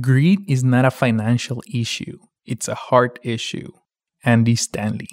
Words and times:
Greed 0.00 0.48
is 0.48 0.62
not 0.62 0.84
a 0.84 0.90
financial 0.90 1.62
issue, 1.72 2.18
it's 2.46 2.68
a 2.68 2.74
heart 2.74 3.18
issue. 3.22 3.72
Andy 4.24 4.54
Stanley. 4.54 5.08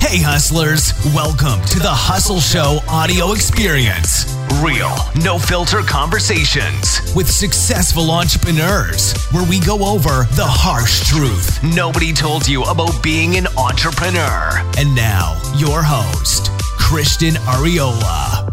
Hey, 0.00 0.22
hustlers, 0.22 0.92
welcome 1.14 1.62
to 1.66 1.78
the 1.78 1.90
Hustle 1.90 2.40
Show 2.40 2.78
audio 2.88 3.32
experience. 3.32 4.34
Real, 4.64 4.96
no 5.22 5.38
filter 5.38 5.82
conversations 5.82 7.12
with 7.14 7.30
successful 7.30 8.10
entrepreneurs, 8.10 9.14
where 9.32 9.48
we 9.48 9.60
go 9.60 9.84
over 9.84 10.24
the 10.32 10.48
harsh 10.48 11.06
truth 11.06 11.62
nobody 11.62 12.12
told 12.12 12.48
you 12.48 12.64
about 12.64 13.02
being 13.02 13.36
an 13.36 13.46
entrepreneur. 13.58 14.50
And 14.78 14.94
now, 14.94 15.40
your 15.56 15.82
host, 15.82 16.50
Christian 16.78 17.34
Ariola. 17.44 18.47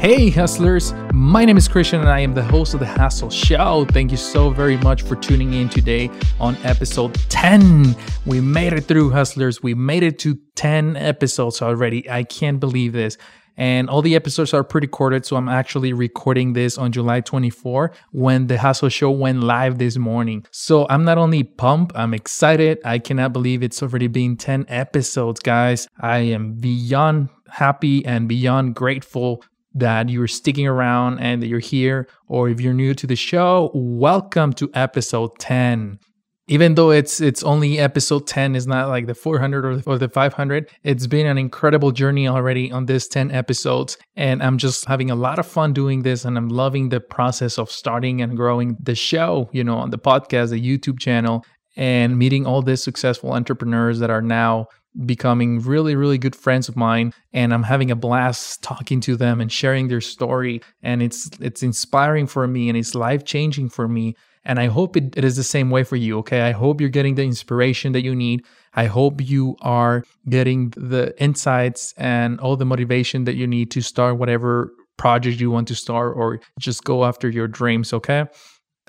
Hey, 0.00 0.28
hustlers. 0.28 0.92
My 1.14 1.44
name 1.46 1.56
is 1.56 1.66
Christian 1.66 2.00
and 2.00 2.10
I 2.10 2.20
am 2.20 2.34
the 2.34 2.42
host 2.42 2.74
of 2.74 2.80
the 2.80 2.86
Hustle 2.86 3.30
Show. 3.30 3.86
Thank 3.90 4.10
you 4.10 4.18
so 4.18 4.50
very 4.50 4.76
much 4.76 5.00
for 5.00 5.16
tuning 5.16 5.54
in 5.54 5.70
today 5.70 6.10
on 6.38 6.56
episode 6.62 7.14
10. 7.30 7.96
We 8.26 8.40
made 8.40 8.74
it 8.74 8.82
through, 8.82 9.10
hustlers. 9.10 9.62
We 9.62 9.72
made 9.72 10.02
it 10.02 10.18
to 10.18 10.38
10 10.56 10.96
episodes 10.96 11.62
already. 11.62 12.10
I 12.10 12.24
can't 12.24 12.60
believe 12.60 12.92
this. 12.92 13.16
And 13.56 13.88
all 13.88 14.02
the 14.02 14.14
episodes 14.14 14.52
are 14.52 14.64
pre 14.64 14.80
recorded. 14.82 15.24
So 15.24 15.36
I'm 15.36 15.48
actually 15.48 15.92
recording 15.92 16.52
this 16.52 16.76
on 16.76 16.92
July 16.92 17.20
24 17.20 17.92
when 18.12 18.48
the 18.48 18.58
Hustle 18.58 18.88
Show 18.88 19.10
went 19.10 19.42
live 19.42 19.78
this 19.78 19.96
morning. 19.96 20.44
So 20.50 20.86
I'm 20.90 21.04
not 21.04 21.18
only 21.18 21.44
pumped, 21.44 21.96
I'm 21.96 22.12
excited. 22.12 22.78
I 22.84 22.98
cannot 22.98 23.32
believe 23.32 23.62
it's 23.62 23.82
already 23.82 24.08
been 24.08 24.36
10 24.36 24.66
episodes, 24.68 25.40
guys. 25.40 25.88
I 26.00 26.18
am 26.18 26.54
beyond 26.54 27.28
happy 27.48 28.04
and 28.04 28.28
beyond 28.28 28.74
grateful 28.74 29.42
that 29.74 30.08
you're 30.08 30.28
sticking 30.28 30.66
around 30.66 31.18
and 31.18 31.42
that 31.42 31.48
you're 31.48 31.58
here, 31.58 32.08
or 32.28 32.48
if 32.48 32.60
you're 32.60 32.74
new 32.74 32.94
to 32.94 33.06
the 33.06 33.16
show, 33.16 33.70
welcome 33.74 34.52
to 34.54 34.70
episode 34.74 35.38
10. 35.38 35.98
Even 36.46 36.74
though 36.74 36.90
it's 36.90 37.22
it's 37.22 37.42
only 37.42 37.78
episode 37.78 38.26
10, 38.26 38.54
is 38.54 38.66
not 38.66 38.88
like 38.88 39.06
the 39.06 39.14
400 39.14 39.64
or 39.64 39.76
the, 39.76 39.90
or 39.90 39.96
the 39.96 40.10
500. 40.10 40.70
It's 40.82 41.06
been 41.06 41.26
an 41.26 41.38
incredible 41.38 41.90
journey 41.90 42.28
already 42.28 42.70
on 42.70 42.84
this 42.84 43.08
10 43.08 43.30
episodes, 43.30 43.96
and 44.14 44.42
I'm 44.42 44.58
just 44.58 44.84
having 44.84 45.10
a 45.10 45.14
lot 45.14 45.38
of 45.38 45.46
fun 45.46 45.72
doing 45.72 46.02
this, 46.02 46.26
and 46.26 46.36
I'm 46.36 46.50
loving 46.50 46.90
the 46.90 47.00
process 47.00 47.58
of 47.58 47.70
starting 47.70 48.20
and 48.20 48.36
growing 48.36 48.76
the 48.78 48.94
show. 48.94 49.48
You 49.52 49.64
know, 49.64 49.78
on 49.78 49.88
the 49.88 49.98
podcast, 49.98 50.50
the 50.50 50.60
YouTube 50.60 51.00
channel, 51.00 51.46
and 51.76 52.18
meeting 52.18 52.46
all 52.46 52.60
these 52.60 52.82
successful 52.82 53.32
entrepreneurs 53.32 53.98
that 54.00 54.10
are 54.10 54.22
now 54.22 54.66
becoming 55.06 55.60
really 55.60 55.96
really 55.96 56.18
good 56.18 56.36
friends 56.36 56.68
of 56.68 56.76
mine 56.76 57.12
and 57.32 57.52
I'm 57.52 57.64
having 57.64 57.90
a 57.90 57.96
blast 57.96 58.62
talking 58.62 59.00
to 59.02 59.16
them 59.16 59.40
and 59.40 59.50
sharing 59.50 59.88
their 59.88 60.00
story 60.00 60.62
and 60.82 61.02
it's 61.02 61.30
it's 61.40 61.62
inspiring 61.62 62.26
for 62.26 62.46
me 62.46 62.68
and 62.68 62.78
it's 62.78 62.94
life 62.94 63.24
changing 63.24 63.70
for 63.70 63.88
me 63.88 64.14
and 64.44 64.60
I 64.60 64.66
hope 64.66 64.96
it, 64.96 65.16
it 65.16 65.24
is 65.24 65.36
the 65.36 65.42
same 65.42 65.70
way 65.70 65.84
for 65.84 65.96
you 65.96 66.18
okay? 66.18 66.42
I 66.42 66.52
hope 66.52 66.80
you're 66.80 66.90
getting 66.90 67.16
the 67.16 67.24
inspiration 67.24 67.92
that 67.92 68.02
you 68.02 68.14
need. 68.14 68.44
I 68.74 68.86
hope 68.86 69.20
you 69.20 69.56
are 69.62 70.04
getting 70.28 70.70
the 70.76 71.14
insights 71.20 71.94
and 71.96 72.38
all 72.40 72.56
the 72.56 72.66
motivation 72.66 73.24
that 73.24 73.34
you 73.34 73.46
need 73.46 73.70
to 73.72 73.80
start 73.80 74.18
whatever 74.18 74.70
project 74.96 75.40
you 75.40 75.50
want 75.50 75.66
to 75.68 75.74
start 75.74 76.16
or 76.16 76.40
just 76.58 76.84
go 76.84 77.04
after 77.04 77.28
your 77.28 77.48
dreams 77.48 77.92
okay 77.92 78.26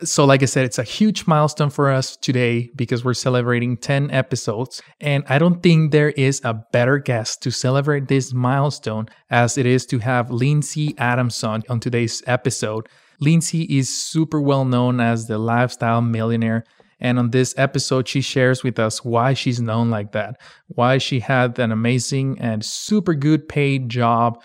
so, 0.04 0.26
like 0.26 0.44
I 0.44 0.46
said, 0.46 0.66
it's 0.66 0.78
a 0.78 0.84
huge 0.84 1.26
milestone 1.26 1.70
for 1.70 1.90
us 1.90 2.18
today 2.18 2.70
because 2.76 3.06
we're 3.06 3.14
celebrating 3.14 3.78
10 3.78 4.12
episodes. 4.12 4.82
And 5.00 5.24
I 5.30 5.40
don't 5.40 5.64
think 5.64 5.92
there 5.92 6.10
is 6.10 6.42
a 6.44 6.54
better 6.54 6.98
guest 6.98 7.42
to 7.44 7.52
celebrate 7.52 8.10
this 8.10 8.34
milestone 8.34 9.08
as 9.30 9.58
it 9.58 9.66
is 9.66 9.86
to 9.88 10.00
have 10.00 10.32
Lindsay 10.32 10.96
Adamson 10.98 11.64
on 11.70 11.80
today's 11.80 12.22
episode. 12.28 12.90
Lindsay 13.22 13.64
is 13.64 13.88
super 13.88 14.42
well 14.42 14.66
known 14.66 15.00
as 15.00 15.28
the 15.28 15.38
lifestyle 15.38 16.02
millionaire. 16.02 16.66
And 17.00 17.18
on 17.18 17.32
this 17.32 17.54
episode, 17.58 18.10
she 18.10 18.20
shares 18.20 18.64
with 18.64 18.80
us 18.80 19.04
why 19.06 19.34
she's 19.34 19.62
known 19.62 19.90
like 19.90 20.12
that, 20.12 20.42
why 20.68 20.98
she 20.98 21.22
had 21.22 21.58
an 21.58 21.72
amazing 21.72 22.38
and 22.42 22.66
super 22.66 23.14
good 23.14 23.48
paid 23.48 23.88
job 23.88 24.42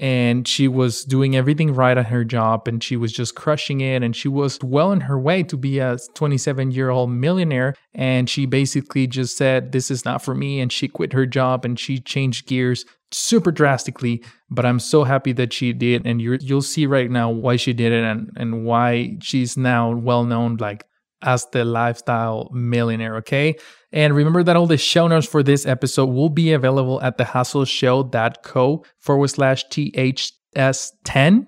and 0.00 0.48
she 0.48 0.66
was 0.66 1.04
doing 1.04 1.36
everything 1.36 1.74
right 1.74 1.98
at 1.98 2.06
her 2.06 2.24
job 2.24 2.66
and 2.66 2.82
she 2.82 2.96
was 2.96 3.12
just 3.12 3.34
crushing 3.34 3.82
it 3.82 4.02
and 4.02 4.16
she 4.16 4.28
was 4.28 4.58
well 4.62 4.92
on 4.92 5.02
her 5.02 5.20
way 5.20 5.42
to 5.42 5.58
be 5.58 5.78
a 5.78 5.98
27 6.14 6.70
year 6.70 6.88
old 6.88 7.10
millionaire. 7.10 7.74
And 7.94 8.28
she 8.28 8.46
basically 8.46 9.06
just 9.06 9.36
said 9.36 9.72
this 9.72 9.90
is 9.90 10.06
not 10.06 10.22
for 10.22 10.34
me 10.34 10.58
and 10.58 10.72
she 10.72 10.88
quit 10.88 11.12
her 11.12 11.26
job 11.26 11.66
and 11.66 11.78
she 11.78 11.98
changed 11.98 12.46
gears 12.46 12.86
super 13.12 13.52
drastically. 13.52 14.24
But 14.48 14.64
i'm 14.64 14.80
so 14.80 15.04
happy 15.04 15.32
that 15.32 15.52
she 15.52 15.74
did 15.74 16.06
and 16.06 16.20
you 16.22 16.38
will 16.48 16.62
see 16.62 16.86
right 16.86 17.10
now 17.10 17.30
why 17.30 17.56
she 17.56 17.74
did 17.74 17.92
it 17.92 18.02
and, 18.02 18.30
and 18.36 18.64
why 18.64 19.18
she's 19.20 19.56
now 19.56 19.94
well 19.94 20.24
known 20.24 20.56
like 20.56 20.84
as 21.22 21.46
the 21.52 21.64
lifestyle 21.64 22.48
millionaire 22.52 23.16
okay 23.16 23.54
and 23.92 24.14
remember 24.14 24.42
that 24.42 24.56
all 24.56 24.66
the 24.66 24.76
show 24.76 25.08
notes 25.08 25.26
for 25.26 25.42
this 25.42 25.66
episode 25.66 26.06
will 26.06 26.28
be 26.28 26.52
available 26.52 27.00
at 27.02 27.18
thehustleshow.co 27.18 28.84
forward 28.98 29.28
slash 29.28 29.66
THS10. 29.68 31.46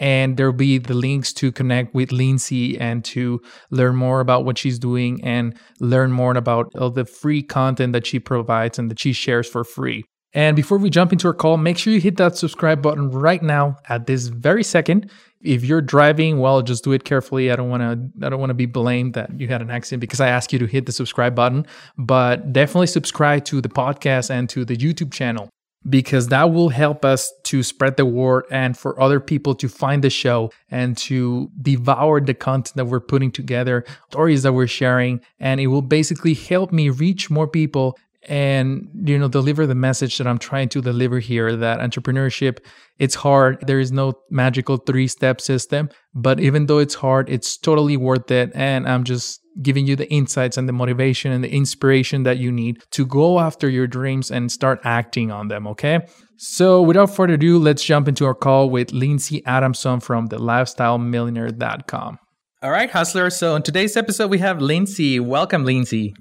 And 0.00 0.36
there'll 0.36 0.52
be 0.52 0.78
the 0.78 0.94
links 0.94 1.32
to 1.34 1.50
connect 1.50 1.92
with 1.92 2.12
Lindsay 2.12 2.78
and 2.78 3.04
to 3.06 3.40
learn 3.70 3.96
more 3.96 4.20
about 4.20 4.44
what 4.44 4.56
she's 4.56 4.78
doing 4.78 5.20
and 5.24 5.58
learn 5.80 6.12
more 6.12 6.36
about 6.36 6.70
all 6.78 6.90
the 6.90 7.04
free 7.04 7.42
content 7.42 7.94
that 7.94 8.06
she 8.06 8.20
provides 8.20 8.78
and 8.78 8.90
that 8.92 9.00
she 9.00 9.12
shares 9.12 9.48
for 9.48 9.64
free. 9.64 10.04
And 10.34 10.54
before 10.54 10.78
we 10.78 10.90
jump 10.90 11.12
into 11.12 11.26
our 11.26 11.34
call, 11.34 11.56
make 11.56 11.78
sure 11.78 11.92
you 11.92 12.00
hit 12.00 12.16
that 12.18 12.36
subscribe 12.36 12.82
button 12.82 13.10
right 13.10 13.42
now 13.42 13.76
at 13.88 14.06
this 14.06 14.28
very 14.28 14.62
second. 14.62 15.10
If 15.40 15.64
you're 15.64 15.80
driving, 15.80 16.40
well, 16.40 16.62
just 16.62 16.84
do 16.84 16.92
it 16.92 17.04
carefully. 17.04 17.52
I 17.52 17.56
don't 17.56 17.70
want 17.70 17.82
to 17.82 18.26
I 18.26 18.28
don't 18.28 18.40
want 18.40 18.50
to 18.50 18.54
be 18.54 18.66
blamed 18.66 19.14
that 19.14 19.38
you 19.38 19.48
had 19.48 19.62
an 19.62 19.70
accident 19.70 20.00
because 20.00 20.20
I 20.20 20.28
asked 20.28 20.52
you 20.52 20.58
to 20.58 20.66
hit 20.66 20.86
the 20.86 20.92
subscribe 20.92 21.34
button, 21.34 21.66
but 21.96 22.52
definitely 22.52 22.88
subscribe 22.88 23.44
to 23.46 23.60
the 23.60 23.68
podcast 23.68 24.30
and 24.30 24.48
to 24.50 24.64
the 24.64 24.76
YouTube 24.76 25.12
channel 25.12 25.48
because 25.88 26.28
that 26.28 26.52
will 26.52 26.68
help 26.68 27.04
us 27.04 27.32
to 27.44 27.62
spread 27.62 27.96
the 27.96 28.04
word 28.04 28.44
and 28.50 28.76
for 28.76 29.00
other 29.00 29.20
people 29.20 29.54
to 29.54 29.68
find 29.68 30.02
the 30.02 30.10
show 30.10 30.50
and 30.70 30.96
to 30.96 31.50
devour 31.62 32.20
the 32.20 32.34
content 32.34 32.76
that 32.76 32.86
we're 32.86 33.00
putting 33.00 33.30
together, 33.30 33.84
stories 34.10 34.42
that 34.42 34.52
we're 34.52 34.66
sharing, 34.66 35.20
and 35.38 35.60
it 35.60 35.68
will 35.68 35.82
basically 35.82 36.34
help 36.34 36.72
me 36.72 36.90
reach 36.90 37.30
more 37.30 37.46
people 37.46 37.96
and 38.28 38.88
you 39.04 39.18
know 39.18 39.26
deliver 39.26 39.66
the 39.66 39.74
message 39.74 40.18
that 40.18 40.26
i'm 40.26 40.38
trying 40.38 40.68
to 40.68 40.80
deliver 40.80 41.18
here 41.18 41.56
that 41.56 41.80
entrepreneurship 41.80 42.58
it's 42.98 43.14
hard. 43.14 43.64
There 43.64 43.78
is 43.78 43.92
no 43.92 44.14
magical 44.28 44.76
three 44.76 45.06
step 45.06 45.40
system 45.40 45.88
but 46.14 46.40
even 46.40 46.66
though 46.66 46.78
it's 46.78 46.94
hard 46.94 47.30
it's 47.30 47.56
totally 47.56 47.96
worth 47.96 48.30
it. 48.30 48.50
And 48.54 48.88
i'm 48.88 49.04
just 49.04 49.40
giving 49.62 49.86
you 49.86 49.96
the 49.96 50.08
insights 50.12 50.56
and 50.56 50.68
the 50.68 50.72
motivation 50.72 51.32
and 51.32 51.42
the 51.42 51.50
inspiration 51.50 52.22
that 52.22 52.38
you 52.38 52.52
need 52.52 52.82
to 52.92 53.04
go 53.04 53.40
after 53.40 53.68
your 53.68 53.86
dreams 53.86 54.30
and 54.30 54.52
start 54.52 54.80
acting 54.84 55.32
on 55.32 55.48
them 55.48 55.66
okay? 55.66 56.00
So 56.36 56.82
without 56.82 57.14
further 57.14 57.34
ado 57.34 57.58
let's 57.58 57.82
jump 57.82 58.08
into 58.08 58.24
our 58.24 58.34
call 58.34 58.70
with 58.70 58.92
lindsay 58.92 59.44
adamson 59.46 60.00
from 60.00 60.26
the 60.26 60.38
lifestylemillionaire.com 60.38 62.18
all 62.62 62.70
right 62.70 62.90
hustler 62.90 63.30
so 63.30 63.56
in 63.56 63.62
today's 63.62 63.96
episode 63.96 64.30
we 64.30 64.38
have 64.38 64.60
lindsay. 64.60 65.18
Welcome 65.18 65.64
lindsay 65.64 66.14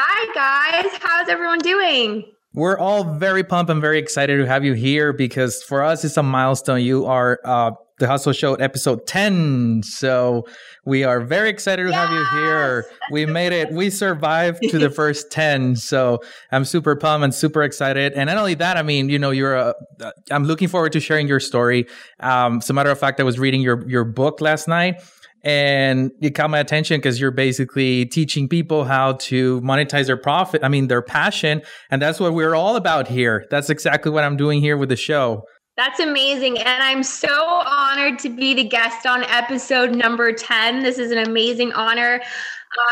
Hi, 0.00 0.32
guys. 0.32 0.92
How's 1.02 1.28
everyone 1.28 1.58
doing? 1.58 2.24
We're 2.54 2.78
all 2.78 3.02
very 3.02 3.42
pumped 3.42 3.68
and 3.68 3.80
very 3.80 3.98
excited 3.98 4.36
to 4.36 4.46
have 4.46 4.64
you 4.64 4.74
here 4.74 5.12
because 5.12 5.60
for 5.60 5.82
us, 5.82 6.04
it's 6.04 6.16
a 6.16 6.22
milestone. 6.22 6.82
You 6.82 7.06
are 7.06 7.40
uh, 7.44 7.72
the 7.98 8.06
Hustle 8.06 8.32
Show 8.32 8.54
episode 8.54 9.08
10. 9.08 9.82
So 9.82 10.46
we 10.84 11.02
are 11.02 11.20
very 11.20 11.50
excited 11.50 11.82
to 11.82 11.88
yes! 11.88 11.98
have 11.98 12.12
you 12.12 12.24
here. 12.38 12.86
We 13.10 13.26
made 13.26 13.52
it. 13.52 13.72
We 13.72 13.90
survived 13.90 14.62
to 14.70 14.78
the 14.78 14.90
first 14.90 15.30
10. 15.32 15.74
So 15.74 16.20
I'm 16.52 16.64
super 16.64 16.94
pumped 16.94 17.24
and 17.24 17.34
super 17.34 17.64
excited. 17.64 18.12
And 18.12 18.28
not 18.28 18.36
only 18.36 18.54
that, 18.54 18.76
I 18.76 18.82
mean, 18.82 19.08
you 19.08 19.18
know, 19.18 19.30
you're, 19.30 19.56
a, 19.56 19.74
uh, 20.00 20.12
I'm 20.30 20.44
looking 20.44 20.68
forward 20.68 20.92
to 20.92 21.00
sharing 21.00 21.26
your 21.26 21.40
story. 21.40 21.88
Um, 22.20 22.58
as 22.58 22.70
a 22.70 22.72
matter 22.72 22.90
of 22.90 23.00
fact, 23.00 23.18
I 23.18 23.24
was 23.24 23.40
reading 23.40 23.62
your, 23.62 23.84
your 23.88 24.04
book 24.04 24.40
last 24.40 24.68
night 24.68 25.02
and 25.44 26.10
it 26.20 26.30
caught 26.30 26.50
my 26.50 26.58
attention 26.58 26.98
because 26.98 27.20
you're 27.20 27.30
basically 27.30 28.06
teaching 28.06 28.48
people 28.48 28.84
how 28.84 29.12
to 29.12 29.60
monetize 29.60 30.06
their 30.06 30.16
profit 30.16 30.62
i 30.64 30.68
mean 30.68 30.88
their 30.88 31.02
passion. 31.02 31.62
And 31.90 32.02
that's 32.02 32.20
what 32.20 32.34
we're 32.34 32.54
all 32.54 32.76
about 32.76 33.08
here. 33.08 33.46
That's 33.50 33.70
exactly 33.70 34.10
what 34.10 34.24
i'm 34.24 34.36
doing 34.36 34.60
here 34.60 34.76
with 34.76 34.88
the 34.88 34.96
show. 34.96 35.44
That's 35.76 36.00
amazing. 36.00 36.58
And 36.58 36.82
i'm 36.82 37.02
so 37.02 37.28
honored 37.28 38.18
to 38.20 38.28
be 38.28 38.54
the 38.54 38.64
guest 38.64 39.06
on 39.06 39.24
episode 39.24 39.94
number 39.94 40.32
10 40.32 40.82
this 40.82 40.98
is 40.98 41.10
an 41.10 41.18
amazing 41.18 41.72
honor. 41.72 42.20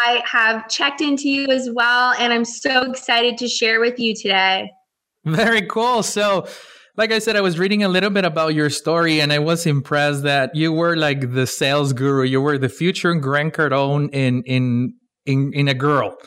I 0.05 0.23
have 0.25 0.69
checked 0.69 1.01
into 1.01 1.29
you 1.29 1.49
as 1.49 1.69
well 1.73 2.15
and 2.19 2.33
i'm 2.33 2.45
so 2.45 2.91
excited 2.91 3.39
to 3.39 3.49
share 3.49 3.81
with 3.81 3.99
you 3.99 4.15
today. 4.15 4.71
Very 5.25 5.67
cool. 5.67 6.05
So 6.05 6.47
like 6.97 7.13
I 7.13 7.19
said, 7.19 7.37
I 7.37 7.41
was 7.41 7.59
reading 7.59 7.83
a 7.83 7.89
little 7.89 8.11
bit 8.11 8.25
about 8.25 8.55
your 8.55 8.71
story 8.71 9.21
and 9.21 9.33
I 9.33 9.39
was 9.39 9.67
impressed 9.67 10.23
that 10.23 10.55
you 10.55 10.73
were 10.73 10.97
like 10.97 11.33
the 11.33 11.47
sales 11.47 11.93
guru. 11.93 12.25
You 12.25 12.41
were 12.41 12.59
the 12.59 12.69
future 12.69 13.15
Grant 13.15 13.55
Cardone 13.55 14.09
in 14.13 14.43
in 14.45 14.95
in 15.27 15.53
in 15.53 15.69
a 15.69 15.75
girl. 15.75 16.17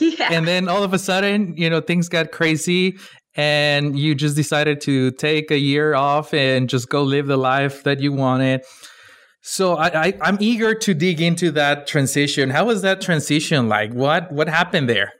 Yeah. 0.00 0.32
And 0.32 0.44
then 0.44 0.68
all 0.68 0.82
of 0.82 0.92
a 0.92 0.98
sudden, 0.98 1.54
you 1.56 1.70
know, 1.70 1.80
things 1.80 2.08
got 2.08 2.32
crazy 2.32 2.98
and 3.36 3.96
you 3.96 4.16
just 4.16 4.34
decided 4.34 4.80
to 4.80 5.12
take 5.12 5.52
a 5.52 5.58
year 5.58 5.94
off 5.94 6.34
and 6.34 6.68
just 6.68 6.88
go 6.88 7.04
live 7.04 7.28
the 7.28 7.36
life 7.36 7.84
that 7.84 8.00
you 8.00 8.12
wanted. 8.12 8.62
So 9.42 9.76
I, 9.76 10.06
I 10.06 10.14
I'm 10.20 10.36
eager 10.40 10.74
to 10.74 10.94
dig 10.94 11.20
into 11.20 11.52
that 11.52 11.86
transition. 11.86 12.50
How 12.50 12.64
was 12.64 12.82
that 12.82 13.00
transition 13.00 13.68
like? 13.68 13.92
What 13.92 14.32
what 14.32 14.48
happened 14.48 14.88
there? 14.88 15.12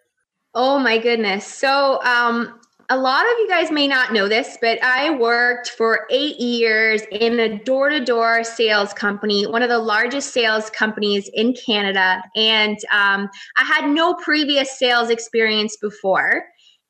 Oh 0.54 0.80
my 0.80 0.98
goodness. 0.98 1.46
So 1.46 2.02
um 2.02 2.57
a 2.90 2.96
lot 2.96 3.24
of 3.26 3.32
you 3.38 3.48
guys 3.48 3.70
may 3.70 3.86
not 3.86 4.14
know 4.14 4.28
this, 4.28 4.56
but 4.62 4.82
I 4.82 5.10
worked 5.10 5.70
for 5.70 6.06
eight 6.10 6.40
years 6.40 7.02
in 7.10 7.38
a 7.38 7.58
door 7.62 7.90
to 7.90 8.02
door 8.02 8.42
sales 8.44 8.94
company, 8.94 9.46
one 9.46 9.62
of 9.62 9.68
the 9.68 9.78
largest 9.78 10.32
sales 10.32 10.70
companies 10.70 11.30
in 11.34 11.54
Canada. 11.54 12.22
And 12.34 12.78
um, 12.90 13.28
I 13.58 13.64
had 13.64 13.90
no 13.90 14.14
previous 14.14 14.78
sales 14.78 15.10
experience 15.10 15.76
before. 15.76 16.44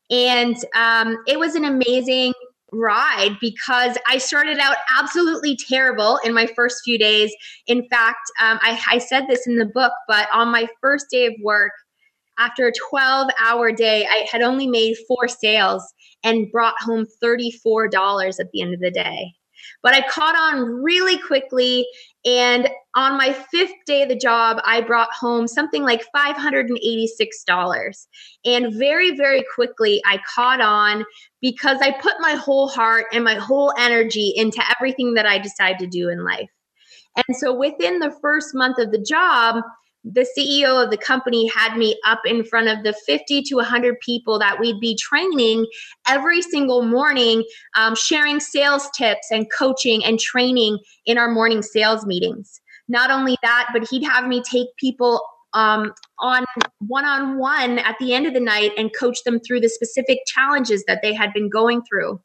And 0.09 0.57
um, 0.77 1.19
it 1.27 1.39
was 1.41 1.57
an 1.57 1.65
amazing 1.65 2.33
ride 2.71 3.37
because 3.41 3.97
I 4.07 4.19
started 4.19 4.59
out 4.59 4.77
absolutely 4.97 5.57
terrible 5.57 6.21
in 6.25 6.33
my 6.33 6.47
first 6.47 6.83
few 6.85 6.97
days. 6.97 7.35
In 7.67 7.89
fact, 7.89 8.21
um, 8.41 8.61
I, 8.63 8.81
I 8.89 8.99
said 8.99 9.25
this 9.29 9.49
in 9.49 9.57
the 9.57 9.67
book, 9.67 9.93
but 10.07 10.29
on 10.33 10.49
my 10.49 10.69
first 10.81 11.07
day 11.11 11.27
of 11.27 11.35
work, 11.43 11.73
after 12.39 12.67
a 12.67 12.73
12 12.91 13.29
hour 13.41 13.73
day, 13.73 14.07
I 14.07 14.27
had 14.31 14.43
only 14.43 14.67
made 14.67 14.97
four 15.07 15.29
sales 15.29 15.83
and 16.25 16.51
brought 16.51 16.81
home 16.81 17.07
$34 17.23 18.41
at 18.41 18.51
the 18.53 18.63
end 18.63 18.75
of 18.75 18.81
the 18.81 18.91
day. 18.91 19.35
But 19.83 19.95
I 19.95 20.07
caught 20.09 20.37
on 20.37 20.83
really 20.83 21.19
quickly. 21.19 21.87
And 22.25 22.69
on 22.95 23.17
my 23.17 23.33
fifth 23.33 23.75
day 23.87 24.03
of 24.03 24.09
the 24.09 24.17
job, 24.17 24.61
I 24.65 24.81
brought 24.81 25.13
home 25.13 25.47
something 25.47 25.83
like 25.83 26.05
$586. 26.15 28.07
And 28.45 28.75
very, 28.75 29.17
very 29.17 29.45
quickly, 29.55 30.03
I 30.05 30.19
caught 30.35 30.61
on 30.61 31.05
because 31.41 31.79
I 31.81 31.93
put 31.93 32.15
my 32.21 32.33
whole 32.33 32.69
heart 32.69 33.07
and 33.13 33.25
my 33.25 33.35
whole 33.35 33.73
energy 33.79 34.33
into 34.35 34.63
everything 34.77 35.15
that 35.15 35.27
I 35.27 35.39
decided 35.39 35.79
to 35.79 35.87
do 35.87 36.09
in 36.09 36.25
life. 36.25 36.51
And 37.17 37.37
so 37.37 37.55
within 37.55 37.99
the 37.99 38.17
first 38.21 38.55
month 38.55 38.79
of 38.79 38.91
the 38.93 38.99
job, 38.99 39.63
the 40.05 40.27
CEO 40.37 40.83
of 40.83 40.91
the 40.91 40.97
company 40.97 41.49
had 41.49 41.77
me 41.77 41.99
up 42.07 42.21
in 42.25 42.45
front 42.45 42.69
of 42.69 42.85
the 42.85 42.93
50 42.93 43.43
to 43.43 43.57
100 43.57 43.99
people 44.01 44.39
that 44.39 44.59
we'd 44.61 44.81
be 44.81 44.97
training 44.97 45.67
every 46.07 46.41
single 46.41 46.83
morning, 46.83 47.45
um, 47.77 47.95
sharing 47.95 48.41
sales 48.41 48.89
tips 48.97 49.29
and 49.31 49.51
coaching 49.57 50.05
and 50.05 50.19
training 50.19 50.79
in 51.05 51.19
our 51.19 51.31
morning 51.31 51.63
sales 51.63 52.07
meetings. 52.07 52.61
Not 52.89 53.11
only 53.11 53.37
that, 53.43 53.69
but 53.73 53.87
he'd 53.91 54.05
have 54.05 54.27
me 54.27 54.43
take 54.43 54.69
people 54.79 55.21
um, 55.55 55.93
on 56.19 56.45
one 56.81 57.05
on 57.05 57.39
one 57.39 57.79
at 57.79 57.97
the 57.99 58.13
end 58.13 58.27
of 58.27 58.35
the 58.35 58.41
night 58.41 58.73
and 58.77 58.91
coach 58.99 59.23
them 59.25 59.41
through 59.41 59.61
the 59.61 59.69
specific 59.69 60.19
challenges 60.27 60.85
that 60.87 61.01
they 61.03 61.15
had 61.15 61.33
been 61.33 61.49
going 61.49 61.83
through. 61.83 62.21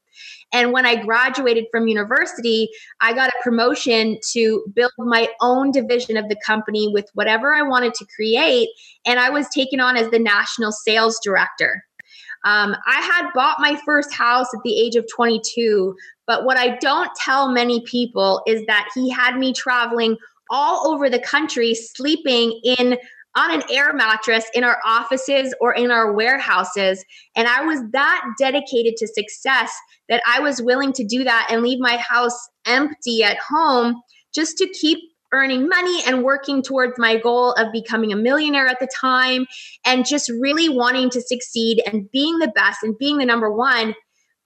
And 0.52 0.72
when 0.72 0.86
I 0.86 1.02
graduated 1.02 1.66
from 1.72 1.88
university, 1.88 2.68
I 3.00 3.12
got 3.12 3.30
a 3.30 3.42
promotion 3.42 4.18
to 4.32 4.64
build 4.74 4.92
my 4.98 5.28
own 5.40 5.72
division 5.72 6.16
of 6.16 6.28
the 6.28 6.36
company 6.46 6.88
with 6.92 7.08
whatever 7.14 7.54
I 7.54 7.62
wanted 7.62 7.94
to 7.94 8.06
create. 8.14 8.68
And 9.04 9.18
I 9.18 9.30
was 9.30 9.48
taken 9.48 9.80
on 9.80 9.96
as 9.96 10.10
the 10.10 10.18
national 10.18 10.70
sales 10.70 11.18
director. 11.24 11.82
Um, 12.44 12.76
I 12.86 13.00
had 13.00 13.30
bought 13.34 13.56
my 13.58 13.80
first 13.86 14.12
house 14.12 14.48
at 14.54 14.60
the 14.64 14.78
age 14.78 14.96
of 14.96 15.06
22, 15.14 15.96
but 16.26 16.44
what 16.44 16.58
I 16.58 16.76
don't 16.76 17.10
tell 17.16 17.50
many 17.50 17.82
people 17.86 18.42
is 18.46 18.62
that 18.66 18.88
he 18.94 19.10
had 19.10 19.38
me 19.38 19.54
traveling 19.54 20.18
all 20.50 20.92
over 20.92 21.08
the 21.08 21.18
country, 21.18 21.74
sleeping 21.74 22.60
in 22.62 22.98
on 23.36 23.52
an 23.52 23.62
air 23.70 23.92
mattress 23.92 24.44
in 24.54 24.64
our 24.64 24.78
offices 24.84 25.54
or 25.60 25.74
in 25.74 25.90
our 25.90 26.12
warehouses. 26.12 27.04
And 27.36 27.48
I 27.48 27.62
was 27.62 27.80
that 27.92 28.24
dedicated 28.38 28.96
to 28.98 29.08
success 29.08 29.72
that 30.08 30.22
I 30.26 30.40
was 30.40 30.62
willing 30.62 30.92
to 30.94 31.04
do 31.04 31.24
that 31.24 31.48
and 31.50 31.62
leave 31.62 31.80
my 31.80 31.96
house 31.96 32.38
empty 32.66 33.22
at 33.22 33.38
home 33.38 34.00
just 34.34 34.56
to 34.58 34.68
keep 34.68 34.98
earning 35.32 35.68
money 35.68 36.00
and 36.06 36.22
working 36.22 36.62
towards 36.62 36.94
my 36.96 37.18
goal 37.18 37.52
of 37.54 37.72
becoming 37.72 38.12
a 38.12 38.16
millionaire 38.16 38.68
at 38.68 38.78
the 38.78 38.88
time 38.94 39.46
and 39.84 40.06
just 40.06 40.30
really 40.40 40.68
wanting 40.68 41.10
to 41.10 41.20
succeed 41.20 41.82
and 41.86 42.08
being 42.12 42.38
the 42.38 42.52
best 42.54 42.82
and 42.82 42.96
being 42.98 43.18
the 43.18 43.26
number 43.26 43.52
one. 43.52 43.94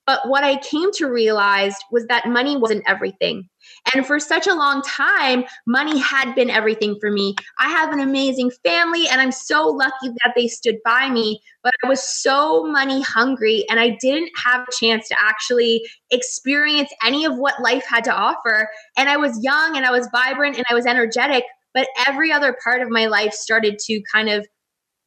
But 0.09 0.27
what 0.27 0.43
I 0.43 0.55
came 0.55 0.91
to 0.93 1.05
realize 1.05 1.75
was 1.91 2.07
that 2.07 2.25
money 2.27 2.57
wasn't 2.57 2.83
everything. 2.87 3.47
And 3.93 4.07
for 4.07 4.19
such 4.19 4.47
a 4.47 4.55
long 4.55 4.81
time, 4.81 5.43
money 5.67 5.99
had 5.99 6.33
been 6.33 6.49
everything 6.49 6.97
for 6.99 7.11
me. 7.11 7.35
I 7.59 7.69
have 7.69 7.93
an 7.93 7.99
amazing 7.99 8.49
family 8.65 9.07
and 9.07 9.21
I'm 9.21 9.31
so 9.31 9.67
lucky 9.67 10.07
that 10.23 10.33
they 10.35 10.47
stood 10.47 10.77
by 10.83 11.11
me, 11.11 11.39
but 11.61 11.73
I 11.83 11.89
was 11.89 12.01
so 12.01 12.63
money 12.63 13.03
hungry 13.03 13.65
and 13.69 13.79
I 13.79 13.99
didn't 14.01 14.31
have 14.43 14.61
a 14.61 14.83
chance 14.83 15.07
to 15.09 15.15
actually 15.21 15.83
experience 16.09 16.89
any 17.05 17.23
of 17.23 17.37
what 17.37 17.61
life 17.61 17.85
had 17.87 18.03
to 18.05 18.11
offer. 18.11 18.67
And 18.97 19.09
I 19.09 19.17
was 19.17 19.37
young 19.43 19.77
and 19.77 19.85
I 19.85 19.91
was 19.91 20.09
vibrant 20.11 20.57
and 20.57 20.65
I 20.71 20.73
was 20.73 20.87
energetic, 20.87 21.43
but 21.75 21.87
every 22.07 22.31
other 22.31 22.57
part 22.63 22.81
of 22.81 22.89
my 22.89 23.05
life 23.05 23.33
started 23.33 23.77
to 23.85 24.01
kind 24.11 24.27
of 24.27 24.47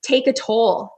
take 0.04 0.28
a 0.28 0.32
toll. 0.32 0.92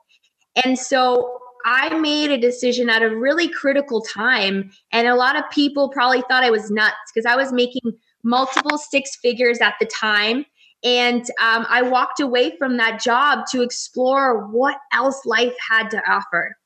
And 0.62 0.78
so 0.78 1.40
I 1.64 1.98
made 1.98 2.30
a 2.30 2.38
decision 2.38 2.90
at 2.90 3.02
a 3.02 3.16
really 3.16 3.48
critical 3.48 4.02
time. 4.02 4.70
And 4.92 5.08
a 5.08 5.14
lot 5.14 5.36
of 5.36 5.48
people 5.50 5.88
probably 5.88 6.22
thought 6.28 6.44
I 6.44 6.50
was 6.50 6.70
nuts 6.70 6.96
because 7.12 7.26
I 7.26 7.36
was 7.36 7.52
making 7.52 7.92
multiple 8.22 8.78
six 8.78 9.16
figures 9.16 9.58
at 9.60 9.74
the 9.80 9.86
time. 9.86 10.44
And 10.82 11.22
um, 11.40 11.66
I 11.70 11.82
walked 11.82 12.20
away 12.20 12.56
from 12.58 12.76
that 12.76 13.00
job 13.00 13.46
to 13.52 13.62
explore 13.62 14.46
what 14.48 14.76
else 14.92 15.24
life 15.24 15.54
had 15.70 15.88
to 15.90 16.02
offer. 16.10 16.56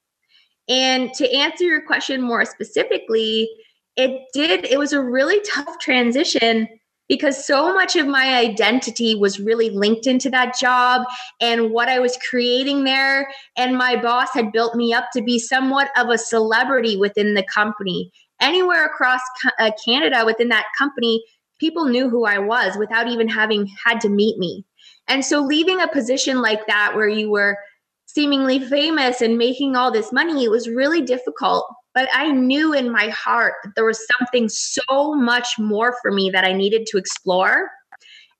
And 0.69 1.13
to 1.15 1.33
answer 1.33 1.65
your 1.65 1.83
question 1.87 2.21
more 2.21 2.45
specifically, 2.45 3.49
it 3.97 4.23
did, 4.35 4.65
it 4.65 4.79
was 4.79 4.93
a 4.93 5.01
really 5.01 5.41
tough 5.41 5.79
transition 5.79 6.69
because 7.09 7.45
so 7.45 7.75
much 7.75 7.97
of 7.97 8.07
my 8.07 8.37
identity 8.37 9.15
was 9.15 9.41
really 9.41 9.71
linked 9.71 10.07
into 10.07 10.31
that 10.31 10.59
job 10.59 11.03
and 11.41 11.71
what 11.71 11.89
I 11.89 11.99
was 11.99 12.19
creating 12.29 12.85
there. 12.85 13.29
And 13.57 13.77
my 13.77 13.97
boss 13.97 14.29
had 14.35 14.53
built 14.53 14.75
me 14.75 14.93
up 14.93 15.07
to 15.15 15.23
be 15.23 15.39
somewhat 15.39 15.89
of 15.97 16.11
a 16.11 16.19
celebrity 16.19 16.97
within 16.97 17.35
the 17.35 17.45
company. 17.45 18.13
Anywhere 18.41 18.85
across 18.85 19.21
uh, 19.59 19.71
Canada 19.85 20.25
within 20.25 20.49
that 20.49 20.67
company, 20.77 21.25
people 21.59 21.87
knew 21.87 22.09
who 22.09 22.25
I 22.25 22.39
was 22.39 22.77
without 22.77 23.09
even 23.09 23.29
having 23.29 23.67
had 23.85 24.01
to 24.03 24.09
meet 24.09 24.39
me. 24.39 24.65
And 25.09 25.25
so, 25.25 25.41
leaving 25.41 25.81
a 25.81 25.89
position 25.89 26.41
like 26.41 26.67
that 26.67 26.95
where 26.95 27.09
you 27.09 27.31
were 27.31 27.59
seemingly 28.07 28.61
famous 28.61 29.21
and 29.21 29.39
making 29.39 29.75
all 29.75 29.91
this 29.91 30.13
money, 30.13 30.45
it 30.45 30.51
was 30.51 30.69
really 30.69 31.03
difficult 31.03 31.67
but 31.99 32.09
I 32.15 32.31
knew 32.31 32.73
in 32.73 32.93
my 32.93 33.09
heart 33.09 33.55
that 33.65 33.75
there 33.75 33.85
was 33.85 34.07
something 34.21 34.49
so 34.49 35.15
much 35.15 35.59
more 35.59 35.97
for 36.01 36.13
me 36.13 36.31
that 36.31 36.45
I 36.45 36.53
needed 36.53 36.87
to 36.87 36.97
explore. 36.97 37.73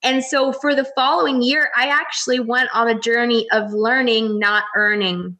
And 0.01 0.23
so 0.23 0.53
for 0.53 0.73
the 0.73 0.89
following 0.95 1.41
year, 1.41 1.67
I 1.75 1.87
actually 1.87 2.39
went 2.39 2.69
on 2.73 2.87
a 2.87 2.97
journey 2.97 3.49
of 3.51 3.73
learning, 3.73 4.39
not 4.39 4.63
earning. 4.77 5.37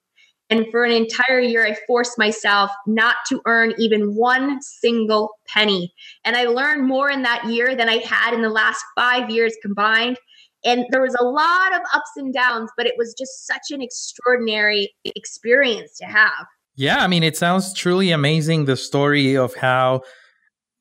And 0.50 0.66
for 0.70 0.84
an 0.84 0.92
entire 0.92 1.40
year, 1.40 1.66
I 1.66 1.78
forced 1.88 2.18
myself 2.18 2.72
not 2.86 3.16
to 3.30 3.42
earn 3.46 3.74
even 3.78 4.14
one 4.16 4.62
single 4.62 5.30
penny. 5.48 5.94
And 6.26 6.36
I 6.36 6.44
learned 6.44 6.86
more 6.86 7.10
in 7.10 7.22
that 7.22 7.46
year 7.46 7.74
than 7.74 7.88
I 7.88 8.00
had 8.00 8.34
in 8.34 8.42
the 8.42 8.50
last 8.50 8.84
five 8.98 9.30
years 9.30 9.56
combined. 9.62 10.18
And 10.66 10.86
there 10.90 11.02
was 11.02 11.16
a 11.18 11.24
lot 11.24 11.74
of 11.74 11.80
ups 11.96 12.12
and 12.18 12.34
downs, 12.34 12.70
but 12.76 12.86
it 12.86 12.96
was 12.98 13.16
just 13.18 13.48
such 13.48 13.72
an 13.72 13.82
extraordinary 13.82 14.94
experience 15.06 15.96
to 16.00 16.06
have. 16.06 16.48
Yeah, 16.80 17.04
I 17.04 17.08
mean, 17.08 17.24
it 17.24 17.36
sounds 17.36 17.74
truly 17.74 18.12
amazing 18.12 18.64
the 18.64 18.78
story 18.78 19.36
of 19.36 19.54
how 19.54 20.04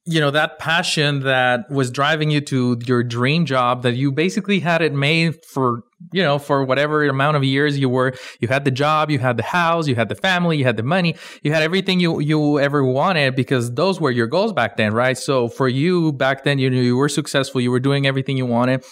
you 0.06 0.20
know 0.20 0.30
that 0.30 0.60
passion 0.60 1.24
that 1.24 1.68
was 1.68 1.90
driving 1.90 2.30
you 2.30 2.40
to 2.42 2.78
your 2.86 3.02
dream 3.02 3.44
job 3.44 3.82
that 3.82 3.96
you 3.96 4.12
basically 4.12 4.60
had 4.60 4.80
it 4.80 4.94
made 4.94 5.34
for 5.52 5.80
you 6.12 6.22
know 6.22 6.38
for 6.38 6.62
whatever 6.64 7.04
amount 7.08 7.36
of 7.36 7.42
years 7.42 7.76
you 7.80 7.88
were. 7.88 8.14
You 8.38 8.46
had 8.46 8.64
the 8.64 8.70
job 8.70 9.10
you 9.10 9.18
had 9.18 9.38
the 9.38 9.42
house 9.42 9.88
you 9.88 9.96
had 9.96 10.08
the 10.08 10.14
family 10.14 10.56
you 10.56 10.64
had 10.64 10.76
the 10.76 10.84
money 10.84 11.16
you 11.42 11.52
had 11.52 11.64
everything 11.64 11.98
you 11.98 12.20
you 12.20 12.60
ever 12.60 12.84
wanted 12.84 13.34
because 13.34 13.74
those 13.74 14.00
were 14.00 14.12
your 14.12 14.28
goals 14.28 14.52
back 14.52 14.76
then 14.76 14.94
right? 14.94 15.18
So 15.18 15.48
for 15.48 15.68
you 15.68 16.12
back 16.12 16.44
then 16.44 16.60
you 16.60 16.70
knew 16.70 16.80
you 16.80 16.96
were 16.96 17.08
successful 17.08 17.60
you 17.60 17.72
were 17.72 17.80
doing 17.80 18.06
everything 18.06 18.36
you 18.36 18.46
wanted. 18.46 18.84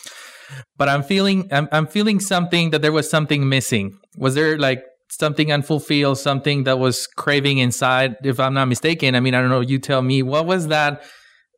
But 0.77 0.89
i'm 0.89 1.05
feeling 1.05 1.49
i'm, 1.53 1.69
I'm 1.71 1.87
feeling 1.87 2.19
something 2.19 2.71
that 2.71 2.83
there 2.83 2.93
was 2.93 3.09
something 3.09 3.49
missing. 3.49 3.97
Was 4.17 4.35
there 4.35 4.59
like 4.59 4.83
something 5.09 5.53
unfulfilled, 5.53 6.19
something 6.19 6.65
that 6.65 6.79
was 6.79 7.07
craving 7.07 7.59
inside, 7.59 8.17
if 8.25 8.41
I'm 8.41 8.55
not 8.55 8.67
mistaken. 8.67 9.15
I 9.15 9.21
mean, 9.21 9.35
I 9.35 9.41
don't 9.41 9.51
know, 9.51 9.61
you 9.61 9.79
tell 9.79 10.03
me, 10.03 10.23
what 10.23 10.47
was 10.47 10.69
that 10.69 11.03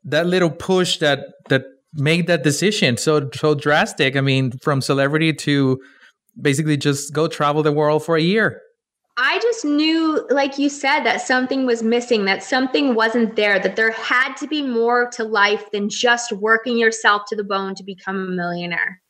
that 0.05 0.27
little 0.27 0.51
push 0.51 0.99
that 0.99 1.21
that 1.49 1.65
made 1.95 2.27
that 2.27 2.43
decision 2.43 2.97
so 2.97 3.29
so 3.35 3.55
drastic? 3.55 4.17
I 4.17 4.21
mean, 4.21 4.53
from 4.63 4.81
celebrity 4.81 5.33
to 5.33 5.81
basically 6.41 6.77
just 6.77 7.13
go 7.13 7.27
travel 7.27 7.63
the 7.63 7.73
world 7.73 8.05
for 8.05 8.17
a 8.17 8.23
year. 8.23 8.61
I 9.21 9.41
just 9.41 9.65
knew, 9.65 10.25
like 10.31 10.59
you 10.59 10.69
said, 10.69 11.01
that 11.03 11.21
something 11.21 11.67
was 11.67 11.83
missing, 11.83 12.25
that 12.27 12.45
something 12.45 12.95
wasn't 12.95 13.35
there, 13.35 13.59
that 13.59 13.75
there 13.75 13.91
had 13.91 14.35
to 14.37 14.47
be 14.47 14.63
more 14.63 15.11
to 15.15 15.25
life 15.25 15.69
than 15.73 15.89
just 15.89 16.31
working 16.31 16.79
yourself 16.79 17.23
to 17.29 17.35
the 17.35 17.43
bone 17.43 17.75
to 17.75 17.83
become 17.83 18.17
a 18.17 18.31
millionaire. 18.31 19.01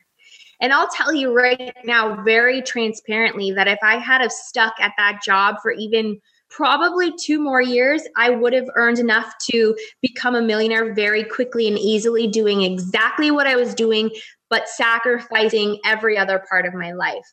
And 0.61 0.73
I'll 0.73 0.89
tell 0.89 1.15
you 1.15 1.33
right 1.33 1.73
now, 1.85 2.23
very 2.23 2.63
transparently, 2.63 3.53
that 3.53 3.69
if 3.69 3.79
I 3.83 3.99
had 3.99 4.21
have 4.21 4.33
stuck 4.33 4.75
at 4.81 4.93
that 4.97 5.21
job 5.23 5.57
for 5.63 5.71
even 5.71 6.21
probably 6.51 7.13
two 7.17 7.41
more 7.41 7.63
years, 7.63 8.03
I 8.17 8.31
would 8.31 8.53
have 8.53 8.69
earned 8.75 8.99
enough 8.99 9.33
to 9.51 9.77
become 10.03 10.35
a 10.35 10.43
millionaire 10.43 10.95
very 10.95 11.23
quickly 11.23 11.69
and 11.69 11.79
easily, 11.79 12.27
doing 12.27 12.63
exactly 12.63 13.31
what 13.31 13.47
I 13.47 13.57
was 13.57 13.75
doing, 13.75 14.11
but 14.51 14.69
sacrificing 14.69 15.79
every 15.85 16.17
other 16.17 16.43
part 16.49 16.67
of 16.67 16.75
my 16.75 16.93
life. 16.93 17.27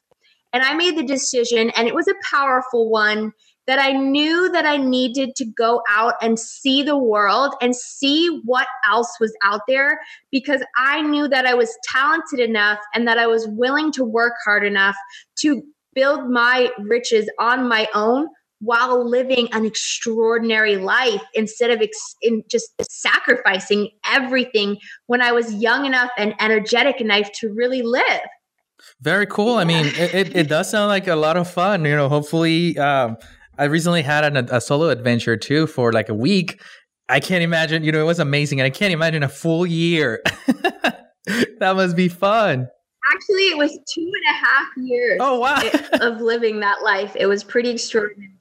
And 0.53 0.63
I 0.63 0.73
made 0.73 0.97
the 0.97 1.03
decision, 1.03 1.71
and 1.71 1.87
it 1.87 1.95
was 1.95 2.07
a 2.07 2.15
powerful 2.29 2.89
one 2.89 3.33
that 3.67 3.79
I 3.79 3.91
knew 3.93 4.49
that 4.51 4.65
I 4.65 4.77
needed 4.77 5.35
to 5.37 5.45
go 5.45 5.81
out 5.89 6.15
and 6.21 6.37
see 6.39 6.83
the 6.83 6.97
world 6.97 7.55
and 7.61 7.75
see 7.75 8.41
what 8.45 8.67
else 8.87 9.11
was 9.19 9.35
out 9.43 9.61
there 9.67 9.99
because 10.31 10.61
I 10.77 11.01
knew 11.01 11.27
that 11.27 11.45
I 11.45 11.53
was 11.53 11.75
talented 11.91 12.39
enough 12.39 12.79
and 12.93 13.07
that 13.07 13.17
I 13.17 13.27
was 13.27 13.47
willing 13.47 13.91
to 13.93 14.03
work 14.03 14.33
hard 14.43 14.65
enough 14.65 14.95
to 15.37 15.63
build 15.93 16.29
my 16.29 16.69
riches 16.79 17.29
on 17.39 17.67
my 17.67 17.87
own 17.95 18.27
while 18.59 19.07
living 19.07 19.47
an 19.51 19.65
extraordinary 19.65 20.77
life 20.77 21.21
instead 21.33 21.71
of 21.71 21.81
ex- 21.81 22.15
in 22.21 22.43
just 22.49 22.69
sacrificing 22.81 23.89
everything 24.05 24.77
when 25.07 25.21
I 25.21 25.31
was 25.31 25.53
young 25.53 25.85
enough 25.85 26.09
and 26.17 26.33
energetic 26.39 27.01
enough 27.01 27.31
to 27.39 27.53
really 27.53 27.81
live. 27.81 28.21
Very 29.01 29.25
cool. 29.25 29.55
I 29.55 29.63
mean, 29.63 29.85
it, 29.87 30.13
it, 30.13 30.35
it, 30.35 30.47
does 30.47 30.69
sound 30.69 30.89
like 30.89 31.07
a 31.07 31.15
lot 31.15 31.37
of 31.37 31.49
fun. 31.49 31.85
You 31.85 31.95
know, 31.95 32.07
hopefully, 32.07 32.77
um, 32.77 33.17
I 33.57 33.65
recently 33.65 34.01
had 34.01 34.25
an, 34.25 34.47
a 34.51 34.59
solo 34.59 34.89
adventure 34.89 35.37
too 35.37 35.67
for 35.67 35.91
like 35.91 36.09
a 36.09 36.13
week. 36.13 36.61
I 37.07 37.19
can't 37.19 37.43
imagine, 37.43 37.83
you 37.83 37.91
know, 37.91 38.01
it 38.01 38.05
was 38.05 38.19
amazing. 38.19 38.59
And 38.59 38.65
I 38.65 38.69
can't 38.69 38.93
imagine 38.93 39.23
a 39.23 39.29
full 39.29 39.65
year. 39.65 40.21
that 41.25 41.75
must 41.75 41.95
be 41.95 42.07
fun. 42.07 42.67
Actually, 43.13 43.43
it 43.49 43.57
was 43.57 43.71
two 43.93 44.01
and 44.01 44.35
a 44.35 44.45
half 44.45 44.67
years. 44.77 45.19
Oh, 45.21 45.39
wow. 45.39 45.61
of 46.01 46.21
living 46.21 46.61
that 46.61 46.81
life. 46.83 47.15
It 47.15 47.27
was 47.27 47.43
pretty 47.43 47.69
extraordinary. 47.69 48.31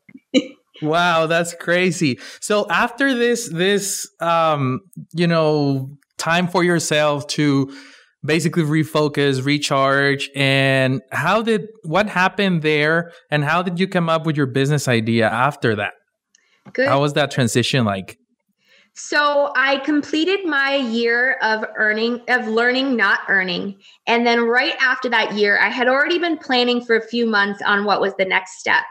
wow, 0.83 1.27
that's 1.27 1.55
crazy. 1.55 2.19
So 2.41 2.67
after 2.71 3.15
this, 3.15 3.49
this, 3.49 4.11
um, 4.21 4.81
you 5.13 5.27
know, 5.27 5.99
time 6.17 6.49
for 6.49 6.65
yourself 6.65 7.27
to 7.29 7.77
basically 8.25 8.63
refocus, 8.63 9.45
recharge. 9.45 10.31
And 10.35 11.03
how 11.13 11.43
did 11.43 11.69
what 11.83 12.09
happened 12.09 12.63
there? 12.63 13.13
And 13.31 13.45
how 13.45 13.63
did 13.63 13.79
you 13.79 13.87
come 13.87 14.09
up 14.09 14.27
with 14.27 14.37
your 14.37 14.47
business 14.47 14.89
idea 14.89 15.29
after 15.29 15.77
that? 15.77 15.95
Good. 16.73 16.89
How 16.89 17.01
was 17.01 17.13
that 17.13 17.31
transition 17.31 17.85
like? 17.85 18.19
So 18.97 19.53
I 19.57 19.79
completed 19.79 20.47
my 20.47 20.77
year 20.77 21.37
of 21.43 21.65
earning 21.77 22.21
of 22.29 22.47
learning 22.47 22.97
not 22.97 23.21
earning 23.29 23.77
and 24.07 24.25
then 24.25 24.43
right 24.43 24.77
after 24.81 25.09
that 25.09 25.35
year 25.35 25.59
I 25.59 25.69
had 25.69 25.89
already 25.89 26.21
been 26.21 26.39
planning 26.39 26.81
for 26.81 26.95
a 26.95 27.05
few 27.05 27.27
months 27.27 27.61
on 27.67 27.85
what 27.85 28.01
was 28.01 28.15
the 28.19 28.25
next 28.25 28.61
step. 28.61 28.85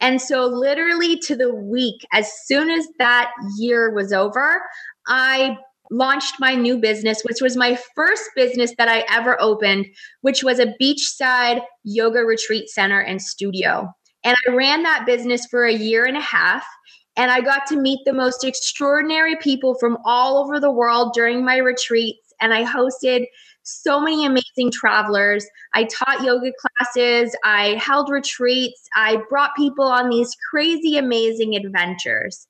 And 0.00 0.20
so 0.20 0.44
literally 0.44 1.16
to 1.20 1.34
the 1.34 1.54
week 1.54 2.06
as 2.12 2.30
soon 2.44 2.68
as 2.68 2.86
that 2.98 3.30
year 3.58 3.94
was 3.94 4.12
over, 4.12 4.62
I 5.06 5.56
launched 5.92 6.36
my 6.40 6.54
new 6.54 6.78
business, 6.78 7.22
which 7.22 7.40
was 7.40 7.56
my 7.56 7.78
first 7.94 8.22
business 8.34 8.72
that 8.78 8.88
I 8.88 9.04
ever 9.10 9.40
opened, 9.40 9.86
which 10.22 10.42
was 10.42 10.58
a 10.58 10.74
beachside 10.80 11.62
yoga 11.84 12.20
retreat 12.20 12.68
center 12.68 13.00
and 13.00 13.20
studio. 13.20 13.92
And 14.24 14.36
I 14.48 14.52
ran 14.52 14.82
that 14.84 15.04
business 15.06 15.46
for 15.46 15.64
a 15.64 15.72
year 15.72 16.06
and 16.06 16.16
a 16.16 16.20
half. 16.20 16.64
And 17.16 17.30
I 17.30 17.42
got 17.42 17.66
to 17.66 17.76
meet 17.76 18.00
the 18.06 18.14
most 18.14 18.42
extraordinary 18.42 19.36
people 19.36 19.76
from 19.78 19.98
all 20.06 20.38
over 20.38 20.58
the 20.58 20.70
world 20.70 21.12
during 21.12 21.44
my 21.44 21.58
retreats. 21.58 22.32
And 22.40 22.54
I 22.54 22.64
hosted 22.64 23.26
so 23.64 24.00
many 24.00 24.24
amazing 24.24 24.70
travelers. 24.72 25.46
I 25.74 25.84
taught 25.84 26.24
yoga 26.24 26.52
classes, 26.58 27.36
I 27.44 27.74
held 27.74 28.10
retreats, 28.10 28.88
I 28.96 29.18
brought 29.28 29.54
people 29.56 29.84
on 29.84 30.08
these 30.08 30.34
crazy, 30.50 30.96
amazing 30.96 31.54
adventures. 31.54 32.46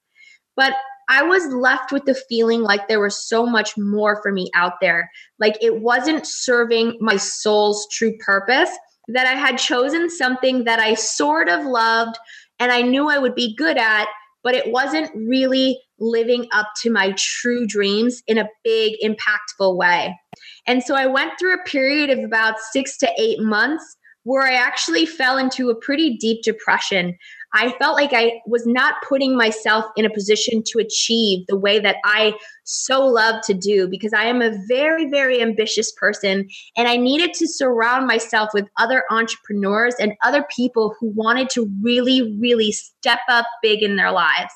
But 0.57 0.75
I 1.13 1.23
was 1.23 1.47
left 1.53 1.93
with 1.93 2.07
the 2.07 2.15
feeling 2.15 2.63
like 2.63 2.89
there 2.89 2.99
was 2.99 3.29
so 3.29 3.45
much 3.45 3.77
more 3.77 4.23
for 4.23 4.33
me 4.33 4.51
out 4.55 4.81
there. 4.81 5.11
Like 5.39 5.63
it 5.63 5.83
wasn't 5.83 6.27
serving 6.27 6.97
my 7.01 7.19
soul's 7.19 7.87
true 7.93 8.17
purpose, 8.17 8.71
that 9.09 9.27
I 9.27 9.35
had 9.35 9.59
chosen 9.59 10.09
something 10.09 10.65
that 10.65 10.79
I 10.79 10.95
sort 10.95 11.51
of 11.51 11.67
loved 11.67 12.17
and 12.59 12.73
I 12.73 12.81
knew 12.81 13.11
I 13.11 13.19
would 13.19 13.35
be 13.35 13.55
good 13.57 13.77
at, 13.77 14.07
but 14.43 14.55
it 14.55 14.73
wasn't 14.73 15.11
really 15.15 15.79
living 15.99 16.47
up 16.51 16.69
to 16.81 16.91
my 16.91 17.13
true 17.19 17.67
dreams 17.67 18.23
in 18.27 18.39
a 18.39 18.49
big, 18.65 18.95
impactful 19.05 19.77
way. 19.77 20.19
And 20.67 20.83
so 20.83 20.95
I 20.95 21.05
went 21.05 21.33
through 21.39 21.55
a 21.55 21.65
period 21.65 22.09
of 22.09 22.25
about 22.25 22.59
six 22.73 22.97
to 22.99 23.11
eight 23.19 23.41
months 23.41 23.97
where 24.25 24.47
I 24.47 24.55
actually 24.55 25.05
fell 25.05 25.37
into 25.37 25.69
a 25.69 25.75
pretty 25.75 26.17
deep 26.17 26.43
depression. 26.43 27.19
I 27.55 27.73
felt 27.73 27.97
like 27.97 28.13
I 28.15 28.41
was 28.47 28.67
not 28.67 28.95
putting 29.07 29.37
myself 29.37 29.85
in 29.97 30.07
a 30.07 30.11
position 30.11 30.63
to 30.69 30.79
achieve 30.79 31.47
the 31.49 31.57
way 31.57 31.79
that 31.81 31.97
I 32.05 32.35
so 32.65 33.05
love 33.05 33.43
to 33.45 33.55
do 33.55 33.89
because 33.89 34.15
I 34.15 34.25
am 34.25 34.41
a 34.41 34.57
very, 34.69 35.11
very 35.11 35.43
ambitious 35.43 35.93
person. 35.93 36.49
And 36.77 36.89
I 36.89 36.97
needed 36.97 37.35
to 37.35 37.47
surround 37.47 38.07
myself 38.07 38.51
with 38.55 38.69
other 38.79 39.05
entrepreneurs 39.11 39.95
and 40.01 40.15
other 40.23 40.47
people 40.55 40.95
who 40.99 41.13
wanted 41.15 41.51
to 41.51 41.71
really, 41.83 42.39
really 42.41 42.73
step 42.73 43.21
up 43.29 43.47
big 43.63 43.83
in 43.83 43.97
their 43.97 44.13
lives. 44.13 44.55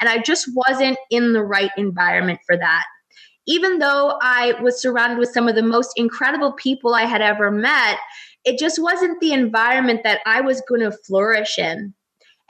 And 0.00 0.08
I 0.08 0.18
just 0.18 0.48
wasn't 0.54 0.98
in 1.10 1.34
the 1.34 1.44
right 1.44 1.70
environment 1.76 2.40
for 2.46 2.56
that. 2.56 2.84
Even 3.46 3.78
though 3.78 4.18
I 4.22 4.54
was 4.62 4.80
surrounded 4.80 5.18
with 5.18 5.30
some 5.30 5.48
of 5.48 5.54
the 5.54 5.62
most 5.62 5.92
incredible 5.96 6.52
people 6.52 6.94
I 6.94 7.04
had 7.04 7.22
ever 7.22 7.50
met, 7.50 7.98
it 8.44 8.58
just 8.58 8.80
wasn't 8.80 9.20
the 9.20 9.32
environment 9.32 10.00
that 10.04 10.20
I 10.24 10.40
was 10.40 10.62
going 10.68 10.82
to 10.82 10.92
flourish 11.06 11.58
in. 11.58 11.94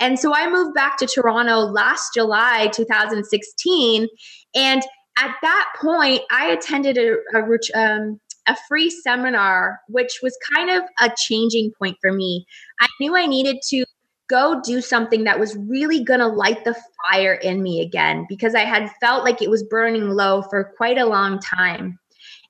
And 0.00 0.18
so 0.18 0.34
I 0.34 0.48
moved 0.50 0.74
back 0.74 0.96
to 0.98 1.06
Toronto 1.06 1.60
last 1.60 2.14
July 2.14 2.68
2016. 2.72 4.08
And 4.54 4.82
at 5.18 5.34
that 5.42 5.72
point, 5.80 6.20
I 6.30 6.46
attended 6.50 6.96
a, 6.96 7.16
a, 7.36 7.80
um, 7.80 8.20
a 8.46 8.56
free 8.68 8.90
seminar, 8.90 9.80
which 9.88 10.20
was 10.22 10.36
kind 10.54 10.70
of 10.70 10.82
a 11.00 11.12
changing 11.16 11.72
point 11.78 11.96
for 12.00 12.12
me. 12.12 12.46
I 12.80 12.86
knew 13.00 13.16
I 13.16 13.26
needed 13.26 13.56
to 13.70 13.84
go 14.28 14.60
do 14.62 14.80
something 14.80 15.24
that 15.24 15.40
was 15.40 15.56
really 15.56 16.04
going 16.04 16.20
to 16.20 16.28
light 16.28 16.64
the 16.64 16.76
fire 17.02 17.34
in 17.34 17.62
me 17.62 17.80
again 17.80 18.26
because 18.28 18.54
I 18.54 18.60
had 18.60 18.90
felt 19.00 19.24
like 19.24 19.42
it 19.42 19.50
was 19.50 19.64
burning 19.64 20.10
low 20.10 20.42
for 20.42 20.72
quite 20.76 20.98
a 20.98 21.06
long 21.06 21.40
time. 21.40 21.98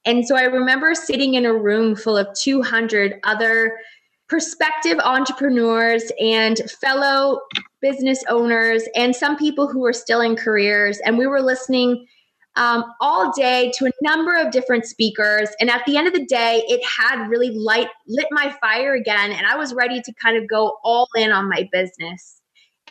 And 0.04 0.26
so 0.26 0.36
I 0.36 0.42
remember 0.42 0.94
sitting 0.94 1.34
in 1.34 1.46
a 1.46 1.54
room 1.54 1.94
full 1.94 2.16
of 2.16 2.28
200 2.34 3.20
other 3.24 3.78
prospective 4.28 4.98
entrepreneurs 4.98 6.10
and 6.20 6.58
fellow 6.82 7.40
business 7.80 8.22
owners 8.28 8.82
and 8.94 9.14
some 9.14 9.36
people 9.36 9.68
who 9.68 9.84
are 9.84 9.92
still 9.92 10.20
in 10.20 10.36
careers. 10.36 10.98
And 11.04 11.16
we 11.16 11.26
were 11.26 11.40
listening 11.40 12.06
um, 12.56 12.84
all 13.00 13.32
day 13.32 13.72
to 13.78 13.86
a 13.86 13.90
number 14.02 14.34
of 14.34 14.50
different 14.50 14.84
speakers. 14.84 15.48
And 15.60 15.70
at 15.70 15.82
the 15.86 15.96
end 15.96 16.08
of 16.08 16.12
the 16.12 16.26
day, 16.26 16.64
it 16.66 16.84
had 16.84 17.28
really 17.28 17.50
light 17.50 17.88
lit 18.08 18.26
my 18.30 18.54
fire 18.60 18.94
again. 18.94 19.30
And 19.30 19.46
I 19.46 19.56
was 19.56 19.72
ready 19.72 20.02
to 20.02 20.12
kind 20.22 20.36
of 20.36 20.48
go 20.48 20.76
all 20.82 21.08
in 21.16 21.30
on 21.30 21.48
my 21.48 21.68
business. 21.72 22.40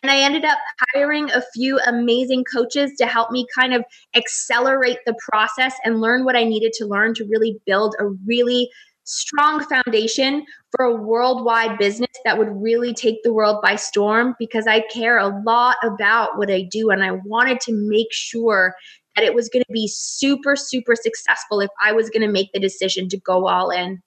And 0.04 0.12
I 0.12 0.20
ended 0.20 0.46
up 0.46 0.58
hiring 0.94 1.30
a 1.32 1.42
few 1.54 1.80
amazing 1.88 2.46
coaches 2.46 2.92
to 2.98 3.08
help 3.08 3.32
me 3.32 3.46
kind 3.54 3.74
of 3.74 3.84
accelerate 4.16 5.00
the 5.06 5.16
process 5.28 5.74
and 5.84 6.02
learn 6.02 6.24
what 6.24 6.36
I 6.36 6.44
needed 6.44 6.72
to 6.74 6.86
learn 6.86 7.14
to 7.16 7.26
really 7.26 7.60
build 7.66 7.96
a 8.00 8.06
really 8.26 8.70
strong 9.08 9.64
foundation 9.64 10.46
for 10.76 10.86
a 10.86 10.96
worldwide 10.96 11.78
business 11.78 12.12
that 12.26 12.38
would 12.38 12.50
really 12.52 12.94
take 12.94 13.24
the 13.24 13.34
world 13.34 13.62
by 13.64 13.76
storm 13.76 14.36
because 14.38 14.68
I 14.68 14.82
care 14.82 15.18
a 15.18 15.42
lot 15.44 15.78
about 15.82 16.38
what 16.38 16.52
I 16.52 16.68
do 16.70 16.90
and 16.90 17.02
I 17.02 17.12
wanted 17.12 17.62
to 17.62 17.72
make 17.74 18.12
sure 18.12 18.76
that 19.16 19.24
it 19.24 19.34
was 19.34 19.48
going 19.50 19.64
to 19.64 19.74
be 19.74 19.88
super, 19.88 20.58
super 20.58 20.94
successful 20.94 21.62
if 21.62 21.70
I 21.82 21.94
was 21.94 22.10
going 22.10 22.22
to 22.22 22.32
make 22.32 22.52
the 22.54 22.60
decision 22.60 23.08
to 23.10 23.18
go 23.18 23.48
all 23.48 23.70
in. 23.70 24.02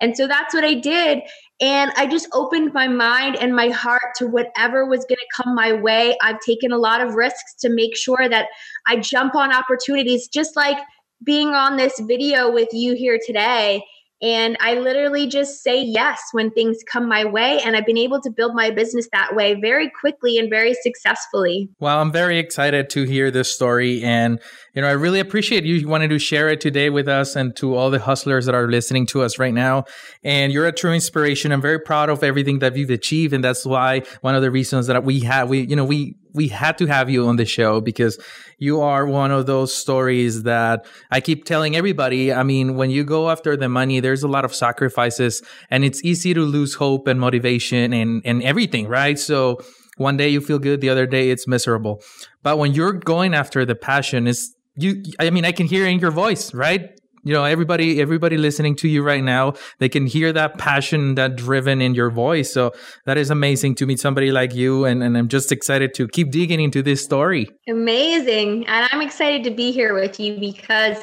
And 0.00 0.16
so 0.16 0.26
that's 0.26 0.52
what 0.52 0.64
I 0.64 0.74
did. 0.74 1.20
And 1.60 1.92
I 1.96 2.06
just 2.06 2.26
opened 2.32 2.72
my 2.74 2.88
mind 2.88 3.36
and 3.36 3.54
my 3.54 3.68
heart 3.68 4.14
to 4.16 4.26
whatever 4.26 4.84
was 4.84 5.04
going 5.04 5.18
to 5.18 5.42
come 5.42 5.54
my 5.54 5.72
way. 5.74 6.16
I've 6.22 6.40
taken 6.40 6.72
a 6.72 6.78
lot 6.78 7.00
of 7.00 7.14
risks 7.14 7.54
to 7.60 7.68
make 7.68 7.96
sure 7.96 8.28
that 8.28 8.48
I 8.88 8.96
jump 8.96 9.36
on 9.36 9.52
opportunities, 9.52 10.26
just 10.26 10.56
like 10.56 10.78
being 11.22 11.48
on 11.50 11.76
this 11.76 12.00
video 12.00 12.50
with 12.50 12.70
you 12.72 12.94
here 12.94 13.20
today 13.24 13.84
and 14.22 14.56
I 14.60 14.74
literally 14.74 15.26
just 15.26 15.62
say 15.62 15.82
yes 15.82 16.20
when 16.32 16.50
things 16.50 16.78
come 16.90 17.08
my 17.08 17.24
way. 17.24 17.60
And 17.64 17.74
I've 17.74 17.86
been 17.86 17.96
able 17.96 18.20
to 18.20 18.30
build 18.30 18.54
my 18.54 18.70
business 18.70 19.08
that 19.12 19.34
way 19.34 19.54
very 19.54 19.90
quickly 19.90 20.36
and 20.38 20.50
very 20.50 20.74
successfully. 20.74 21.70
Well, 21.78 21.98
I'm 22.00 22.12
very 22.12 22.38
excited 22.38 22.90
to 22.90 23.04
hear 23.04 23.30
this 23.30 23.50
story. 23.50 24.02
And, 24.02 24.38
you 24.74 24.82
know, 24.82 24.88
I 24.88 24.92
really 24.92 25.20
appreciate 25.20 25.64
you 25.64 25.88
wanting 25.88 26.10
to 26.10 26.18
share 26.18 26.48
it 26.48 26.60
today 26.60 26.90
with 26.90 27.08
us 27.08 27.34
and 27.34 27.56
to 27.56 27.74
all 27.74 27.90
the 27.90 27.98
hustlers 27.98 28.44
that 28.46 28.54
are 28.54 28.68
listening 28.68 29.06
to 29.06 29.22
us 29.22 29.38
right 29.38 29.54
now. 29.54 29.84
And 30.22 30.52
you're 30.52 30.66
a 30.66 30.72
true 30.72 30.92
inspiration. 30.92 31.50
I'm 31.50 31.62
very 31.62 31.78
proud 31.78 32.10
of 32.10 32.22
everything 32.22 32.58
that 32.58 32.76
you've 32.76 32.90
achieved. 32.90 33.32
And 33.32 33.42
that's 33.42 33.64
why 33.64 34.02
one 34.20 34.34
of 34.34 34.42
the 34.42 34.50
reasons 34.50 34.86
that 34.88 35.02
we 35.02 35.20
have, 35.20 35.48
we, 35.48 35.60
you 35.60 35.76
know, 35.76 35.84
we, 35.84 36.16
we 36.34 36.48
had 36.48 36.78
to 36.78 36.86
have 36.86 37.10
you 37.10 37.26
on 37.26 37.36
the 37.36 37.44
show 37.44 37.80
because 37.80 38.18
you 38.58 38.80
are 38.80 39.06
one 39.06 39.30
of 39.30 39.46
those 39.46 39.74
stories 39.74 40.42
that 40.44 40.86
I 41.10 41.20
keep 41.20 41.44
telling 41.44 41.76
everybody. 41.76 42.32
I 42.32 42.42
mean, 42.42 42.76
when 42.76 42.90
you 42.90 43.04
go 43.04 43.30
after 43.30 43.56
the 43.56 43.68
money, 43.68 44.00
there's 44.00 44.22
a 44.22 44.28
lot 44.28 44.44
of 44.44 44.54
sacrifices 44.54 45.42
and 45.70 45.84
it's 45.84 46.04
easy 46.04 46.34
to 46.34 46.42
lose 46.42 46.74
hope 46.74 47.06
and 47.06 47.18
motivation 47.18 47.92
and, 47.92 48.22
and 48.24 48.42
everything, 48.42 48.86
right? 48.86 49.18
So 49.18 49.60
one 50.00 50.16
day 50.16 50.28
you 50.28 50.40
feel 50.40 50.58
good 50.58 50.80
the 50.80 50.88
other 50.88 51.06
day 51.06 51.30
it's 51.30 51.46
miserable 51.46 52.02
but 52.42 52.58
when 52.58 52.72
you're 52.72 52.92
going 52.92 53.34
after 53.34 53.66
the 53.66 53.74
passion 53.74 54.26
is 54.26 54.54
you 54.76 55.02
i 55.18 55.28
mean 55.28 55.44
i 55.44 55.52
can 55.52 55.66
hear 55.66 55.86
in 55.86 55.98
your 55.98 56.10
voice 56.10 56.54
right 56.54 56.99
you 57.24 57.32
know 57.32 57.44
everybody 57.44 58.00
everybody 58.00 58.36
listening 58.36 58.74
to 58.76 58.88
you 58.88 59.02
right 59.02 59.22
now 59.22 59.52
they 59.78 59.88
can 59.88 60.06
hear 60.06 60.32
that 60.32 60.58
passion 60.58 61.14
that 61.16 61.36
driven 61.36 61.80
in 61.80 61.94
your 61.94 62.10
voice. 62.10 62.52
So 62.52 62.72
that 63.06 63.18
is 63.18 63.30
amazing 63.30 63.74
to 63.76 63.86
meet 63.86 64.00
somebody 64.00 64.30
like 64.30 64.54
you. 64.54 64.84
And, 64.84 65.02
and 65.02 65.16
i'm 65.16 65.28
just 65.28 65.52
excited 65.52 65.94
to 65.94 66.08
keep 66.08 66.30
digging 66.30 66.60
into 66.60 66.82
this 66.82 67.02
story. 67.02 67.48
Amazing. 67.68 68.66
And 68.66 68.88
i'm 68.92 69.02
excited 69.02 69.44
to 69.44 69.50
be 69.50 69.72
here 69.72 69.94
with 69.94 70.18
you 70.18 70.38
because 70.38 70.98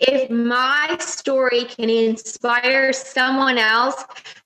if 0.00 0.30
my 0.30 0.96
story 1.00 1.64
can 1.64 1.88
inspire 1.88 2.92
someone 2.92 3.58
else 3.58 4.04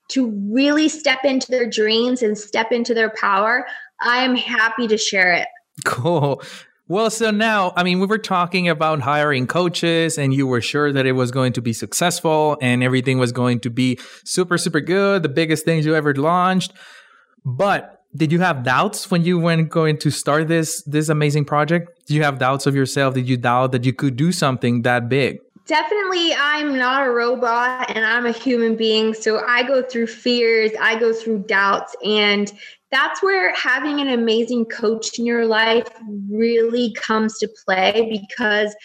to 0.09 0.29
really 0.49 0.89
step 0.89 1.23
into 1.23 1.51
their 1.51 1.69
dreams 1.69 2.21
and 2.21 2.37
step 2.37 2.71
into 2.71 2.93
their 2.93 3.11
power 3.19 3.65
i 4.01 4.17
am 4.17 4.35
happy 4.35 4.87
to 4.87 4.97
share 4.97 5.33
it. 5.33 5.47
Cool 5.85 6.41
well, 6.91 7.09
so 7.09 7.31
now, 7.31 7.71
I 7.77 7.83
mean, 7.83 8.01
we 8.01 8.05
were 8.05 8.17
talking 8.17 8.67
about 8.67 8.99
hiring 8.99 9.47
coaches, 9.47 10.17
and 10.17 10.33
you 10.33 10.45
were 10.45 10.59
sure 10.59 10.91
that 10.91 11.05
it 11.05 11.13
was 11.13 11.31
going 11.31 11.53
to 11.53 11.61
be 11.61 11.71
successful 11.71 12.57
and 12.61 12.83
everything 12.83 13.17
was 13.17 13.31
going 13.31 13.61
to 13.61 13.69
be 13.69 13.97
super, 14.25 14.57
super 14.57 14.81
good, 14.81 15.23
the 15.23 15.29
biggest 15.29 15.63
things 15.63 15.85
you 15.85 15.95
ever 15.95 16.13
launched. 16.13 16.73
But 17.45 18.03
did 18.13 18.33
you 18.33 18.41
have 18.41 18.63
doubts 18.63 19.09
when 19.09 19.23
you 19.23 19.39
went 19.39 19.69
going 19.69 19.99
to 19.99 20.11
start 20.11 20.49
this 20.49 20.83
this 20.83 21.07
amazing 21.07 21.45
project? 21.45 21.89
Did 22.07 22.15
you 22.15 22.23
have 22.23 22.39
doubts 22.39 22.67
of 22.67 22.75
yourself? 22.75 23.13
Did 23.13 23.29
you 23.29 23.37
doubt 23.37 23.71
that 23.71 23.85
you 23.85 23.93
could 23.93 24.17
do 24.17 24.33
something 24.33 24.81
that 24.81 25.07
big? 25.07 25.39
Definitely, 25.67 26.33
I'm 26.33 26.77
not 26.77 27.07
a 27.07 27.11
robot 27.11 27.91
and 27.95 28.05
I'm 28.05 28.25
a 28.25 28.31
human 28.31 28.75
being. 28.75 29.13
So 29.13 29.45
I 29.45 29.63
go 29.63 29.83
through 29.83 30.07
fears, 30.07 30.71
I 30.79 30.99
go 30.99 31.13
through 31.13 31.43
doubts, 31.43 31.95
and 32.03 32.51
that's 32.89 33.21
where 33.21 33.53
having 33.55 34.01
an 34.01 34.09
amazing 34.09 34.65
coach 34.65 35.17
in 35.17 35.25
your 35.25 35.45
life 35.45 35.87
really 36.29 36.93
comes 36.93 37.37
to 37.39 37.49
play 37.65 38.09
because 38.09 38.75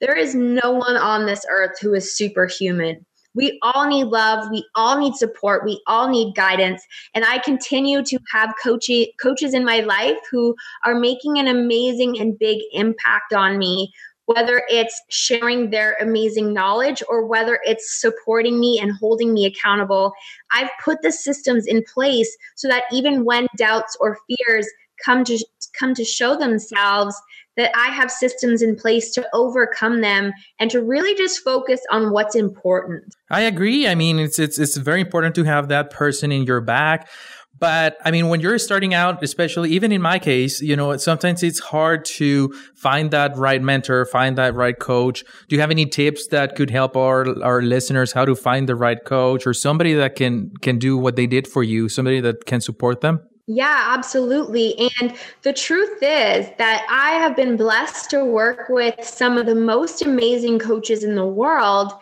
there 0.00 0.14
is 0.16 0.34
no 0.34 0.72
one 0.72 0.96
on 0.96 1.26
this 1.26 1.44
earth 1.50 1.80
who 1.80 1.94
is 1.94 2.16
superhuman. 2.16 3.04
We 3.34 3.58
all 3.62 3.86
need 3.86 4.06
love. 4.06 4.48
We 4.50 4.64
all 4.74 4.98
need 4.98 5.14
support. 5.14 5.64
We 5.64 5.82
all 5.86 6.08
need 6.08 6.34
guidance. 6.34 6.82
And 7.14 7.24
I 7.24 7.38
continue 7.38 8.02
to 8.04 8.18
have 8.32 8.54
coaching, 8.62 9.06
coaches 9.20 9.52
in 9.52 9.64
my 9.64 9.80
life 9.80 10.18
who 10.30 10.54
are 10.84 10.94
making 10.94 11.38
an 11.38 11.46
amazing 11.46 12.18
and 12.18 12.38
big 12.38 12.58
impact 12.72 13.34
on 13.34 13.58
me 13.58 13.92
whether 14.26 14.62
it's 14.68 15.00
sharing 15.08 15.70
their 15.70 15.96
amazing 16.00 16.52
knowledge 16.52 17.02
or 17.08 17.26
whether 17.26 17.60
it's 17.64 18.00
supporting 18.00 18.60
me 18.60 18.78
and 18.80 18.92
holding 19.00 19.32
me 19.32 19.46
accountable. 19.46 20.12
I've 20.52 20.70
put 20.84 21.02
the 21.02 21.12
systems 21.12 21.66
in 21.66 21.82
place 21.92 22.36
so 22.54 22.68
that 22.68 22.84
even 22.92 23.24
when 23.24 23.46
doubts 23.56 23.96
or 24.00 24.18
fears 24.28 24.68
come 25.04 25.24
to 25.24 25.38
come 25.78 25.94
to 25.94 26.04
show 26.04 26.36
themselves 26.36 27.20
that 27.56 27.70
I 27.74 27.86
have 27.86 28.10
systems 28.10 28.60
in 28.60 28.76
place 28.76 29.10
to 29.12 29.26
overcome 29.32 30.02
them 30.02 30.32
and 30.58 30.70
to 30.70 30.82
really 30.82 31.14
just 31.14 31.40
focus 31.40 31.80
on 31.90 32.12
what's 32.12 32.34
important. 32.34 33.14
I 33.30 33.42
agree. 33.42 33.88
I 33.88 33.94
mean, 33.94 34.18
it's 34.18 34.38
it's 34.38 34.58
it's 34.58 34.76
very 34.76 35.00
important 35.00 35.34
to 35.36 35.44
have 35.44 35.68
that 35.68 35.90
person 35.90 36.30
in 36.32 36.44
your 36.44 36.60
back. 36.60 37.08
But 37.58 37.96
I 38.04 38.10
mean, 38.10 38.28
when 38.28 38.40
you're 38.40 38.58
starting 38.58 38.92
out, 38.92 39.22
especially 39.22 39.70
even 39.70 39.92
in 39.92 40.02
my 40.02 40.18
case, 40.18 40.60
you 40.60 40.76
know, 40.76 40.96
sometimes 40.96 41.42
it's 41.42 41.58
hard 41.58 42.04
to 42.16 42.52
find 42.74 43.10
that 43.12 43.36
right 43.36 43.62
mentor, 43.62 44.04
find 44.04 44.36
that 44.36 44.54
right 44.54 44.78
coach. 44.78 45.24
Do 45.48 45.56
you 45.56 45.60
have 45.60 45.70
any 45.70 45.86
tips 45.86 46.26
that 46.28 46.54
could 46.56 46.70
help 46.70 46.96
our 46.96 47.42
our 47.42 47.62
listeners 47.62 48.12
how 48.12 48.24
to 48.24 48.34
find 48.34 48.68
the 48.68 48.76
right 48.76 49.02
coach 49.04 49.46
or 49.46 49.54
somebody 49.54 49.94
that 49.94 50.16
can 50.16 50.52
can 50.60 50.78
do 50.78 50.98
what 50.98 51.16
they 51.16 51.26
did 51.26 51.48
for 51.48 51.62
you, 51.62 51.88
somebody 51.88 52.20
that 52.20 52.44
can 52.44 52.60
support 52.60 53.00
them? 53.00 53.20
Yeah, 53.48 53.94
absolutely. 53.96 54.90
And 55.00 55.14
the 55.42 55.52
truth 55.52 56.02
is 56.02 56.50
that 56.58 56.84
I 56.90 57.10
have 57.12 57.36
been 57.36 57.56
blessed 57.56 58.10
to 58.10 58.24
work 58.24 58.68
with 58.68 58.96
some 59.04 59.38
of 59.38 59.46
the 59.46 59.54
most 59.54 60.02
amazing 60.02 60.58
coaches 60.58 61.04
in 61.04 61.14
the 61.14 61.26
world. 61.26 61.92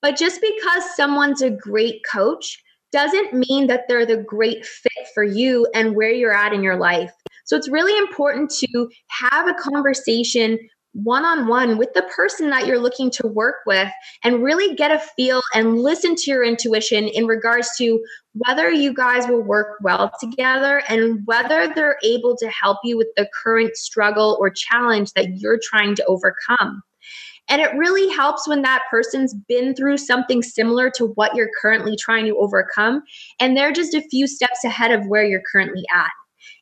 But 0.00 0.16
just 0.16 0.40
because 0.40 0.96
someone's 0.96 1.42
a 1.42 1.50
great 1.50 2.00
coach 2.10 2.63
doesn't 2.94 3.34
mean 3.34 3.66
that 3.66 3.88
they're 3.88 4.06
the 4.06 4.18
great 4.18 4.64
fit 4.64 5.08
for 5.14 5.24
you 5.24 5.66
and 5.74 5.96
where 5.96 6.12
you're 6.12 6.32
at 6.32 6.52
in 6.52 6.62
your 6.62 6.76
life. 6.76 7.10
So 7.44 7.56
it's 7.56 7.68
really 7.68 7.98
important 7.98 8.50
to 8.50 8.88
have 9.08 9.48
a 9.48 9.54
conversation 9.54 10.60
one 10.92 11.24
on 11.24 11.48
one 11.48 11.76
with 11.76 11.92
the 11.94 12.02
person 12.02 12.50
that 12.50 12.68
you're 12.68 12.78
looking 12.78 13.10
to 13.10 13.26
work 13.26 13.56
with 13.66 13.90
and 14.22 14.44
really 14.44 14.76
get 14.76 14.92
a 14.92 15.00
feel 15.16 15.42
and 15.52 15.80
listen 15.80 16.14
to 16.14 16.30
your 16.30 16.44
intuition 16.44 17.08
in 17.08 17.26
regards 17.26 17.68
to 17.78 18.00
whether 18.46 18.70
you 18.70 18.94
guys 18.94 19.26
will 19.26 19.42
work 19.42 19.76
well 19.82 20.12
together 20.20 20.84
and 20.88 21.20
whether 21.26 21.74
they're 21.74 21.98
able 22.04 22.36
to 22.36 22.48
help 22.48 22.78
you 22.84 22.96
with 22.96 23.08
the 23.16 23.28
current 23.42 23.76
struggle 23.76 24.38
or 24.38 24.50
challenge 24.50 25.12
that 25.14 25.40
you're 25.40 25.58
trying 25.60 25.96
to 25.96 26.04
overcome. 26.04 26.80
And 27.48 27.60
it 27.60 27.74
really 27.76 28.08
helps 28.14 28.48
when 28.48 28.62
that 28.62 28.82
person's 28.90 29.34
been 29.48 29.74
through 29.74 29.98
something 29.98 30.42
similar 30.42 30.90
to 30.96 31.08
what 31.08 31.34
you're 31.34 31.50
currently 31.60 31.96
trying 31.96 32.26
to 32.26 32.36
overcome. 32.36 33.02
And 33.38 33.56
they're 33.56 33.72
just 33.72 33.94
a 33.94 34.06
few 34.10 34.26
steps 34.26 34.64
ahead 34.64 34.90
of 34.90 35.06
where 35.06 35.24
you're 35.24 35.42
currently 35.52 35.84
at. 35.94 36.10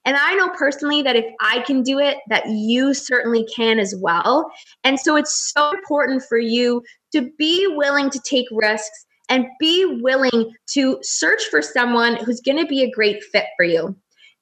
And 0.04 0.16
I 0.16 0.34
know 0.34 0.50
personally 0.50 1.02
that 1.02 1.16
if 1.16 1.26
I 1.40 1.60
can 1.60 1.82
do 1.82 1.98
it, 1.98 2.18
that 2.28 2.48
you 2.48 2.94
certainly 2.94 3.46
can 3.54 3.78
as 3.78 3.94
well. 4.00 4.50
And 4.82 4.98
so 4.98 5.16
it's 5.16 5.52
so 5.54 5.70
important 5.70 6.22
for 6.28 6.38
you 6.38 6.82
to 7.12 7.30
be 7.38 7.66
willing 7.68 8.10
to 8.10 8.20
take 8.28 8.46
risks 8.50 9.06
and 9.28 9.46
be 9.60 9.98
willing 10.02 10.52
to 10.72 10.98
search 11.02 11.44
for 11.44 11.62
someone 11.62 12.16
who's 12.16 12.40
going 12.40 12.58
to 12.58 12.66
be 12.66 12.82
a 12.82 12.90
great 12.90 13.22
fit 13.22 13.46
for 13.56 13.64
you. 13.64 13.96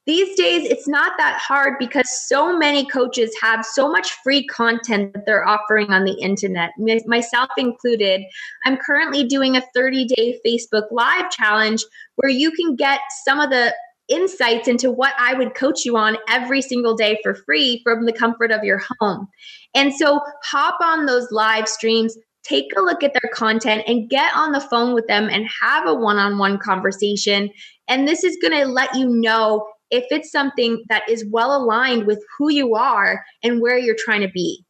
These 0.07 0.35
days, 0.35 0.67
it's 0.67 0.87
not 0.87 1.13
that 1.19 1.39
hard 1.39 1.75
because 1.77 2.09
so 2.27 2.57
many 2.57 2.85
coaches 2.87 3.35
have 3.39 3.63
so 3.63 3.87
much 3.87 4.11
free 4.23 4.47
content 4.47 5.13
that 5.13 5.27
they're 5.27 5.47
offering 5.47 5.91
on 5.91 6.05
the 6.05 6.19
internet, 6.19 6.71
myself 7.05 7.49
included. 7.55 8.21
I'm 8.65 8.77
currently 8.77 9.23
doing 9.23 9.55
a 9.55 9.63
30 9.75 10.05
day 10.05 10.39
Facebook 10.45 10.85
Live 10.89 11.29
challenge 11.29 11.83
where 12.15 12.31
you 12.31 12.51
can 12.51 12.75
get 12.75 12.99
some 13.25 13.39
of 13.39 13.51
the 13.51 13.75
insights 14.09 14.67
into 14.67 14.91
what 14.91 15.13
I 15.19 15.35
would 15.35 15.53
coach 15.53 15.85
you 15.85 15.95
on 15.97 16.17
every 16.27 16.63
single 16.63 16.95
day 16.95 17.19
for 17.21 17.35
free 17.35 17.81
from 17.83 18.05
the 18.05 18.13
comfort 18.13 18.51
of 18.51 18.63
your 18.63 18.81
home. 18.99 19.27
And 19.75 19.93
so 19.93 20.19
hop 20.43 20.79
on 20.81 21.05
those 21.05 21.31
live 21.31 21.67
streams, 21.67 22.17
take 22.43 22.65
a 22.75 22.81
look 22.81 23.03
at 23.03 23.13
their 23.13 23.31
content 23.33 23.83
and 23.87 24.09
get 24.09 24.35
on 24.35 24.51
the 24.51 24.59
phone 24.59 24.93
with 24.93 25.07
them 25.07 25.29
and 25.29 25.47
have 25.61 25.87
a 25.87 25.93
one 25.93 26.17
on 26.17 26.39
one 26.39 26.57
conversation. 26.57 27.49
And 27.87 28.07
this 28.07 28.23
is 28.23 28.37
going 28.41 28.59
to 28.59 28.65
let 28.65 28.93
you 28.95 29.07
know 29.07 29.67
if 29.91 30.05
it's 30.09 30.31
something 30.31 30.83
that 30.89 31.03
is 31.09 31.25
well 31.29 31.55
aligned 31.55 32.05
with 32.07 32.23
who 32.37 32.49
you 32.49 32.75
are 32.75 33.23
and 33.43 33.61
where 33.61 33.77
you're 33.77 33.95
trying 33.97 34.21
to 34.21 34.29
be. 34.29 34.65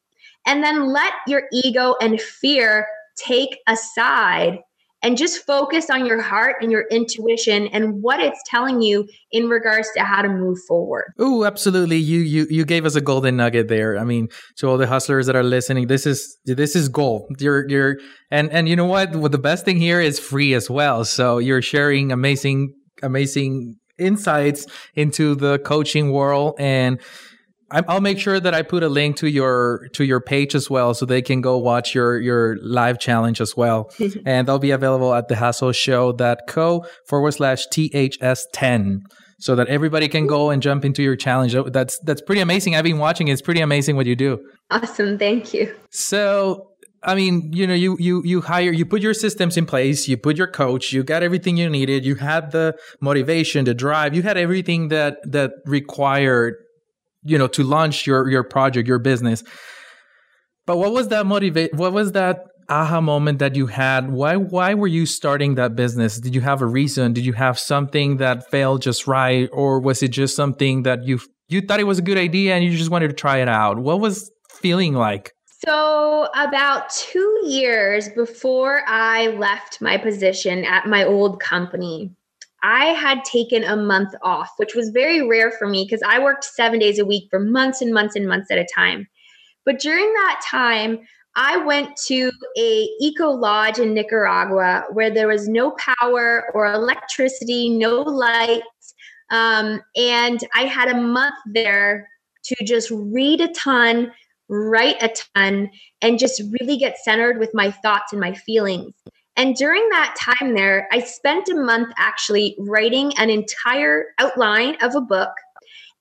And 0.45 0.63
then 0.63 0.91
let 0.91 1.13
your 1.27 1.43
ego 1.53 1.95
and 2.01 2.19
fear 2.19 2.87
take 3.15 3.59
aside 3.67 4.59
and 5.03 5.17
just 5.17 5.45
focus 5.45 5.89
on 5.89 6.05
your 6.05 6.21
heart 6.21 6.57
and 6.61 6.71
your 6.71 6.85
intuition 6.91 7.67
and 7.67 8.01
what 8.01 8.19
it's 8.19 8.39
telling 8.45 8.81
you 8.81 9.07
in 9.31 9.49
regards 9.49 9.89
to 9.95 10.03
how 10.03 10.21
to 10.21 10.29
move 10.29 10.59
forward. 10.67 11.13
Oh, 11.17 11.43
absolutely. 11.43 11.97
You 11.97 12.19
you 12.19 12.45
you 12.49 12.65
gave 12.65 12.85
us 12.85 12.95
a 12.95 13.01
golden 13.01 13.37
nugget 13.37 13.67
there. 13.67 13.97
I 13.97 14.03
mean, 14.03 14.29
to 14.57 14.67
all 14.67 14.77
the 14.77 14.87
hustlers 14.87 15.25
that 15.25 15.35
are 15.35 15.43
listening, 15.43 15.87
this 15.87 16.05
is 16.05 16.37
this 16.45 16.75
is 16.75 16.87
gold. 16.87 17.35
You're 17.39 17.67
you're 17.67 17.97
and 18.29 18.51
and 18.51 18.69
you 18.69 18.75
know 18.75 18.85
what? 18.85 19.15
Well, 19.15 19.29
the 19.29 19.39
best 19.39 19.65
thing 19.65 19.77
here 19.77 19.99
is 19.99 20.19
free 20.19 20.53
as 20.53 20.69
well. 20.69 21.03
So 21.03 21.39
you're 21.39 21.61
sharing 21.61 22.11
amazing 22.11 22.73
amazing 23.03 23.77
insights 24.01 24.65
into 24.95 25.35
the 25.35 25.59
coaching 25.59 26.11
world 26.11 26.55
and 26.59 26.99
I'll 27.71 28.01
make 28.01 28.19
sure 28.19 28.39
that 28.39 28.53
I 28.53 28.63
put 28.63 28.83
a 28.83 28.89
link 28.89 29.17
to 29.17 29.29
your 29.29 29.87
to 29.93 30.03
your 30.03 30.19
page 30.19 30.55
as 30.55 30.69
well, 30.69 30.93
so 30.93 31.05
they 31.05 31.21
can 31.21 31.41
go 31.41 31.57
watch 31.57 31.95
your 31.95 32.19
your 32.19 32.57
live 32.61 32.99
challenge 32.99 33.39
as 33.39 33.55
well, 33.55 33.89
and 34.25 34.47
they'll 34.47 34.59
be 34.59 34.71
available 34.71 35.13
at 35.13 35.29
thehustleshow.co 35.29 36.85
forward 37.07 37.31
slash 37.31 37.65
ths 37.67 38.47
ten, 38.51 39.03
so 39.39 39.55
that 39.55 39.67
everybody 39.67 40.07
can 40.07 40.27
go 40.27 40.49
and 40.49 40.61
jump 40.61 40.83
into 40.83 41.01
your 41.01 41.15
challenge. 41.15 41.55
That's 41.67 41.97
that's 42.03 42.21
pretty 42.21 42.41
amazing. 42.41 42.75
I've 42.75 42.83
been 42.83 42.97
watching; 42.97 43.29
it's 43.29 43.41
pretty 43.41 43.61
amazing 43.61 43.95
what 43.95 44.05
you 44.05 44.15
do. 44.15 44.39
Awesome, 44.69 45.17
thank 45.17 45.53
you. 45.53 45.73
So 45.91 46.70
I 47.03 47.15
mean, 47.15 47.51
you 47.51 47.65
know, 47.65 47.73
you 47.73 47.97
you 47.99 48.21
you 48.23 48.41
hire, 48.41 48.71
you 48.71 48.85
put 48.85 49.01
your 49.01 49.15
systems 49.15 49.57
in 49.57 49.65
place, 49.65 50.07
you 50.07 50.17
put 50.17 50.37
your 50.37 50.47
coach, 50.47 50.93
you 50.93 51.03
got 51.03 51.23
everything 51.23 51.57
you 51.57 51.69
needed, 51.69 52.05
you 52.05 52.15
had 52.15 52.51
the 52.51 52.77
motivation, 52.99 53.65
the 53.65 53.73
drive, 53.73 54.13
you 54.13 54.21
had 54.21 54.37
everything 54.37 54.89
that 54.89 55.17
that 55.23 55.51
required, 55.65 56.55
you 57.23 57.37
know, 57.37 57.47
to 57.47 57.63
launch 57.63 58.05
your 58.05 58.29
your 58.29 58.43
project, 58.43 58.87
your 58.87 58.99
business. 58.99 59.43
But 60.67 60.77
what 60.77 60.93
was 60.93 61.07
that 61.07 61.25
motivate? 61.25 61.73
What 61.73 61.91
was 61.91 62.11
that 62.11 62.45
aha 62.69 63.01
moment 63.01 63.39
that 63.39 63.55
you 63.55 63.65
had? 63.65 64.11
Why 64.11 64.35
why 64.35 64.75
were 64.75 64.87
you 64.87 65.07
starting 65.07 65.55
that 65.55 65.75
business? 65.75 66.19
Did 66.19 66.35
you 66.35 66.41
have 66.41 66.61
a 66.61 66.67
reason? 66.67 67.13
Did 67.13 67.25
you 67.25 67.33
have 67.33 67.57
something 67.57 68.17
that 68.17 68.49
failed 68.51 68.83
just 68.83 69.07
right, 69.07 69.49
or 69.51 69.79
was 69.79 70.03
it 70.03 70.09
just 70.09 70.35
something 70.35 70.83
that 70.83 71.03
you 71.03 71.19
you 71.49 71.61
thought 71.61 71.79
it 71.79 71.85
was 71.85 71.97
a 71.97 72.03
good 72.03 72.19
idea 72.19 72.53
and 72.53 72.63
you 72.63 72.77
just 72.77 72.91
wanted 72.91 73.07
to 73.07 73.15
try 73.15 73.37
it 73.37 73.47
out? 73.47 73.79
What 73.79 73.99
was 73.99 74.31
feeling 74.51 74.93
like? 74.93 75.31
So, 75.63 76.27
about 76.33 76.89
two 76.89 77.41
years 77.45 78.09
before 78.09 78.81
I 78.87 79.27
left 79.27 79.79
my 79.79 79.95
position 79.95 80.65
at 80.65 80.87
my 80.87 81.03
old 81.03 81.39
company, 81.39 82.09
I 82.63 82.85
had 82.85 83.23
taken 83.25 83.63
a 83.63 83.75
month 83.75 84.15
off, 84.23 84.49
which 84.57 84.73
was 84.73 84.89
very 84.89 85.27
rare 85.27 85.51
for 85.51 85.67
me 85.67 85.83
because 85.83 86.01
I 86.07 86.17
worked 86.17 86.45
seven 86.45 86.79
days 86.79 86.97
a 86.97 87.05
week 87.05 87.27
for 87.29 87.39
months 87.39 87.81
and 87.81 87.93
months 87.93 88.15
and 88.15 88.27
months 88.27 88.49
at 88.49 88.57
a 88.57 88.67
time. 88.73 89.07
But 89.63 89.79
during 89.79 90.11
that 90.13 90.41
time, 90.49 90.99
I 91.35 91.57
went 91.57 91.95
to 92.07 92.31
a 92.57 92.89
eco 92.99 93.29
lodge 93.29 93.77
in 93.77 93.93
Nicaragua 93.93 94.85
where 94.91 95.11
there 95.11 95.27
was 95.27 95.47
no 95.47 95.71
power 95.71 96.45
or 96.55 96.73
electricity, 96.73 97.69
no 97.69 98.01
lights, 98.01 98.95
um, 99.29 99.79
and 99.95 100.39
I 100.55 100.63
had 100.63 100.89
a 100.89 100.99
month 100.99 101.35
there 101.53 102.09
to 102.45 102.55
just 102.65 102.91
read 102.91 103.41
a 103.41 103.47
ton, 103.49 104.11
write 104.51 105.01
a 105.01 105.09
ton, 105.35 105.69
and 106.01 106.19
just 106.19 106.43
really 106.59 106.77
get 106.77 106.97
centered 106.97 107.39
with 107.39 107.49
my 107.53 107.71
thoughts 107.71 108.11
and 108.11 108.19
my 108.19 108.33
feelings. 108.33 108.93
And 109.37 109.55
during 109.55 109.87
that 109.89 110.15
time 110.19 110.53
there, 110.53 110.87
I 110.91 110.99
spent 110.99 111.47
a 111.47 111.55
month 111.55 111.93
actually 111.97 112.55
writing 112.59 113.13
an 113.17 113.29
entire 113.29 114.07
outline 114.19 114.75
of 114.81 114.93
a 114.93 115.01
book 115.01 115.31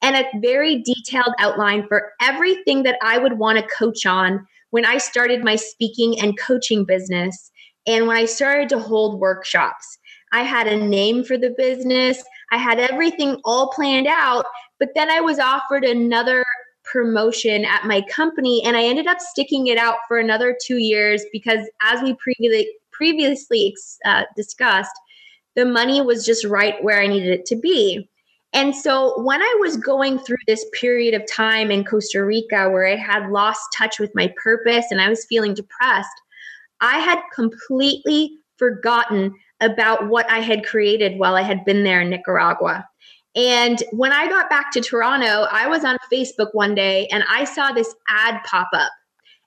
and 0.03 0.17
a 0.17 0.29
very 0.41 0.83
detailed 0.83 1.35
outline 1.39 1.87
for 1.87 2.13
everything 2.21 2.83
that 2.83 2.99
I 3.03 3.19
would 3.19 3.39
want 3.39 3.59
to 3.59 3.75
coach 3.75 4.05
on 4.05 4.47
when 4.71 4.85
I 4.85 4.99
started 4.99 5.45
my 5.45 5.57
speaking 5.57 6.19
and 6.21 6.39
coaching 6.39 6.85
business 6.85 7.51
and 7.87 8.07
when 8.07 8.17
I 8.17 8.25
started 8.25 8.69
to 8.71 8.79
hold 8.79 9.21
workshops. 9.21 9.99
I 10.33 10.43
had 10.43 10.67
a 10.67 10.77
name 10.77 11.25
for 11.25 11.37
the 11.37 11.55
business, 11.57 12.23
I 12.53 12.57
had 12.57 12.79
everything 12.79 13.41
all 13.45 13.71
planned 13.71 14.07
out, 14.07 14.45
but 14.79 14.91
then 14.95 15.11
I 15.11 15.21
was 15.21 15.39
offered 15.39 15.85
another 15.85 16.45
promotion 16.90 17.64
at 17.64 17.85
my 17.85 18.03
company 18.03 18.62
and 18.64 18.76
I 18.76 18.85
ended 18.85 19.07
up 19.07 19.20
sticking 19.20 19.68
it 19.68 19.79
out 19.79 19.96
for 20.09 20.18
another 20.18 20.57
2 20.66 20.76
years 20.76 21.24
because 21.33 21.61
as 21.85 22.03
we 22.03 22.14
previously 22.14 22.68
previously 22.92 23.74
uh, 24.05 24.24
discussed, 24.37 24.92
the 25.57 25.64
money 25.64 26.03
was 26.03 26.26
just 26.26 26.44
right 26.44 26.83
where 26.85 27.00
I 27.00 27.07
needed 27.07 27.31
it 27.31 27.46
to 27.46 27.57
be. 27.57 28.09
And 28.53 28.74
so 28.74 29.22
when 29.22 29.40
I 29.40 29.57
was 29.61 29.76
going 29.76 30.18
through 30.18 30.44
this 30.46 30.66
period 30.79 31.14
of 31.14 31.26
time 31.31 31.70
in 31.70 31.85
Costa 31.85 32.24
Rica 32.24 32.68
where 32.68 32.87
I 32.87 32.96
had 32.96 33.31
lost 33.31 33.62
touch 33.76 33.98
with 33.98 34.11
my 34.14 34.33
purpose 34.42 34.87
and 34.90 35.00
I 35.00 35.09
was 35.09 35.24
feeling 35.24 35.55
depressed, 35.55 36.09
I 36.81 36.98
had 36.98 37.20
completely 37.35 38.38
forgotten 38.59 39.35
about 39.61 40.09
what 40.09 40.29
I 40.31 40.40
had 40.40 40.66
created 40.66 41.18
while 41.18 41.37
I 41.37 41.42
had 41.42 41.64
been 41.64 41.85
there 41.85 42.00
in 42.00 42.11
Nicaragua. 42.11 42.87
And 43.37 43.83
when 43.93 44.12
I 44.12 44.29
got 44.29 44.51
back 44.51 44.73
to 44.73 44.81
Toronto, 44.81 45.47
I 45.51 45.69
was 45.69 45.85
on 45.85 45.97
Facebook 46.12 46.49
one 46.53 46.75
day 46.75 47.07
and 47.12 47.25
I 47.29 47.45
saw 47.45 47.73
this 47.73 47.95
ad 48.09 48.43
pop 48.45 48.69
up. 48.73 48.90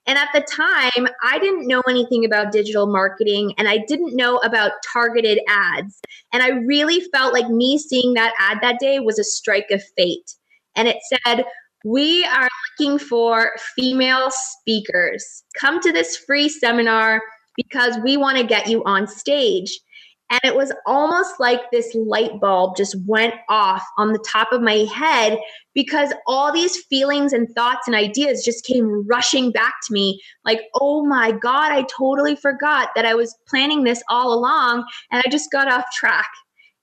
And 0.06 0.18
at 0.18 0.28
the 0.34 0.42
time, 0.42 1.08
I 1.22 1.38
didn't 1.38 1.66
know 1.66 1.82
anything 1.88 2.24
about 2.24 2.52
digital 2.52 2.86
marketing 2.86 3.54
and 3.56 3.68
I 3.68 3.78
didn't 3.88 4.14
know 4.14 4.36
about 4.38 4.72
targeted 4.92 5.40
ads. 5.48 5.98
And 6.32 6.42
I 6.42 6.50
really 6.50 7.00
felt 7.12 7.32
like 7.32 7.48
me 7.48 7.78
seeing 7.78 8.14
that 8.14 8.34
ad 8.38 8.58
that 8.60 8.78
day 8.80 9.00
was 9.00 9.18
a 9.18 9.24
strike 9.24 9.70
of 9.70 9.82
fate. 9.96 10.34
And 10.76 10.88
it 10.88 10.98
said, 11.24 11.44
We 11.84 12.24
are 12.26 12.48
looking 12.78 12.98
for 12.98 13.52
female 13.76 14.30
speakers. 14.30 15.42
Come 15.58 15.80
to 15.80 15.92
this 15.92 16.16
free 16.16 16.48
seminar 16.48 17.22
because 17.56 17.96
we 18.04 18.16
want 18.16 18.36
to 18.36 18.44
get 18.44 18.68
you 18.68 18.82
on 18.84 19.06
stage. 19.06 19.80
And 20.30 20.40
it 20.42 20.56
was 20.56 20.72
almost 20.86 21.38
like 21.38 21.70
this 21.70 21.94
light 21.94 22.40
bulb 22.40 22.76
just 22.76 22.96
went 23.06 23.34
off 23.48 23.84
on 23.98 24.12
the 24.12 24.24
top 24.26 24.52
of 24.52 24.62
my 24.62 24.86
head 24.92 25.38
because 25.74 26.12
all 26.26 26.52
these 26.52 26.76
feelings 26.88 27.32
and 27.32 27.48
thoughts 27.50 27.86
and 27.86 27.94
ideas 27.94 28.44
just 28.44 28.64
came 28.64 29.06
rushing 29.06 29.52
back 29.52 29.74
to 29.86 29.92
me 29.92 30.20
like, 30.44 30.62
oh 30.74 31.04
my 31.04 31.30
God, 31.30 31.72
I 31.72 31.84
totally 31.96 32.36
forgot 32.36 32.90
that 32.96 33.04
I 33.04 33.14
was 33.14 33.36
planning 33.48 33.84
this 33.84 34.02
all 34.08 34.32
along 34.32 34.84
and 35.10 35.22
I 35.24 35.30
just 35.30 35.52
got 35.52 35.70
off 35.70 35.84
track. 35.94 36.28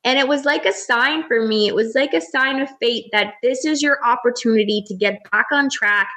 And 0.04 0.18
it 0.18 0.28
was 0.28 0.46
like 0.46 0.66
a 0.66 0.74
sign 0.74 1.28
for 1.28 1.46
me. 1.46 1.68
It 1.68 1.76
was 1.76 1.94
like 1.94 2.14
a 2.14 2.22
sign 2.22 2.60
of 2.60 2.70
fate 2.82 3.06
that 3.12 3.36
this 3.44 3.66
is 3.66 3.82
your 3.82 4.04
opportunity 4.04 4.84
to 4.88 4.96
get 4.96 5.20
back 5.32 5.46
on 5.52 5.70
track, 5.72 6.08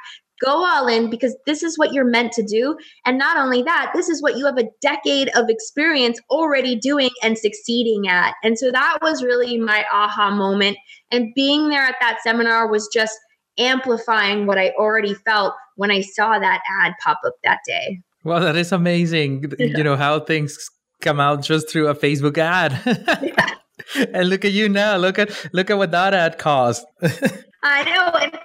go 0.43 0.65
all 0.65 0.87
in 0.87 1.09
because 1.09 1.35
this 1.45 1.63
is 1.63 1.77
what 1.77 1.93
you're 1.93 2.05
meant 2.05 2.31
to 2.33 2.43
do. 2.43 2.77
And 3.05 3.17
not 3.17 3.37
only 3.37 3.63
that, 3.63 3.91
this 3.93 4.09
is 4.09 4.21
what 4.21 4.37
you 4.37 4.45
have 4.45 4.57
a 4.57 4.69
decade 4.81 5.29
of 5.35 5.49
experience 5.49 6.19
already 6.29 6.75
doing 6.75 7.09
and 7.23 7.37
succeeding 7.37 8.07
at. 8.07 8.33
And 8.43 8.57
so 8.57 8.71
that 8.71 8.99
was 9.01 9.23
really 9.23 9.57
my 9.57 9.85
aha 9.91 10.31
moment. 10.31 10.77
And 11.11 11.33
being 11.35 11.69
there 11.69 11.83
at 11.83 11.95
that 12.01 12.17
seminar 12.23 12.67
was 12.67 12.89
just 12.93 13.17
amplifying 13.57 14.45
what 14.45 14.57
I 14.57 14.71
already 14.71 15.13
felt 15.13 15.53
when 15.75 15.91
I 15.91 16.01
saw 16.01 16.39
that 16.39 16.61
ad 16.81 16.93
pop 17.03 17.19
up 17.25 17.35
that 17.43 17.59
day. 17.65 18.01
Well, 18.23 18.41
that 18.41 18.55
is 18.55 18.71
amazing. 18.71 19.53
You 19.59 19.83
know, 19.83 19.95
how 19.95 20.19
things 20.19 20.57
come 21.01 21.19
out 21.19 21.43
just 21.43 21.69
through 21.69 21.87
a 21.87 21.95
Facebook 21.95 22.37
ad. 22.37 22.81
yeah. 23.21 23.55
and 24.13 24.29
look 24.29 24.45
at 24.45 24.51
you 24.51 24.69
now. 24.69 24.97
Look 24.97 25.19
at 25.19 25.29
look 25.53 25.69
at 25.69 25.77
what 25.77 25.91
that 25.91 26.13
ad 26.13 26.37
cost. 26.37 26.85
I 27.63 27.83
know. 27.83 28.19
And 28.19 28.37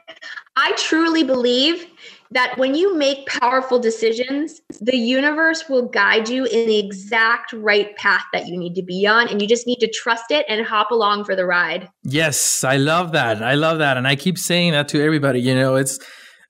I 0.56 0.72
truly 0.76 1.22
believe 1.22 1.86
that 2.32 2.56
when 2.58 2.74
you 2.74 2.96
make 2.96 3.26
powerful 3.26 3.78
decisions, 3.78 4.60
the 4.80 4.96
universe 4.96 5.68
will 5.68 5.88
guide 5.88 6.28
you 6.28 6.44
in 6.44 6.66
the 6.66 6.78
exact 6.78 7.52
right 7.52 7.96
path 7.96 8.24
that 8.32 8.46
you 8.46 8.56
need 8.56 8.74
to 8.74 8.82
be 8.82 9.06
on. 9.06 9.28
And 9.28 9.42
you 9.42 9.48
just 9.48 9.66
need 9.66 9.78
to 9.78 9.90
trust 9.90 10.30
it 10.30 10.46
and 10.48 10.64
hop 10.64 10.90
along 10.90 11.24
for 11.24 11.34
the 11.34 11.44
ride. 11.44 11.88
Yes, 12.04 12.62
I 12.62 12.76
love 12.76 13.12
that. 13.12 13.42
I 13.42 13.54
love 13.54 13.78
that. 13.78 13.96
And 13.96 14.06
I 14.06 14.14
keep 14.14 14.38
saying 14.38 14.72
that 14.72 14.88
to 14.88 15.02
everybody. 15.02 15.40
You 15.40 15.54
know, 15.54 15.74
it's 15.74 15.98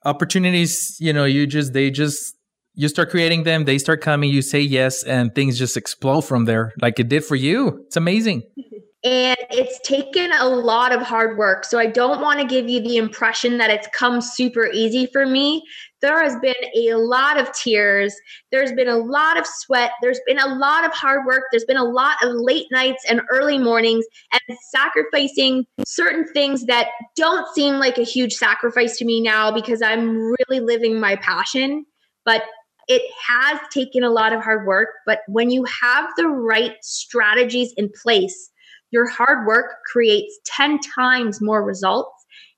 opportunities, 0.04 0.96
you 1.00 1.12
know, 1.12 1.24
you 1.24 1.46
just, 1.46 1.72
they 1.72 1.90
just, 1.90 2.34
you 2.74 2.88
start 2.88 3.10
creating 3.10 3.44
them, 3.44 3.64
they 3.64 3.78
start 3.78 4.00
coming, 4.00 4.30
you 4.30 4.42
say 4.42 4.60
yes, 4.60 5.02
and 5.02 5.34
things 5.34 5.58
just 5.58 5.76
explode 5.76 6.22
from 6.22 6.44
there, 6.44 6.72
like 6.80 6.98
it 6.98 7.08
did 7.08 7.24
for 7.24 7.36
you. 7.36 7.84
It's 7.86 7.96
amazing. 7.96 8.42
And 9.02 9.38
it's 9.50 9.80
taken 9.80 10.30
a 10.32 10.46
lot 10.46 10.92
of 10.92 11.00
hard 11.00 11.38
work. 11.38 11.64
So 11.64 11.78
I 11.78 11.86
don't 11.86 12.20
want 12.20 12.38
to 12.40 12.46
give 12.46 12.68
you 12.68 12.82
the 12.82 12.98
impression 12.98 13.56
that 13.56 13.70
it's 13.70 13.88
come 13.94 14.20
super 14.20 14.66
easy 14.66 15.06
for 15.06 15.24
me. 15.24 15.62
There 16.02 16.22
has 16.22 16.36
been 16.40 16.54
a 16.76 16.94
lot 16.94 17.38
of 17.38 17.50
tears. 17.52 18.14
There's 18.50 18.72
been 18.72 18.88
a 18.88 18.98
lot 18.98 19.38
of 19.38 19.46
sweat. 19.46 19.92
There's 20.02 20.20
been 20.26 20.38
a 20.38 20.54
lot 20.54 20.84
of 20.84 20.92
hard 20.92 21.24
work. 21.24 21.44
There's 21.50 21.64
been 21.64 21.78
a 21.78 21.84
lot 21.84 22.16
of 22.22 22.34
late 22.34 22.66
nights 22.70 23.04
and 23.08 23.22
early 23.30 23.58
mornings 23.58 24.04
and 24.32 24.58
sacrificing 24.70 25.66
certain 25.86 26.26
things 26.34 26.66
that 26.66 26.88
don't 27.16 27.48
seem 27.54 27.76
like 27.76 27.96
a 27.96 28.02
huge 28.02 28.34
sacrifice 28.34 28.98
to 28.98 29.06
me 29.06 29.22
now 29.22 29.50
because 29.50 29.80
I'm 29.80 30.16
really 30.16 30.60
living 30.60 31.00
my 31.00 31.16
passion. 31.16 31.86
But 32.26 32.44
it 32.86 33.02
has 33.26 33.58
taken 33.72 34.02
a 34.02 34.10
lot 34.10 34.32
of 34.34 34.42
hard 34.42 34.66
work. 34.66 34.88
But 35.06 35.20
when 35.28 35.50
you 35.50 35.64
have 35.64 36.10
the 36.16 36.28
right 36.28 36.74
strategies 36.82 37.72
in 37.76 37.90
place, 38.02 38.49
your 38.90 39.09
hard 39.09 39.46
work 39.46 39.76
creates 39.90 40.38
10 40.46 40.81
times 40.81 41.40
more 41.40 41.64
results 41.64 42.12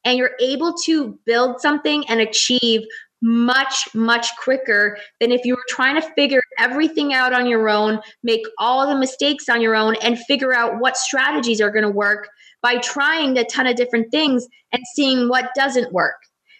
and 0.05 0.19
you're 0.19 0.33
able 0.41 0.75
to 0.85 1.19
build 1.27 1.61
something 1.61 2.07
and 2.09 2.21
achieve 2.21 2.83
much 3.25 3.89
much 3.95 4.37
quicker 4.37 4.99
than 5.21 5.31
if 5.31 5.45
you 5.45 5.55
were 5.55 5.65
trying 5.69 5.95
to 5.95 6.09
figure 6.17 6.43
everything 6.59 7.15
out 7.15 7.33
on 7.33 7.47
your 7.47 7.69
own 7.69 8.01
make 8.25 8.43
all 8.59 8.85
the 8.85 8.99
mistakes 8.99 9.49
on 9.49 9.61
your 9.61 9.77
own 9.77 9.95
and 10.03 10.19
figure 10.19 10.53
out 10.53 10.81
what 10.81 10.97
strategies 10.97 11.61
are 11.61 11.71
going 11.71 11.85
to 11.85 11.91
work 11.91 12.29
by 12.63 12.79
trying 12.79 13.37
a 13.37 13.45
ton 13.45 13.67
of 13.67 13.77
different 13.77 14.11
things 14.11 14.47
and 14.73 14.83
seeing 14.95 15.29
what 15.29 15.51
doesn't 15.55 15.93
work. 15.93 16.17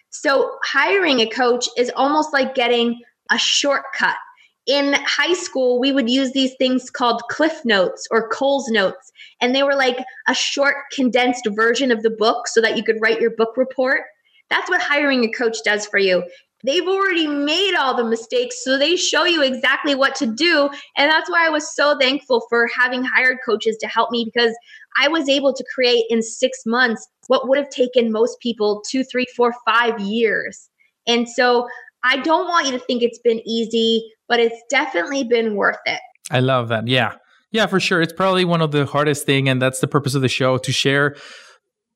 So 0.09 0.57
hiring 0.63 1.21
a 1.21 1.27
coach 1.27 1.67
is 1.77 1.91
almost 1.95 2.33
like 2.33 2.53
getting 2.53 3.01
a 3.31 3.37
shortcut 3.37 4.17
in 4.65 4.93
high 5.05 5.33
school, 5.33 5.79
we 5.79 5.91
would 5.91 6.09
use 6.09 6.31
these 6.31 6.53
things 6.55 6.89
called 6.89 7.21
Cliff 7.29 7.63
Notes 7.65 8.07
or 8.11 8.29
Coles 8.29 8.69
Notes. 8.69 9.11
And 9.41 9.53
they 9.53 9.63
were 9.63 9.75
like 9.75 9.97
a 10.27 10.33
short, 10.33 10.75
condensed 10.91 11.47
version 11.51 11.91
of 11.91 12.01
the 12.01 12.09
book 12.09 12.47
so 12.47 12.61
that 12.61 12.77
you 12.77 12.83
could 12.83 12.97
write 13.01 13.19
your 13.19 13.31
book 13.31 13.57
report. 13.57 14.01
That's 14.49 14.69
what 14.69 14.81
hiring 14.81 15.23
a 15.23 15.31
coach 15.31 15.57
does 15.65 15.85
for 15.85 15.99
you. 15.99 16.23
They've 16.65 16.87
already 16.87 17.27
made 17.27 17.75
all 17.75 17.93
the 17.93 18.05
mistakes, 18.05 18.63
so 18.63 18.77
they 18.77 18.95
show 18.95 19.25
you 19.25 19.43
exactly 19.43 19.95
what 19.95 20.15
to 20.15 20.25
do. 20.25 20.69
And 20.95 21.11
that's 21.11 21.29
why 21.29 21.45
I 21.45 21.49
was 21.49 21.75
so 21.75 21.97
thankful 21.99 22.45
for 22.47 22.69
having 22.73 23.03
hired 23.03 23.39
coaches 23.45 23.75
to 23.81 23.87
help 23.87 24.11
me 24.11 24.23
because 24.23 24.55
I 24.97 25.09
was 25.09 25.27
able 25.27 25.53
to 25.53 25.65
create 25.75 26.05
in 26.09 26.21
six 26.21 26.59
months 26.65 27.05
what 27.27 27.49
would 27.49 27.57
have 27.57 27.69
taken 27.69 28.13
most 28.13 28.39
people 28.39 28.81
two, 28.89 29.03
three, 29.03 29.27
four, 29.35 29.53
five 29.65 29.99
years. 29.99 30.69
And 31.05 31.27
so 31.27 31.67
I 32.05 32.17
don't 32.17 32.47
want 32.47 32.65
you 32.65 32.71
to 32.73 32.79
think 32.79 33.03
it's 33.03 33.19
been 33.19 33.41
easy, 33.45 34.09
but 34.33 34.39
it's 34.39 34.63
definitely 34.67 35.23
been 35.23 35.55
worth 35.55 35.77
it. 35.85 35.99
I 36.31 36.39
love 36.39 36.69
that. 36.69 36.87
Yeah. 36.87 37.13
Yeah, 37.51 37.67
for 37.67 37.79
sure. 37.79 38.01
It's 38.01 38.11
probably 38.11 38.45
one 38.45 38.63
of 38.63 38.71
the 38.71 38.87
hardest 38.87 39.27
thing 39.27 39.47
and 39.47 39.61
that's 39.61 39.79
the 39.79 39.87
purpose 39.87 40.15
of 40.15 40.23
the 40.23 40.27
show 40.27 40.57
to 40.57 40.71
share 40.71 41.15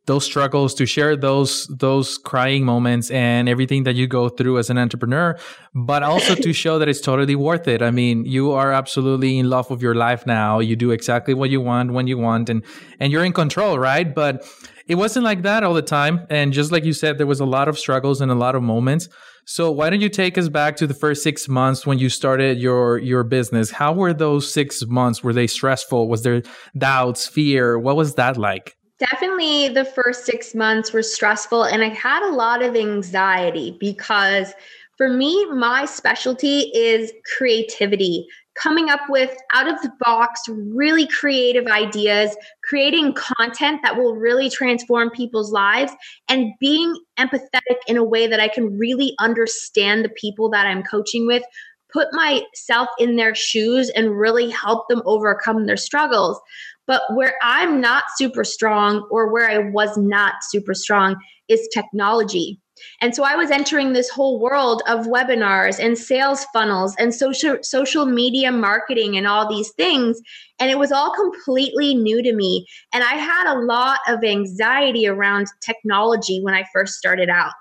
those 0.05 0.23
struggles, 0.23 0.75
to 0.75 0.85
share 0.85 1.15
those 1.15 1.65
those 1.65 2.19
crying 2.19 2.63
moments 2.63 3.09
and 3.09 3.49
everything 3.49 3.85
that 3.85 3.95
you 3.95 4.05
go 4.05 4.29
through 4.29 4.59
as 4.59 4.69
an 4.69 4.77
entrepreneur, 4.77 5.35
but 5.73 6.03
also 6.03 6.35
to 6.35 6.53
show 6.63 6.77
that 6.77 6.87
it's 6.87 7.01
totally 7.01 7.35
worth 7.35 7.67
it. 7.67 7.81
I 7.81 7.89
mean, 7.89 8.23
you 8.23 8.51
are 8.51 8.71
absolutely 8.71 9.39
in 9.39 9.49
love 9.49 9.71
with 9.71 9.81
your 9.81 9.95
life 9.95 10.27
now. 10.27 10.59
You 10.59 10.75
do 10.75 10.91
exactly 10.91 11.33
what 11.33 11.49
you 11.49 11.59
want 11.59 11.91
when 11.91 12.05
you 12.05 12.19
want 12.19 12.51
and 12.51 12.63
and 12.99 13.11
you're 13.11 13.25
in 13.25 13.33
control, 13.33 13.79
right? 13.79 14.13
But 14.13 14.45
it 14.87 14.95
wasn't 14.95 15.25
like 15.25 15.41
that 15.41 15.63
all 15.63 15.73
the 15.73 15.81
time. 15.81 16.25
And 16.29 16.53
just 16.53 16.71
like 16.71 16.85
you 16.85 16.93
said, 16.93 17.17
there 17.17 17.27
was 17.27 17.39
a 17.39 17.45
lot 17.45 17.67
of 17.67 17.77
struggles 17.77 18.21
and 18.21 18.31
a 18.31 18.35
lot 18.35 18.55
of 18.55 18.63
moments. 18.63 19.09
So 19.45 19.71
why 19.71 19.89
don't 19.89 20.01
you 20.01 20.09
take 20.09 20.37
us 20.37 20.49
back 20.49 20.75
to 20.77 20.87
the 20.87 20.93
first 20.93 21.23
six 21.23 21.47
months 21.47 21.85
when 21.85 21.99
you 21.99 22.09
started 22.09 22.57
your 22.57 22.97
your 22.97 23.23
business? 23.23 23.71
How 23.71 23.93
were 23.93 24.13
those 24.13 24.51
six 24.51 24.85
months? 24.85 25.23
Were 25.23 25.33
they 25.33 25.47
stressful? 25.47 26.09
Was 26.09 26.23
there 26.23 26.41
doubts, 26.77 27.27
fear? 27.27 27.79
What 27.79 27.95
was 27.95 28.15
that 28.15 28.37
like? 28.37 28.75
Definitely 28.99 29.69
the 29.69 29.85
first 29.85 30.25
six 30.25 30.55
months 30.55 30.91
were 30.91 31.03
stressful 31.03 31.63
and 31.63 31.83
I 31.83 31.89
had 31.89 32.27
a 32.27 32.33
lot 32.33 32.63
of 32.63 32.75
anxiety 32.75 33.77
because 33.79 34.53
for 34.97 35.07
me, 35.07 35.45
my 35.51 35.85
specialty 35.85 36.71
is 36.73 37.13
creativity, 37.37 38.27
coming 38.61 38.89
up 38.89 39.01
with 39.09 39.35
out 39.53 39.67
of 39.67 39.81
the 39.81 39.91
box, 39.99 40.41
really 40.49 41.07
creative 41.07 41.67
ideas, 41.67 42.35
creating 42.63 43.13
content 43.13 43.81
that 43.83 43.97
will 43.97 44.15
really 44.15 44.49
transform 44.49 45.09
people's 45.11 45.51
lives, 45.51 45.91
and 46.27 46.51
being 46.59 46.93
empathetic 47.19 47.77
in 47.87 47.97
a 47.97 48.03
way 48.03 48.27
that 48.27 48.39
I 48.39 48.47
can 48.47 48.77
really 48.77 49.13
understand 49.19 50.03
the 50.03 50.09
people 50.09 50.49
that 50.49 50.65
I'm 50.65 50.83
coaching 50.83 51.27
with, 51.27 51.43
put 51.91 52.07
myself 52.11 52.89
in 52.99 53.15
their 53.15 53.35
shoes, 53.35 53.89
and 53.89 54.17
really 54.17 54.49
help 54.49 54.87
them 54.89 55.01
overcome 55.05 55.65
their 55.65 55.77
struggles. 55.77 56.39
But 56.85 57.01
where 57.13 57.35
I'm 57.41 57.81
not 57.81 58.05
super 58.15 58.43
strong, 58.43 59.07
or 59.11 59.31
where 59.31 59.49
I 59.49 59.69
was 59.69 59.97
not 59.97 60.35
super 60.41 60.73
strong, 60.73 61.15
is 61.47 61.67
technology 61.73 62.59
and 63.01 63.15
so 63.15 63.23
I 63.23 63.35
was 63.35 63.51
entering 63.51 63.93
this 63.93 64.09
whole 64.09 64.39
world 64.39 64.81
of 64.87 65.05
webinars 65.05 65.79
and 65.79 65.97
sales 65.97 66.45
funnels 66.53 66.95
and 66.97 67.13
social 67.13 67.57
social 67.61 68.05
media 68.05 68.51
marketing 68.51 69.17
and 69.17 69.27
all 69.27 69.49
these 69.49 69.71
things 69.71 70.19
and 70.59 70.71
it 70.71 70.79
was 70.79 70.91
all 70.91 71.13
completely 71.13 71.95
new 71.95 72.21
to 72.21 72.33
me 72.33 72.65
and 72.93 73.03
I 73.03 73.13
had 73.13 73.53
a 73.53 73.59
lot 73.59 73.99
of 74.07 74.23
anxiety 74.23 75.07
around 75.07 75.47
technology 75.61 76.41
when 76.41 76.53
I 76.53 76.65
first 76.73 76.95
started 76.95 77.29
out. 77.29 77.53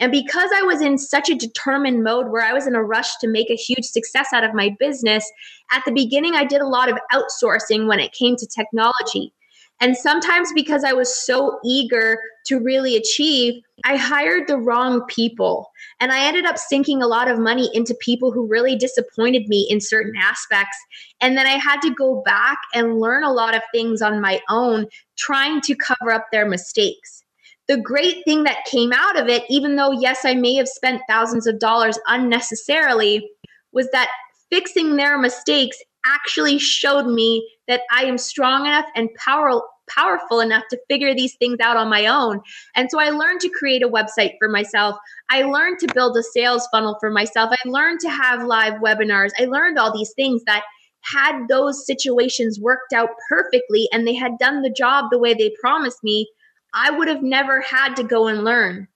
And 0.00 0.10
because 0.10 0.50
I 0.54 0.62
was 0.62 0.80
in 0.80 0.98
such 0.98 1.30
a 1.30 1.34
determined 1.34 2.02
mode 2.02 2.28
where 2.28 2.42
I 2.42 2.52
was 2.52 2.66
in 2.66 2.74
a 2.74 2.82
rush 2.82 3.16
to 3.18 3.28
make 3.28 3.50
a 3.50 3.56
huge 3.56 3.84
success 3.84 4.28
out 4.32 4.44
of 4.44 4.54
my 4.54 4.74
business, 4.78 5.30
at 5.72 5.84
the 5.84 5.92
beginning 5.92 6.34
I 6.34 6.44
did 6.44 6.60
a 6.60 6.66
lot 6.66 6.90
of 6.90 6.98
outsourcing 7.12 7.86
when 7.86 8.00
it 8.00 8.12
came 8.12 8.36
to 8.36 8.46
technology. 8.46 9.32
And 9.80 9.96
sometimes 9.96 10.52
because 10.54 10.84
I 10.84 10.92
was 10.92 11.14
so 11.14 11.58
eager 11.64 12.18
to 12.46 12.60
really 12.60 12.96
achieve, 12.96 13.62
I 13.84 13.96
hired 13.96 14.48
the 14.48 14.56
wrong 14.56 15.04
people. 15.08 15.70
And 16.00 16.10
I 16.10 16.26
ended 16.26 16.46
up 16.46 16.56
sinking 16.56 17.02
a 17.02 17.06
lot 17.06 17.28
of 17.28 17.38
money 17.38 17.70
into 17.74 17.94
people 18.00 18.32
who 18.32 18.46
really 18.46 18.76
disappointed 18.76 19.46
me 19.46 19.66
in 19.68 19.80
certain 19.80 20.14
aspects. 20.16 20.76
And 21.20 21.36
then 21.36 21.46
I 21.46 21.58
had 21.58 21.80
to 21.82 21.94
go 21.94 22.22
back 22.24 22.58
and 22.74 22.98
learn 22.98 23.24
a 23.24 23.32
lot 23.32 23.54
of 23.54 23.62
things 23.72 24.00
on 24.00 24.20
my 24.20 24.40
own, 24.48 24.86
trying 25.18 25.60
to 25.62 25.76
cover 25.76 26.10
up 26.10 26.26
their 26.32 26.48
mistakes. 26.48 27.22
The 27.68 27.76
great 27.78 28.24
thing 28.24 28.44
that 28.44 28.64
came 28.66 28.92
out 28.92 29.18
of 29.18 29.28
it, 29.28 29.44
even 29.48 29.76
though, 29.76 29.92
yes, 29.92 30.24
I 30.24 30.34
may 30.34 30.54
have 30.54 30.68
spent 30.68 31.02
thousands 31.08 31.46
of 31.46 31.58
dollars 31.58 31.98
unnecessarily, 32.06 33.28
was 33.72 33.88
that 33.92 34.08
fixing 34.50 34.96
their 34.96 35.18
mistakes 35.18 35.76
actually 36.06 36.58
showed 36.58 37.06
me 37.06 37.46
that 37.66 37.80
I 37.90 38.04
am 38.04 38.18
strong 38.18 38.66
enough 38.66 38.86
and 38.94 39.08
power, 39.14 39.62
powerful 39.88 40.40
enough 40.40 40.64
to 40.70 40.80
figure 40.88 41.14
these 41.14 41.34
things 41.36 41.58
out 41.60 41.76
on 41.76 41.88
my 41.88 42.06
own. 42.06 42.40
And 42.74 42.90
so 42.90 43.00
I 43.00 43.10
learned 43.10 43.40
to 43.40 43.48
create 43.48 43.82
a 43.82 43.88
website 43.88 44.34
for 44.38 44.48
myself. 44.48 44.96
I 45.30 45.42
learned 45.42 45.78
to 45.80 45.94
build 45.94 46.16
a 46.16 46.22
sales 46.22 46.68
funnel 46.70 46.96
for 47.00 47.10
myself. 47.10 47.52
I 47.52 47.68
learned 47.68 48.00
to 48.00 48.10
have 48.10 48.44
live 48.44 48.74
webinars. 48.74 49.30
I 49.38 49.44
learned 49.44 49.78
all 49.78 49.96
these 49.96 50.12
things 50.14 50.42
that 50.44 50.64
had 51.02 51.48
those 51.48 51.86
situations 51.86 52.58
worked 52.60 52.92
out 52.92 53.10
perfectly 53.28 53.88
and 53.92 54.06
they 54.06 54.14
had 54.14 54.38
done 54.38 54.62
the 54.62 54.70
job 54.70 55.06
the 55.10 55.18
way 55.18 55.34
they 55.34 55.54
promised 55.60 56.02
me, 56.02 56.28
I 56.72 56.90
would 56.90 57.08
have 57.08 57.22
never 57.22 57.60
had 57.60 57.94
to 57.96 58.02
go 58.02 58.26
and 58.26 58.44
learn. 58.44 58.88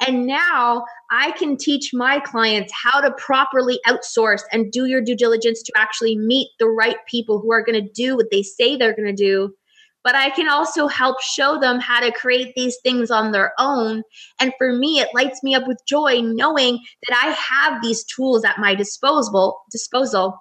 And 0.00 0.26
now 0.26 0.84
I 1.10 1.32
can 1.32 1.56
teach 1.56 1.90
my 1.92 2.20
clients 2.20 2.72
how 2.72 3.00
to 3.00 3.10
properly 3.12 3.80
outsource 3.86 4.42
and 4.52 4.70
do 4.70 4.84
your 4.84 5.00
due 5.00 5.16
diligence 5.16 5.62
to 5.62 5.72
actually 5.76 6.16
meet 6.16 6.48
the 6.58 6.68
right 6.68 6.98
people 7.06 7.40
who 7.40 7.52
are 7.52 7.64
going 7.64 7.82
to 7.82 7.92
do 7.92 8.14
what 8.14 8.30
they 8.30 8.42
say 8.42 8.76
they're 8.76 8.94
going 8.94 9.14
to 9.14 9.24
do. 9.24 9.54
But 10.04 10.14
I 10.14 10.30
can 10.30 10.48
also 10.48 10.86
help 10.86 11.20
show 11.20 11.58
them 11.58 11.80
how 11.80 12.00
to 12.00 12.12
create 12.12 12.54
these 12.54 12.78
things 12.82 13.10
on 13.10 13.32
their 13.32 13.52
own. 13.58 14.02
And 14.40 14.52
for 14.56 14.72
me, 14.72 15.00
it 15.00 15.08
lights 15.14 15.42
me 15.42 15.54
up 15.54 15.66
with 15.66 15.82
joy 15.86 16.20
knowing 16.22 16.78
that 17.06 17.16
I 17.22 17.30
have 17.32 17.82
these 17.82 18.04
tools 18.04 18.44
at 18.44 18.58
my 18.58 18.74
disposal 18.74 19.58
disposal 19.70 20.38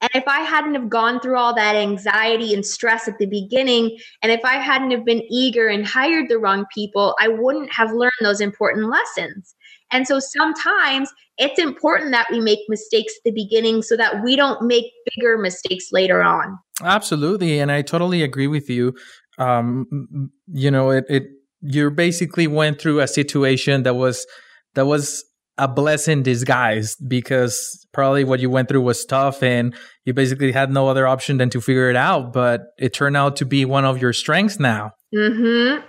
and 0.00 0.10
if 0.14 0.26
I 0.26 0.40
hadn't 0.40 0.74
have 0.74 0.88
gone 0.88 1.20
through 1.20 1.36
all 1.36 1.54
that 1.54 1.76
anxiety 1.76 2.54
and 2.54 2.64
stress 2.64 3.06
at 3.06 3.18
the 3.18 3.26
beginning, 3.26 3.98
and 4.22 4.32
if 4.32 4.40
I 4.44 4.54
hadn't 4.54 4.92
have 4.92 5.04
been 5.04 5.22
eager 5.30 5.68
and 5.68 5.86
hired 5.86 6.28
the 6.28 6.38
wrong 6.38 6.64
people, 6.72 7.14
I 7.20 7.28
wouldn't 7.28 7.72
have 7.72 7.92
learned 7.92 8.12
those 8.22 8.40
important 8.40 8.88
lessons. 8.88 9.54
And 9.90 10.06
so 10.06 10.20
sometimes 10.20 11.10
it's 11.38 11.58
important 11.58 12.12
that 12.12 12.26
we 12.30 12.40
make 12.40 12.58
mistakes 12.68 13.12
at 13.16 13.22
the 13.24 13.32
beginning 13.32 13.82
so 13.82 13.96
that 13.96 14.22
we 14.22 14.36
don't 14.36 14.66
make 14.66 14.84
bigger 15.14 15.38
mistakes 15.38 15.88
later 15.92 16.22
on. 16.22 16.58
Absolutely, 16.82 17.58
and 17.58 17.72
I 17.72 17.82
totally 17.82 18.22
agree 18.22 18.46
with 18.46 18.68
you. 18.70 18.94
Um, 19.38 20.30
you 20.52 20.70
know, 20.70 20.90
it, 20.90 21.04
it 21.08 21.24
you 21.62 21.90
basically 21.90 22.46
went 22.46 22.80
through 22.80 23.00
a 23.00 23.08
situation 23.08 23.82
that 23.82 23.94
was 23.94 24.26
that 24.74 24.86
was 24.86 25.24
a 25.58 25.68
blessing 25.68 26.22
disguised 26.22 27.06
because 27.06 27.86
probably 27.92 28.24
what 28.24 28.40
you 28.40 28.48
went 28.48 28.68
through 28.68 28.80
was 28.80 29.04
tough 29.04 29.42
and 29.42 29.74
you 30.06 30.14
basically 30.14 30.52
had 30.52 30.70
no 30.70 30.88
other 30.88 31.06
option 31.06 31.36
than 31.36 31.50
to 31.50 31.60
figure 31.60 31.90
it 31.90 31.96
out. 31.96 32.32
But 32.32 32.62
it 32.78 32.94
turned 32.94 33.16
out 33.16 33.36
to 33.36 33.44
be 33.44 33.64
one 33.66 33.84
of 33.84 34.00
your 34.00 34.14
strengths 34.14 34.58
now. 34.58 34.92
Mm-hmm. 35.14 35.84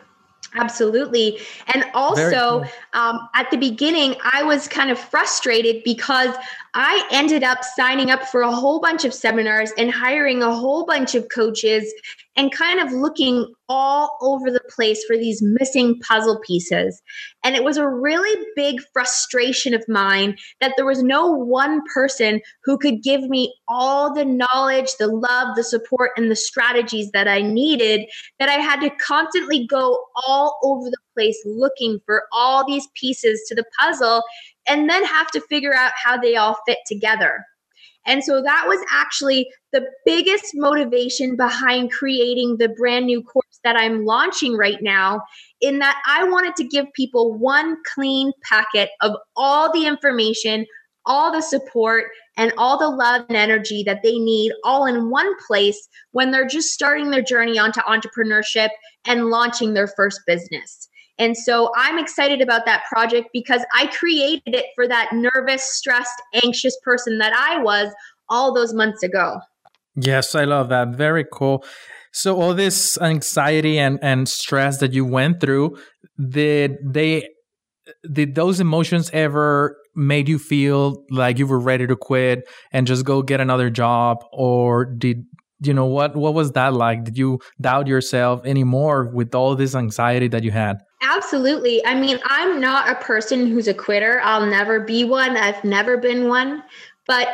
Absolutely. 0.56 1.40
And 1.74 1.86
also, 1.94 2.64
um, 2.94 3.30
at 3.36 3.50
the 3.52 3.58
beginning, 3.58 4.16
I 4.34 4.44
was 4.44 4.68
kind 4.68 4.92
of 4.92 5.00
frustrated 5.00 5.84
because 5.84 6.36
I 6.74 7.06
ended 7.12 7.44
up 7.44 7.64
signing 7.64 8.12
up 8.12 8.24
for 8.24 8.42
a 8.42 8.52
whole 8.52 8.80
bunch 8.80 9.04
of 9.04 9.14
seminars 9.14 9.72
and 9.78 9.92
hiring 9.92 10.42
a 10.42 10.56
whole 10.56 10.86
bunch 10.86 11.16
of 11.16 11.28
coaches 11.34 11.94
and 12.38 12.52
kind 12.52 12.80
of 12.80 12.94
looking 12.94 13.54
all 13.68 14.18
over 14.22 14.50
the 14.50 14.62
place 14.74 15.04
for 15.04 15.18
these 15.18 15.42
missing 15.42 16.00
puzzle 16.00 16.40
pieces. 16.46 17.02
And 17.44 17.56
it 17.56 17.64
was 17.64 17.76
a 17.76 17.88
really 17.88 18.46
big 18.56 18.78
frustration 18.94 19.74
of 19.74 19.84
mine 19.90 20.38
that 20.62 20.74
there 20.78 20.86
was 20.86 21.04
no 21.04 21.28
one 21.28 21.82
person 21.94 22.40
who 22.64 22.78
could 22.78 23.04
give 23.04 23.24
me 23.24 23.54
all 23.68 24.14
the 24.14 24.24
knowledge, 24.24 24.96
the 24.98 25.08
love, 25.08 25.56
the 25.58 25.64
support, 25.64 26.12
and 26.16 26.32
the 26.32 26.36
strategies 26.38 27.12
that 27.12 27.28
I 27.28 27.42
needed, 27.42 28.10
that 28.40 28.48
I 28.48 28.54
had 28.54 28.80
to 28.80 28.90
constantly 28.92 29.68
go 29.68 30.06
all 30.26 30.58
over 30.64 30.90
the 30.90 30.98
place 31.14 31.42
looking 31.46 32.00
for 32.06 32.24
all 32.32 32.66
these 32.66 32.88
pieces 32.96 33.44
to 33.48 33.56
the 33.56 33.66
puzzle 33.78 34.24
and 34.72 34.90
then 34.90 35.04
have 35.04 35.30
to 35.32 35.42
figure 35.42 35.76
out 35.76 35.92
how 36.02 36.18
they 36.18 36.38
all 36.38 36.56
fit 36.66 36.78
together. 36.88 37.46
And 38.08 38.24
so 38.24 38.42
that 38.42 38.66
was 38.68 38.80
actually 38.90 39.48
the 39.74 39.86
biggest 40.06 40.52
motivation 40.56 41.36
behind 41.36 41.92
creating 41.92 42.56
the 42.58 42.70
brand 42.70 43.06
new 43.06 43.22
course 43.22 43.60
that 43.66 43.76
I'm 43.76 44.06
launching 44.06 44.56
right 44.56 44.82
now. 44.82 45.22
In 45.60 45.80
that, 45.80 46.02
I 46.08 46.24
wanted 46.24 46.56
to 46.56 46.64
give 46.64 46.86
people 46.94 47.38
one 47.38 47.76
clean 47.94 48.32
packet 48.50 48.90
of 49.02 49.12
all 49.36 49.72
the 49.74 49.86
information, 49.86 50.66
all 51.06 51.34
the 51.34 51.42
support, 51.42 52.06
and 52.38 52.54
all 52.58 52.80
the 52.80 52.90
love 52.90 53.26
and 53.28 53.38
energy 53.38 53.84
that 53.84 54.02
they 54.04 54.18
need 54.18 54.54
all 54.64 54.86
in 54.86 55.12
one 55.12 55.32
place 55.46 55.88
when 56.12 56.32
they're 56.32 56.48
just 56.48 56.70
starting 56.70 57.12
their 57.12 57.22
journey 57.22 57.60
onto 57.60 57.82
entrepreneurship 57.82 58.70
and 59.06 59.28
launching 59.28 59.74
their 59.74 59.88
first 59.88 60.22
business. 60.26 60.88
And 61.20 61.38
so 61.38 61.72
I'm 61.76 62.00
excited 62.00 62.42
about 62.42 62.66
that 62.66 62.84
project 62.92 63.30
because 63.34 63.64
I 63.76 63.88
created 63.88 64.56
it 64.56 64.66
for 64.76 64.88
that 64.88 65.10
nervous, 65.14 65.64
stressed, 65.64 66.22
anxious 66.44 66.78
person 66.84 67.18
that 67.20 67.34
I 67.34 67.62
was 67.62 67.94
all 68.30 68.54
those 68.54 68.74
months 68.74 69.04
ago. 69.04 69.40
Yes, 69.96 70.36
I 70.36 70.46
love 70.46 70.70
that. 70.70 70.90
Very 70.96 71.26
cool. 71.32 71.64
So 72.14 72.40
all 72.42 72.54
this 72.54 73.00
anxiety 73.02 73.78
and, 73.78 74.00
and 74.02 74.28
stress 74.28 74.80
that 74.80 74.94
you 74.94 75.06
went 75.06 75.42
through, 75.42 75.78
did 76.30 76.78
they 76.84 77.28
did 78.12 78.36
those 78.36 78.60
emotions 78.60 79.10
ever 79.14 79.78
made 79.96 80.30
you 80.30 80.40
feel 80.40 81.04
like 81.10 81.40
you 81.40 81.48
were 81.48 81.60
ready 81.60 81.88
to 81.88 81.96
quit 81.96 82.48
and 82.72 82.88
just 82.88 83.06
go 83.06 83.22
get 83.22 83.42
another 83.42 83.70
job 83.70 84.24
or 84.32 84.86
did 84.86 85.26
you 85.62 85.74
know 85.74 85.86
what 85.86 86.16
what 86.16 86.34
was 86.34 86.52
that 86.54 86.74
like 86.74 87.04
did 87.04 87.18
you 87.18 87.40
doubt 87.60 87.88
yourself 87.88 88.46
anymore 88.46 89.12
with 89.14 89.36
all 89.36 89.56
this 89.56 89.76
anxiety 89.76 90.28
that 90.28 90.44
you 90.44 90.52
had 90.52 90.78
absolutely 91.02 91.84
i 91.86 91.94
mean 91.94 92.20
i'm 92.26 92.60
not 92.60 92.90
a 92.90 92.96
person 93.04 93.48
who's 93.48 93.68
a 93.68 93.74
quitter 93.74 94.20
i'll 94.22 94.46
never 94.46 94.80
be 94.80 95.04
one 95.04 95.36
i've 95.38 95.64
never 95.64 95.98
been 95.98 96.28
one 96.28 96.64
but 97.08 97.30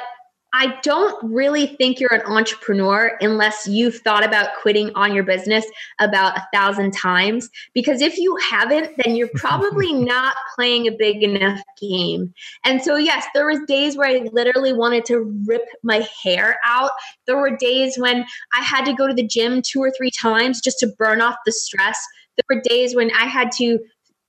I 0.53 0.79
don't 0.81 1.15
really 1.23 1.67
think 1.67 1.99
you're 1.99 2.13
an 2.13 2.21
entrepreneur 2.21 3.17
unless 3.19 3.67
you've 3.67 3.97
thought 3.97 4.25
about 4.25 4.55
quitting 4.61 4.91
on 4.95 5.13
your 5.13 5.23
business 5.23 5.65
about 5.99 6.37
a 6.37 6.47
thousand 6.53 6.93
times. 6.93 7.49
Because 7.73 8.01
if 8.01 8.17
you 8.17 8.35
haven't, 8.37 8.91
then 9.03 9.15
you're 9.15 9.29
probably 9.35 9.93
not 9.93 10.35
playing 10.55 10.87
a 10.87 10.91
big 10.91 11.21
enough 11.21 11.61
game. 11.79 12.33
And 12.63 12.81
so, 12.81 12.95
yes, 12.95 13.25
there 13.33 13.45
was 13.45 13.59
days 13.67 13.97
where 13.97 14.09
I 14.09 14.29
literally 14.31 14.73
wanted 14.73 15.05
to 15.05 15.19
rip 15.45 15.63
my 15.83 16.07
hair 16.23 16.57
out. 16.65 16.91
There 17.25 17.37
were 17.37 17.55
days 17.55 17.97
when 17.97 18.25
I 18.53 18.63
had 18.63 18.85
to 18.85 18.93
go 18.93 19.05
to 19.05 19.13
the 19.13 19.27
gym 19.27 19.61
two 19.61 19.81
or 19.81 19.91
three 19.91 20.11
times 20.11 20.61
just 20.61 20.79
to 20.79 20.87
burn 20.87 21.21
off 21.21 21.35
the 21.45 21.51
stress 21.51 21.99
There 22.37 22.57
were 22.57 22.61
days 22.63 22.95
when 22.95 23.11
I 23.11 23.25
had 23.25 23.51
to 23.53 23.79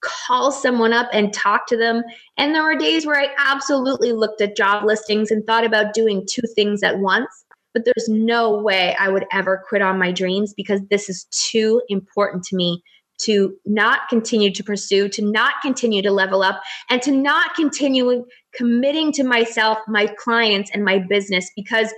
call 0.00 0.52
someone 0.52 0.92
up 0.92 1.08
and 1.12 1.32
talk 1.32 1.66
to 1.66 1.76
them. 1.76 2.02
And 2.36 2.54
there 2.54 2.62
were 2.62 2.76
days 2.76 3.06
where 3.06 3.20
I 3.20 3.28
absolutely 3.38 4.12
looked 4.12 4.40
at 4.40 4.56
job 4.56 4.84
listings 4.84 5.30
and 5.30 5.44
thought 5.44 5.64
about 5.64 5.94
doing 5.94 6.26
two 6.28 6.42
things 6.54 6.82
at 6.82 6.98
once. 6.98 7.44
But 7.74 7.84
there's 7.84 8.08
no 8.08 8.56
way 8.56 8.96
I 8.98 9.08
would 9.08 9.26
ever 9.32 9.62
quit 9.68 9.82
on 9.82 9.98
my 9.98 10.10
dreams 10.10 10.54
because 10.54 10.80
this 10.90 11.08
is 11.08 11.26
too 11.30 11.82
important 11.88 12.44
to 12.44 12.56
me 12.56 12.82
to 13.18 13.54
not 13.66 14.08
continue 14.08 14.52
to 14.52 14.62
pursue, 14.62 15.08
to 15.08 15.22
not 15.22 15.54
continue 15.60 16.00
to 16.02 16.10
level 16.12 16.42
up, 16.42 16.60
and 16.88 17.02
to 17.02 17.10
not 17.10 17.54
continue 17.56 18.24
committing 18.54 19.12
to 19.12 19.24
myself, 19.24 19.78
my 19.88 20.06
clients, 20.06 20.70
and 20.72 20.84
my 20.84 21.00
business. 21.00 21.50
Because 21.56 21.92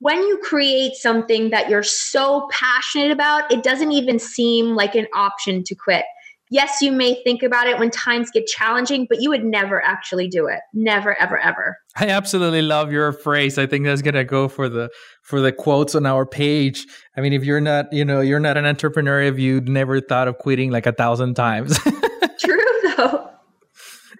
when 0.00 0.18
you 0.18 0.38
create 0.42 0.94
something 0.94 1.50
that 1.50 1.70
you're 1.70 1.82
so 1.82 2.48
passionate 2.50 3.10
about, 3.10 3.50
it 3.50 3.62
doesn't 3.62 3.92
even 3.92 4.18
seem 4.18 4.74
like 4.74 4.94
an 4.94 5.06
option 5.14 5.62
to 5.64 5.74
quit. 5.74 6.04
Yes, 6.48 6.80
you 6.80 6.92
may 6.92 7.20
think 7.24 7.42
about 7.42 7.66
it 7.66 7.76
when 7.78 7.90
times 7.90 8.30
get 8.30 8.46
challenging, 8.46 9.06
but 9.08 9.20
you 9.20 9.30
would 9.30 9.44
never 9.44 9.82
actually 9.82 10.28
do 10.28 10.46
it. 10.46 10.60
Never, 10.72 11.20
ever, 11.20 11.36
ever. 11.38 11.76
I 11.96 12.06
absolutely 12.06 12.62
love 12.62 12.92
your 12.92 13.12
phrase. 13.12 13.58
I 13.58 13.66
think 13.66 13.84
that's 13.84 14.02
gonna 14.02 14.22
go 14.22 14.46
for 14.46 14.68
the 14.68 14.88
for 15.22 15.40
the 15.40 15.50
quotes 15.50 15.96
on 15.96 16.06
our 16.06 16.24
page. 16.24 16.86
I 17.16 17.20
mean, 17.20 17.32
if 17.32 17.42
you're 17.42 17.60
not, 17.60 17.92
you 17.92 18.04
know, 18.04 18.20
you're 18.20 18.38
not 18.38 18.56
an 18.56 18.64
entrepreneur 18.64 19.22
if 19.22 19.40
you'd 19.40 19.68
never 19.68 20.00
thought 20.00 20.28
of 20.28 20.38
quitting 20.38 20.70
like 20.70 20.86
a 20.86 20.92
thousand 20.92 21.34
times. 21.34 21.78
True 22.38 22.94
though. 22.96 23.35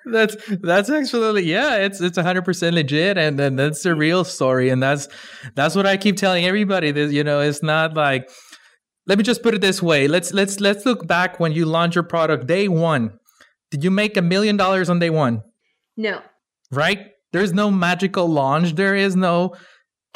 That's 0.07 0.37
that's 0.61 0.89
actually 0.89 1.45
yeah, 1.45 1.79
it's 1.79 2.01
it's 2.01 2.17
hundred 2.17 2.45
percent 2.45 2.77
legit, 2.77 3.19
and 3.19 3.39
then 3.39 3.57
that's 3.57 3.83
the 3.83 3.95
real 3.95 4.23
story, 4.25 4.69
and 4.71 4.83
that's 4.83 5.09
that's 5.55 5.75
what 5.75 5.85
I 5.85 5.97
keep 5.97 6.17
telling 6.17 6.45
everybody. 6.45 6.93
That 6.93 7.11
you 7.13 7.25
know, 7.25 7.41
it's 7.41 7.63
not 7.63 7.95
like 7.95 8.31
let 9.07 9.19
me 9.19 9.25
just 9.25 9.43
put 9.43 9.55
it 9.55 9.61
this 9.61 9.83
way. 9.83 10.07
Let's 10.09 10.33
let's 10.33 10.61
let's 10.61 10.87
look 10.87 11.07
back 11.07 11.41
when 11.41 11.53
you 11.53 11.67
launched 11.67 11.97
your 11.97 12.05
product 12.05 12.47
day 12.47 12.69
one. 12.69 13.19
Did 13.71 13.83
you 13.83 13.91
make 13.91 14.17
a 14.17 14.23
million 14.23 14.57
dollars 14.57 14.89
on 14.89 14.99
day 14.99 15.11
one? 15.11 15.43
No. 15.97 16.21
Right? 16.71 17.09
There's 17.33 17.53
no 17.53 17.71
magical 17.71 18.29
launch. 18.29 18.75
There 18.75 18.95
is 18.95 19.17
no 19.17 19.55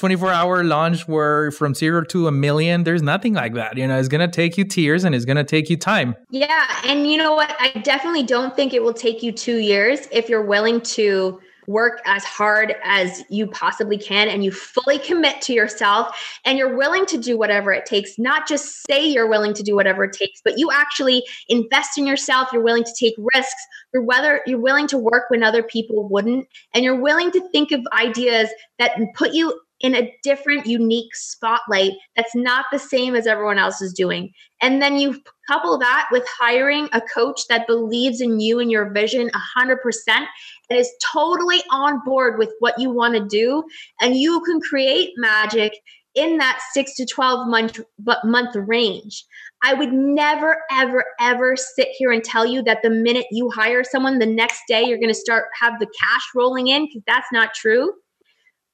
24 0.01 0.31
hour 0.31 0.65
launch 0.65 1.07
where 1.07 1.51
from 1.51 1.75
zero 1.75 2.03
to 2.05 2.27
a 2.27 2.33
million. 2.33 2.85
There's 2.85 3.03
nothing 3.03 3.35
like 3.35 3.53
that. 3.53 3.77
You 3.77 3.87
know, 3.87 3.99
it's 3.99 4.09
gonna 4.09 4.29
take 4.29 4.57
you 4.57 4.65
tears 4.65 5.05
and 5.05 5.15
it's 5.15 5.27
gonna 5.27 5.45
take 5.45 5.69
you 5.69 5.77
time. 5.77 6.17
Yeah. 6.31 6.67
And 6.85 7.07
you 7.07 7.19
know 7.19 7.35
what? 7.35 7.55
I 7.61 7.79
definitely 7.81 8.23
don't 8.23 8.57
think 8.57 8.73
it 8.73 8.83
will 8.83 8.95
take 8.95 9.23
you 9.23 9.31
two 9.31 9.59
years 9.59 10.09
if 10.11 10.31
you're 10.31 10.45
willing 10.45 10.81
to 10.81 11.39
work 11.67 12.01
as 12.07 12.25
hard 12.25 12.75
as 12.83 13.23
you 13.29 13.47
possibly 13.47 13.99
can 13.99 14.29
and 14.29 14.43
you 14.43 14.51
fully 14.51 14.99
commit 14.99 15.43
to 15.43 15.53
yourself 15.53 16.17
and 16.47 16.57
you're 16.57 16.77
willing 16.77 17.05
to 17.07 17.19
do 17.19 17.37
whatever 17.37 17.71
it 17.71 17.85
takes, 17.85 18.19
not 18.19 18.49
just 18.49 18.87
say 18.87 19.07
you're 19.07 19.29
willing 19.29 19.53
to 19.53 19.63
do 19.63 19.77
whatever 19.77 20.05
it 20.05 20.13
takes, 20.15 20.41
but 20.43 20.59
you 20.59 20.71
actually 20.73 21.23
invest 21.49 21.99
in 21.99 22.07
yourself, 22.07 22.49
you're 22.55 22.63
willing 22.63 22.85
to 22.85 22.95
take 22.99 23.15
risks, 23.35 23.67
you're 23.93 24.03
whether 24.03 24.41
you're 24.47 24.59
willing 24.59 24.87
to 24.89 24.97
work 24.97 25.25
when 25.29 25.43
other 25.43 25.63
people 25.63 26.09
wouldn't, 26.09 26.49
and 26.75 26.85
you're 26.85 27.01
willing 27.01 27.31
to 27.31 27.49
think 27.51 27.71
of 27.71 27.81
ideas 27.93 28.49
that 28.79 28.99
put 29.15 29.35
you 29.35 29.61
in 29.81 29.95
a 29.95 30.15
different, 30.23 30.67
unique 30.67 31.15
spotlight 31.15 31.93
that's 32.17 32.35
not 32.35 32.67
the 32.71 32.79
same 32.79 33.15
as 33.15 33.27
everyone 33.27 33.59
else 33.59 33.81
is 33.81 33.93
doing. 33.93 34.31
And 34.63 34.83
then 34.83 34.99
you 34.99 35.21
couple 35.49 35.79
that 35.79 36.09
with 36.13 36.27
hiring 36.39 36.89
a 36.93 37.01
coach 37.01 37.41
that 37.49 37.67
believes 37.67 38.21
in 38.21 38.41
you 38.41 38.61
and 38.61 38.71
your 38.71 38.91
vision 38.93 39.31
100% 39.59 39.77
and 40.09 40.79
is 40.79 40.91
totally 41.13 41.63
on 41.71 42.01
board 42.05 42.39
with 42.39 42.53
what 42.61 42.79
you 42.79 42.91
want 42.91 43.15
to 43.15 43.27
do. 43.27 43.65
And 44.01 44.17
you 44.17 44.41
can 44.43 44.61
create 44.61 45.11
magic 45.17 45.73
in 46.15 46.39
that 46.39 46.61
six 46.73 46.95
to 46.97 47.07
12 47.07 47.49
month, 47.49 47.81
month 48.25 48.57
range. 48.57 49.25
I 49.63 49.75
would 49.75 49.93
never, 49.93 50.59
ever, 50.71 51.05
ever 51.21 51.57
sit 51.57 51.89
here 51.97 52.13
and 52.13 52.25
tell 52.25 52.47
you 52.47 52.63
that 52.63 52.79
the 52.83 52.91
minute 52.91 53.27
you 53.31 53.51
hire 53.51 53.85
someone, 53.85 54.19
the 54.19 54.27
next 54.27 54.63
day 54.69 54.85
you're 54.85 54.99
going 54.99 55.09
to 55.09 55.15
start 55.15 55.47
have 55.61 55.79
the 55.79 55.87
cash 55.87 56.23
rolling 56.35 56.69
in 56.69 56.87
because 56.87 57.03
that's 57.07 57.29
not 57.33 57.55
true. 57.55 57.93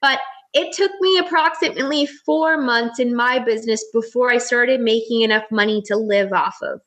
But 0.01 0.21
it 0.57 0.73
took 0.73 0.90
me 1.01 1.19
approximately 1.19 2.07
four 2.07 2.57
months 2.57 2.99
in 2.99 3.14
my 3.14 3.38
business 3.38 3.85
before 3.92 4.33
I 4.33 4.38
started 4.38 4.81
making 4.81 5.21
enough 5.21 5.45
money 5.51 5.83
to 5.83 5.97
live 5.97 6.33
off 6.33 6.57
of. 6.62 6.81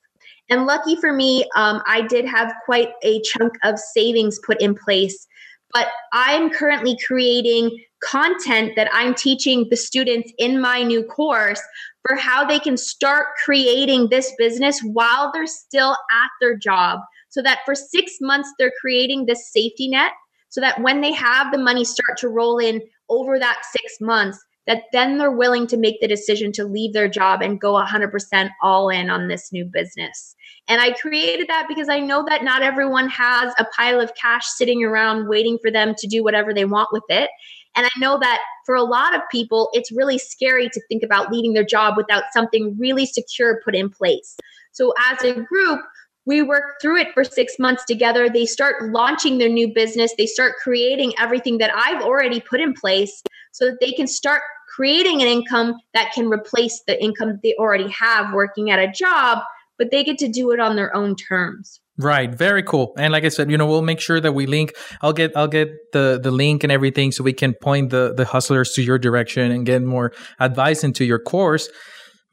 And 0.50 0.66
lucky 0.66 0.96
for 0.96 1.14
me, 1.14 1.48
um, 1.56 1.84
I 1.86 2.02
did 2.02 2.26
have 2.26 2.52
quite 2.66 2.90
a 3.04 3.22
chunk 3.22 3.54
of 3.64 3.78
savings 3.78 4.40
put 4.40 4.60
in 4.60 4.74
place. 4.74 5.28
But 5.72 5.90
I'm 6.14 6.50
currently 6.50 6.98
creating 7.06 7.78
content 8.04 8.72
that 8.76 8.90
I'm 8.92 9.14
teaching 9.14 9.68
the 9.70 9.78
students 9.78 10.34
in 10.40 10.60
my 10.60 10.82
new 10.82 11.04
course 11.04 11.62
for 12.08 12.16
how 12.16 12.44
they 12.44 12.58
can 12.58 12.76
start 12.76 13.28
creating 13.46 14.10
this 14.10 14.34
business 14.40 14.82
while 14.82 15.32
they're 15.32 15.46
still 15.46 15.92
at 15.92 16.32
their 16.42 16.58
job. 16.58 17.02
So 17.30 17.44
that 17.44 17.60
for 17.66 17.76
six 17.76 18.14
months, 18.20 18.52
they're 18.58 18.74
creating 18.82 19.28
this 19.28 19.52
safety 19.52 19.90
net 19.90 20.14
so 20.48 20.60
that 20.60 20.82
when 20.82 21.02
they 21.02 21.14
have 21.14 21.52
the 21.52 21.60
money 21.60 21.86
start 21.86 22.18
to 22.18 22.30
roll 22.30 22.58
in 22.58 22.82
over 23.10 23.40
that 23.40 23.62
six 23.72 23.96
months 24.00 24.40
that 24.68 24.84
then 24.92 25.18
they're 25.18 25.32
willing 25.32 25.66
to 25.66 25.78
make 25.78 26.00
the 26.00 26.08
decision 26.08 26.52
to 26.52 26.64
leave 26.64 26.94
their 26.94 27.10
job 27.10 27.42
and 27.42 27.60
go 27.60 27.74
100% 27.74 28.50
all 28.62 28.90
in 28.90 29.10
on 29.10 29.28
this 29.28 29.52
new 29.52 29.66
business. 29.66 30.36
And 30.68 30.80
I 30.80 30.92
created 30.92 31.48
that 31.48 31.66
because 31.68 31.90
I 31.90 32.00
know 32.00 32.24
that 32.30 32.44
not 32.44 32.62
everyone 32.62 33.10
has 33.10 33.52
a 33.58 33.66
pile 33.76 34.00
of 34.00 34.14
cash 34.14 34.46
sitting 34.46 34.84
around 34.84 35.28
waiting 35.28 35.58
for 35.60 35.72
them 35.72 35.96
to 35.98 36.08
do 36.08 36.24
whatever 36.24 36.54
they 36.54 36.66
want 36.66 36.90
with 36.92 37.04
it. 37.10 37.32
And 37.76 37.88
I 37.88 38.00
know 38.00 38.20
that 38.20 38.42
for 38.66 38.76
a 38.76 38.84
lot 38.84 39.16
of 39.16 39.22
people, 39.32 39.70
it's 39.74 39.92
really 39.92 40.20
scary 40.20 40.70
to 40.70 40.82
think 40.88 41.02
about 41.02 41.32
leaving 41.32 41.54
their 41.54 41.66
job 41.66 41.96
without 41.98 42.26
something 42.32 42.76
really 42.80 43.08
secure 43.08 43.62
put 43.66 43.76
in 43.76 43.90
place. 43.90 44.38
So, 44.72 44.94
as 45.10 45.24
a 45.24 45.34
group, 45.34 45.82
we 46.26 46.42
work 46.42 46.80
through 46.82 46.98
it 46.98 47.14
for 47.14 47.24
six 47.24 47.58
months 47.60 47.84
together. 47.86 48.30
They 48.30 48.46
start 48.46 48.92
launching 48.92 49.38
their 49.38 49.50
new 49.50 49.74
business. 49.74 50.14
They 50.18 50.26
start 50.26 50.54
creating 50.62 51.14
everything 51.18 51.58
that 51.60 51.72
I've 51.76 52.02
already 52.02 52.40
put 52.40 52.60
in 52.60 52.74
place 52.74 53.24
so 53.52 53.66
that 53.66 53.80
they 53.80 53.92
can 53.92 54.08
start 54.08 54.42
creating 54.76 55.22
an 55.22 55.28
income 55.28 55.76
that 55.94 56.12
can 56.14 56.28
replace 56.28 56.82
the 56.88 57.02
income 57.02 57.40
they 57.44 57.56
already 57.56 57.90
have 57.90 58.34
working 58.34 58.70
at 58.70 58.80
a 58.80 58.92
job, 58.92 59.40
but 59.78 59.92
they 59.92 60.04
get 60.04 60.18
to 60.20 60.28
do 60.28 60.52
it 60.52 60.60
on 60.60 60.76
their 60.76 60.96
own 60.96 61.16
terms. 61.16 61.80
Right, 61.98 62.34
very 62.34 62.64
cool. 62.64 62.94
And 62.98 63.12
like 63.12 63.26
I 63.26 63.30
said, 63.30 63.52
you 63.52 63.58
know, 63.58 63.66
we'll 63.66 63.82
make 63.82 64.00
sure 64.00 64.22
that 64.22 64.32
we 64.32 64.46
link. 64.46 64.72
I'll 65.02 65.12
get 65.12 65.36
I'll 65.36 65.50
get 65.50 65.70
the 65.92 66.18
the 66.22 66.32
link 66.32 66.64
and 66.64 66.72
everything 66.72 67.12
so 67.12 67.26
we 67.26 67.34
can 67.34 67.54
point 67.54 67.90
the 67.90 68.14
the 68.16 68.24
hustlers 68.24 68.72
to 68.74 68.82
your 68.82 68.98
direction 68.98 69.52
and 69.52 69.66
get 69.66 69.84
more 69.84 70.14
advice 70.40 70.86
into 70.86 71.04
your 71.04 71.20
course. 71.20 71.68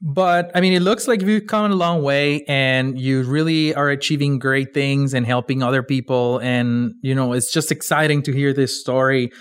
But 0.03 0.51
I 0.55 0.61
mean, 0.61 0.75
it 0.75 0.83
looks 0.83 1.09
like 1.09 1.23
you've 1.23 1.47
come 1.47 1.71
a 1.71 1.75
long 1.75 2.03
way 2.03 2.45
and 2.47 2.99
you 2.99 3.23
really 3.23 3.75
are 3.75 3.89
achieving 3.89 4.39
great 4.39 4.75
things 4.75 5.15
and 5.15 5.25
helping 5.27 5.63
other 5.63 5.83
people. 5.83 6.39
And, 6.39 6.93
you 7.03 7.15
know, 7.15 7.33
it's 7.33 7.53
just 7.53 7.73
exciting 7.73 8.23
to 8.23 8.33
hear 8.33 8.53
this 8.53 8.79
story. 8.79 9.33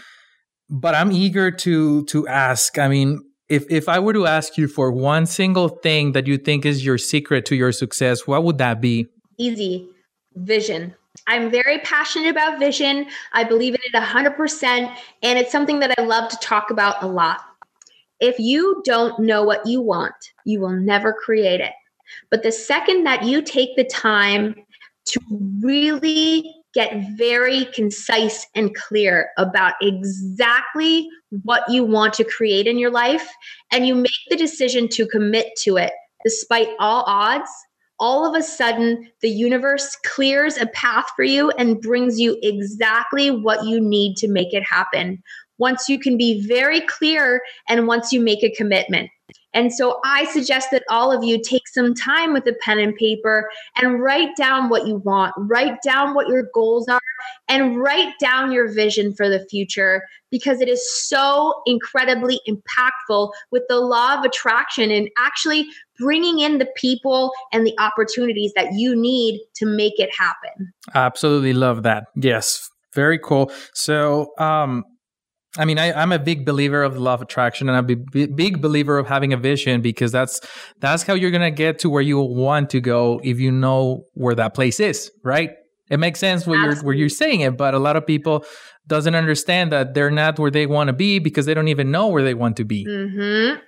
But 0.69 0.95
I'm 0.95 1.11
eager 1.11 1.51
to 1.51 2.05
to 2.05 2.27
ask. 2.27 2.79
I 2.79 2.87
mean, 2.87 3.19
if 3.49 3.69
if 3.69 3.89
I 3.89 3.99
were 3.99 4.13
to 4.13 4.25
ask 4.25 4.57
you 4.57 4.67
for 4.67 4.91
one 4.91 5.25
single 5.25 5.67
thing 5.67 6.13
that 6.13 6.25
you 6.25 6.37
think 6.37 6.65
is 6.65 6.85
your 6.85 6.97
secret 6.97 7.45
to 7.47 7.55
your 7.55 7.71
success, 7.71 8.25
what 8.25 8.43
would 8.43 8.57
that 8.57 8.81
be? 8.81 9.07
Easy. 9.37 9.87
Vision. 10.35 10.95
I'm 11.27 11.49
very 11.49 11.79
passionate 11.79 12.29
about 12.29 12.59
vision. 12.59 13.07
I 13.33 13.43
believe 13.43 13.73
in 13.73 13.79
it 13.83 13.93
100%. 13.93 14.95
And 15.23 15.39
it's 15.39 15.51
something 15.51 15.79
that 15.79 15.93
I 15.97 16.01
love 16.03 16.29
to 16.29 16.37
talk 16.37 16.69
about 16.69 17.01
a 17.01 17.07
lot. 17.07 17.41
If 18.19 18.39
you 18.39 18.81
don't 18.85 19.19
know 19.19 19.43
what 19.43 19.65
you 19.65 19.81
want, 19.81 20.15
you 20.45 20.59
will 20.59 20.71
never 20.71 21.13
create 21.13 21.61
it. 21.61 21.73
But 22.31 22.43
the 22.43 22.51
second 22.51 23.03
that 23.05 23.23
you 23.23 23.41
take 23.41 23.75
the 23.75 23.83
time 23.83 24.55
to 25.05 25.19
really 25.61 26.53
get 26.73 27.09
very 27.17 27.65
concise 27.65 28.45
and 28.53 28.75
clear 28.75 29.29
about 29.37 29.73
exactly 29.81 31.07
what 31.43 31.63
you 31.69 31.83
want 31.85 32.13
to 32.15 32.23
create 32.23 32.67
in 32.67 32.77
your 32.77 32.91
life, 32.91 33.27
and 33.71 33.87
you 33.87 33.95
make 33.95 34.11
the 34.29 34.35
decision 34.35 34.87
to 34.89 35.07
commit 35.07 35.47
to 35.61 35.77
it 35.77 35.93
despite 36.23 36.69
all 36.79 37.03
odds, 37.07 37.49
all 37.99 38.25
of 38.25 38.35
a 38.35 38.43
sudden 38.43 39.09
the 39.21 39.29
universe 39.29 39.95
clears 40.03 40.57
a 40.57 40.65
path 40.67 41.05
for 41.15 41.23
you 41.23 41.51
and 41.51 41.79
brings 41.79 42.19
you 42.19 42.37
exactly 42.41 43.31
what 43.31 43.63
you 43.65 43.79
need 43.79 44.17
to 44.17 44.27
make 44.27 44.53
it 44.53 44.63
happen 44.63 45.21
once 45.57 45.87
you 45.89 45.99
can 45.99 46.17
be 46.17 46.45
very 46.47 46.81
clear 46.81 47.41
and 47.69 47.87
once 47.87 48.11
you 48.11 48.21
make 48.21 48.43
a 48.43 48.51
commitment. 48.51 49.09
And 49.55 49.73
so 49.73 49.99
I 50.03 50.25
suggest 50.25 50.69
that 50.71 50.83
all 50.89 51.13
of 51.13 51.23
you 51.23 51.41
take 51.41 51.67
some 51.69 51.95
time 51.95 52.33
with 52.33 52.45
a 52.45 52.53
pen 52.61 52.77
and 52.77 52.93
paper 52.93 53.49
and 53.77 54.01
write 54.01 54.35
down 54.35 54.67
what 54.69 54.85
you 54.85 54.97
want, 54.97 55.33
write 55.37 55.81
down 55.81 56.13
what 56.13 56.27
your 56.27 56.43
goals 56.53 56.89
are, 56.89 56.99
and 57.47 57.79
write 57.79 58.13
down 58.19 58.51
your 58.51 58.71
vision 58.71 59.13
for 59.13 59.29
the 59.29 59.45
future 59.49 60.03
because 60.29 60.59
it 60.59 60.67
is 60.67 61.07
so 61.07 61.53
incredibly 61.65 62.41
impactful 62.47 63.31
with 63.51 63.63
the 63.69 63.79
law 63.79 64.17
of 64.17 64.25
attraction 64.25 64.91
and 64.91 65.09
actually 65.17 65.65
bringing 65.97 66.39
in 66.39 66.57
the 66.57 66.67
people 66.75 67.31
and 67.53 67.65
the 67.65 67.73
opportunities 67.79 68.51
that 68.57 68.73
you 68.73 68.93
need 68.93 69.39
to 69.55 69.65
make 69.65 69.97
it 69.97 70.09
happen. 70.17 70.73
Absolutely 70.93 71.53
love 71.53 71.83
that. 71.83 72.07
Yes, 72.17 72.69
very 72.93 73.17
cool. 73.17 73.49
So, 73.73 74.33
um, 74.37 74.83
I 75.57 75.65
mean, 75.65 75.79
I, 75.79 76.01
am 76.01 76.11
a 76.11 76.19
big 76.19 76.45
believer 76.45 76.83
of 76.83 76.95
the 76.95 76.99
law 76.99 77.13
of 77.13 77.21
attraction, 77.21 77.69
and 77.69 77.77
I'm 77.77 77.89
a 77.89 77.95
big, 78.27 78.61
believer 78.61 78.97
of 78.97 79.07
having 79.07 79.31
a 79.31 79.37
vision 79.37 79.81
because 79.81 80.11
that's 80.11 80.41
that's 80.79 81.03
how 81.03 81.13
you're 81.13 81.31
gonna 81.31 81.51
get 81.51 81.79
to 81.79 81.89
where 81.89 82.01
you 82.01 82.19
want 82.19 82.69
to 82.71 82.81
go 82.81 83.21
if 83.23 83.39
you 83.39 83.51
know 83.51 84.05
where 84.13 84.35
that 84.35 84.53
place 84.53 84.79
is, 84.79 85.11
right? 85.23 85.51
It 85.89 85.97
makes 85.97 86.19
sense 86.19 86.45
where 86.45 86.59
you're 86.59 86.75
where 86.83 86.95
you're 86.95 87.09
saying 87.09 87.41
it, 87.41 87.57
but 87.57 87.73
a 87.73 87.79
lot 87.79 87.95
of 87.95 88.05
people 88.05 88.45
doesn't 88.87 89.15
understand 89.15 89.71
that 89.71 89.93
they're 89.93 90.11
not 90.11 90.37
where 90.39 90.51
they 90.51 90.65
want 90.65 90.87
to 90.87 90.93
be 90.93 91.19
because 91.19 91.45
they 91.45 91.53
don't 91.53 91.67
even 91.67 91.91
know 91.91 92.07
where 92.07 92.23
they 92.23 92.33
want 92.33 92.57
to 92.57 92.65
be. 92.65 92.85
Mm-hmm. 92.85 93.59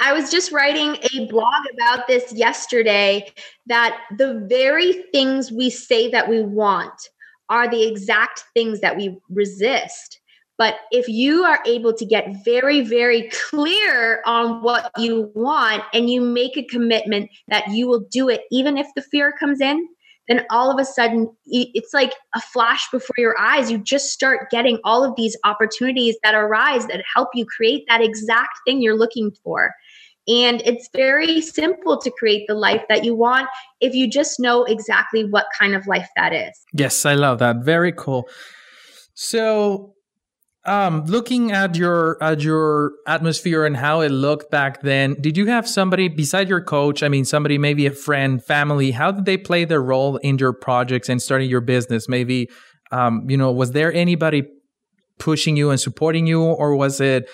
I 0.00 0.14
was 0.14 0.30
just 0.30 0.50
writing 0.50 0.96
a 1.14 1.26
blog 1.26 1.62
about 1.74 2.06
this 2.06 2.32
yesterday 2.32 3.30
that 3.66 4.00
the 4.16 4.46
very 4.48 4.92
things 5.12 5.52
we 5.52 5.68
say 5.68 6.10
that 6.10 6.28
we 6.28 6.40
want 6.40 7.08
are 7.50 7.68
the 7.68 7.86
exact 7.86 8.44
things 8.54 8.80
that 8.80 8.96
we 8.96 9.18
resist. 9.28 10.19
But 10.60 10.74
if 10.90 11.08
you 11.08 11.42
are 11.44 11.58
able 11.64 11.94
to 11.94 12.04
get 12.04 12.44
very, 12.44 12.82
very 12.82 13.30
clear 13.48 14.20
on 14.26 14.62
what 14.62 14.90
you 14.98 15.32
want 15.34 15.82
and 15.94 16.10
you 16.10 16.20
make 16.20 16.54
a 16.58 16.62
commitment 16.62 17.30
that 17.48 17.68
you 17.68 17.88
will 17.88 18.04
do 18.10 18.28
it, 18.28 18.42
even 18.50 18.76
if 18.76 18.86
the 18.94 19.00
fear 19.00 19.32
comes 19.40 19.62
in, 19.62 19.88
then 20.28 20.44
all 20.50 20.70
of 20.70 20.78
a 20.78 20.84
sudden 20.84 21.34
it's 21.46 21.94
like 21.94 22.12
a 22.34 22.42
flash 22.42 22.86
before 22.90 23.14
your 23.16 23.34
eyes. 23.40 23.70
You 23.70 23.78
just 23.78 24.10
start 24.10 24.50
getting 24.50 24.78
all 24.84 25.02
of 25.02 25.16
these 25.16 25.34
opportunities 25.44 26.18
that 26.22 26.34
arise 26.34 26.86
that 26.88 27.02
help 27.14 27.28
you 27.32 27.46
create 27.46 27.84
that 27.88 28.02
exact 28.02 28.58
thing 28.66 28.82
you're 28.82 28.98
looking 28.98 29.32
for. 29.42 29.72
And 30.28 30.60
it's 30.66 30.90
very 30.94 31.40
simple 31.40 31.96
to 31.96 32.10
create 32.10 32.44
the 32.48 32.54
life 32.54 32.82
that 32.90 33.02
you 33.02 33.14
want 33.14 33.48
if 33.80 33.94
you 33.94 34.06
just 34.06 34.38
know 34.38 34.64
exactly 34.64 35.24
what 35.24 35.46
kind 35.58 35.74
of 35.74 35.86
life 35.86 36.10
that 36.16 36.34
is. 36.34 36.52
Yes, 36.74 37.06
I 37.06 37.14
love 37.14 37.38
that. 37.38 37.64
Very 37.64 37.92
cool. 37.92 38.28
So, 39.14 39.94
um, 40.64 41.04
looking 41.06 41.52
at 41.52 41.74
your 41.74 42.22
at 42.22 42.42
your 42.42 42.92
atmosphere 43.06 43.64
and 43.64 43.76
how 43.76 44.00
it 44.00 44.10
looked 44.10 44.50
back 44.50 44.82
then, 44.82 45.14
did 45.20 45.36
you 45.36 45.46
have 45.46 45.66
somebody 45.68 46.08
beside 46.08 46.48
your 46.48 46.62
coach? 46.62 47.02
I 47.02 47.08
mean, 47.08 47.24
somebody 47.24 47.56
maybe 47.56 47.86
a 47.86 47.90
friend, 47.90 48.44
family. 48.44 48.90
How 48.90 49.10
did 49.10 49.24
they 49.24 49.38
play 49.38 49.64
their 49.64 49.82
role 49.82 50.16
in 50.18 50.38
your 50.38 50.52
projects 50.52 51.08
and 51.08 51.20
starting 51.22 51.48
your 51.48 51.62
business? 51.62 52.08
Maybe, 52.08 52.50
um, 52.92 53.28
you 53.28 53.36
know, 53.36 53.50
was 53.50 53.72
there 53.72 53.92
anybody 53.92 54.44
pushing 55.18 55.56
you 55.56 55.70
and 55.70 55.80
supporting 55.80 56.26
you, 56.26 56.42
or 56.42 56.76
was 56.76 57.00
it 57.00 57.30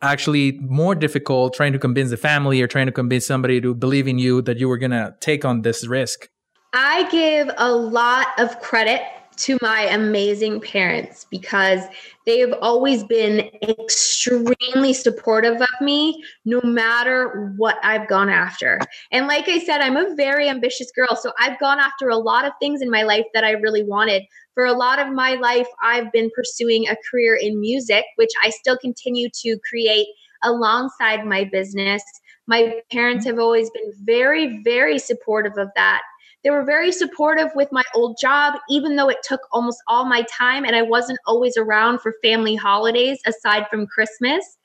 actually 0.00 0.58
more 0.62 0.94
difficult 0.94 1.54
trying 1.54 1.72
to 1.72 1.78
convince 1.78 2.10
the 2.10 2.16
family 2.16 2.60
or 2.60 2.66
trying 2.66 2.86
to 2.86 2.92
convince 2.92 3.26
somebody 3.26 3.60
to 3.60 3.74
believe 3.74 4.08
in 4.08 4.18
you 4.18 4.42
that 4.42 4.58
you 4.58 4.68
were 4.68 4.78
going 4.78 4.90
to 4.90 5.14
take 5.20 5.44
on 5.44 5.62
this 5.62 5.86
risk? 5.86 6.28
I 6.72 7.08
give 7.10 7.50
a 7.58 7.70
lot 7.70 8.28
of 8.38 8.58
credit 8.60 9.02
to 9.36 9.58
my 9.62 9.82
amazing 9.82 10.60
parents 10.60 11.26
because 11.30 11.82
they 12.26 12.38
have 12.38 12.54
always 12.60 13.04
been 13.04 13.50
extremely 13.62 14.92
supportive 14.92 15.60
of 15.60 15.68
me 15.80 16.22
no 16.44 16.60
matter 16.62 17.52
what 17.56 17.78
I've 17.82 18.08
gone 18.08 18.28
after. 18.28 18.78
And 19.10 19.26
like 19.26 19.48
I 19.48 19.58
said, 19.58 19.80
I'm 19.80 19.96
a 19.96 20.14
very 20.14 20.48
ambitious 20.48 20.90
girl. 20.92 21.16
So 21.16 21.32
I've 21.38 21.58
gone 21.58 21.78
after 21.78 22.08
a 22.08 22.16
lot 22.16 22.44
of 22.44 22.52
things 22.60 22.82
in 22.82 22.90
my 22.90 23.02
life 23.02 23.26
that 23.34 23.44
I 23.44 23.52
really 23.52 23.82
wanted. 23.82 24.22
For 24.54 24.66
a 24.66 24.72
lot 24.72 24.98
of 24.98 25.12
my 25.12 25.34
life, 25.34 25.68
I've 25.82 26.12
been 26.12 26.30
pursuing 26.34 26.86
a 26.88 26.96
career 27.10 27.36
in 27.40 27.60
music, 27.60 28.04
which 28.16 28.30
I 28.44 28.50
still 28.50 28.76
continue 28.78 29.28
to 29.42 29.58
create 29.68 30.06
alongside 30.44 31.24
my 31.24 31.44
business. 31.44 32.02
My 32.46 32.80
parents 32.90 33.24
have 33.26 33.38
always 33.38 33.70
been 33.70 33.92
very, 34.04 34.62
very 34.62 34.98
supportive 34.98 35.56
of 35.56 35.68
that. 35.76 36.02
They 36.44 36.50
were 36.50 36.64
very 36.64 36.92
supportive 36.92 37.50
with 37.54 37.68
my 37.70 37.84
old 37.94 38.16
job, 38.20 38.54
even 38.68 38.96
though 38.96 39.08
it 39.08 39.18
took 39.22 39.40
almost 39.52 39.82
all 39.86 40.04
my 40.04 40.24
time 40.38 40.64
and 40.64 40.74
I 40.74 40.82
wasn't 40.82 41.18
always 41.26 41.56
around 41.56 42.00
for 42.00 42.14
family 42.22 42.56
holidays 42.56 43.20
aside 43.26 43.66
from 43.68 43.86
Christmas. 43.86 44.58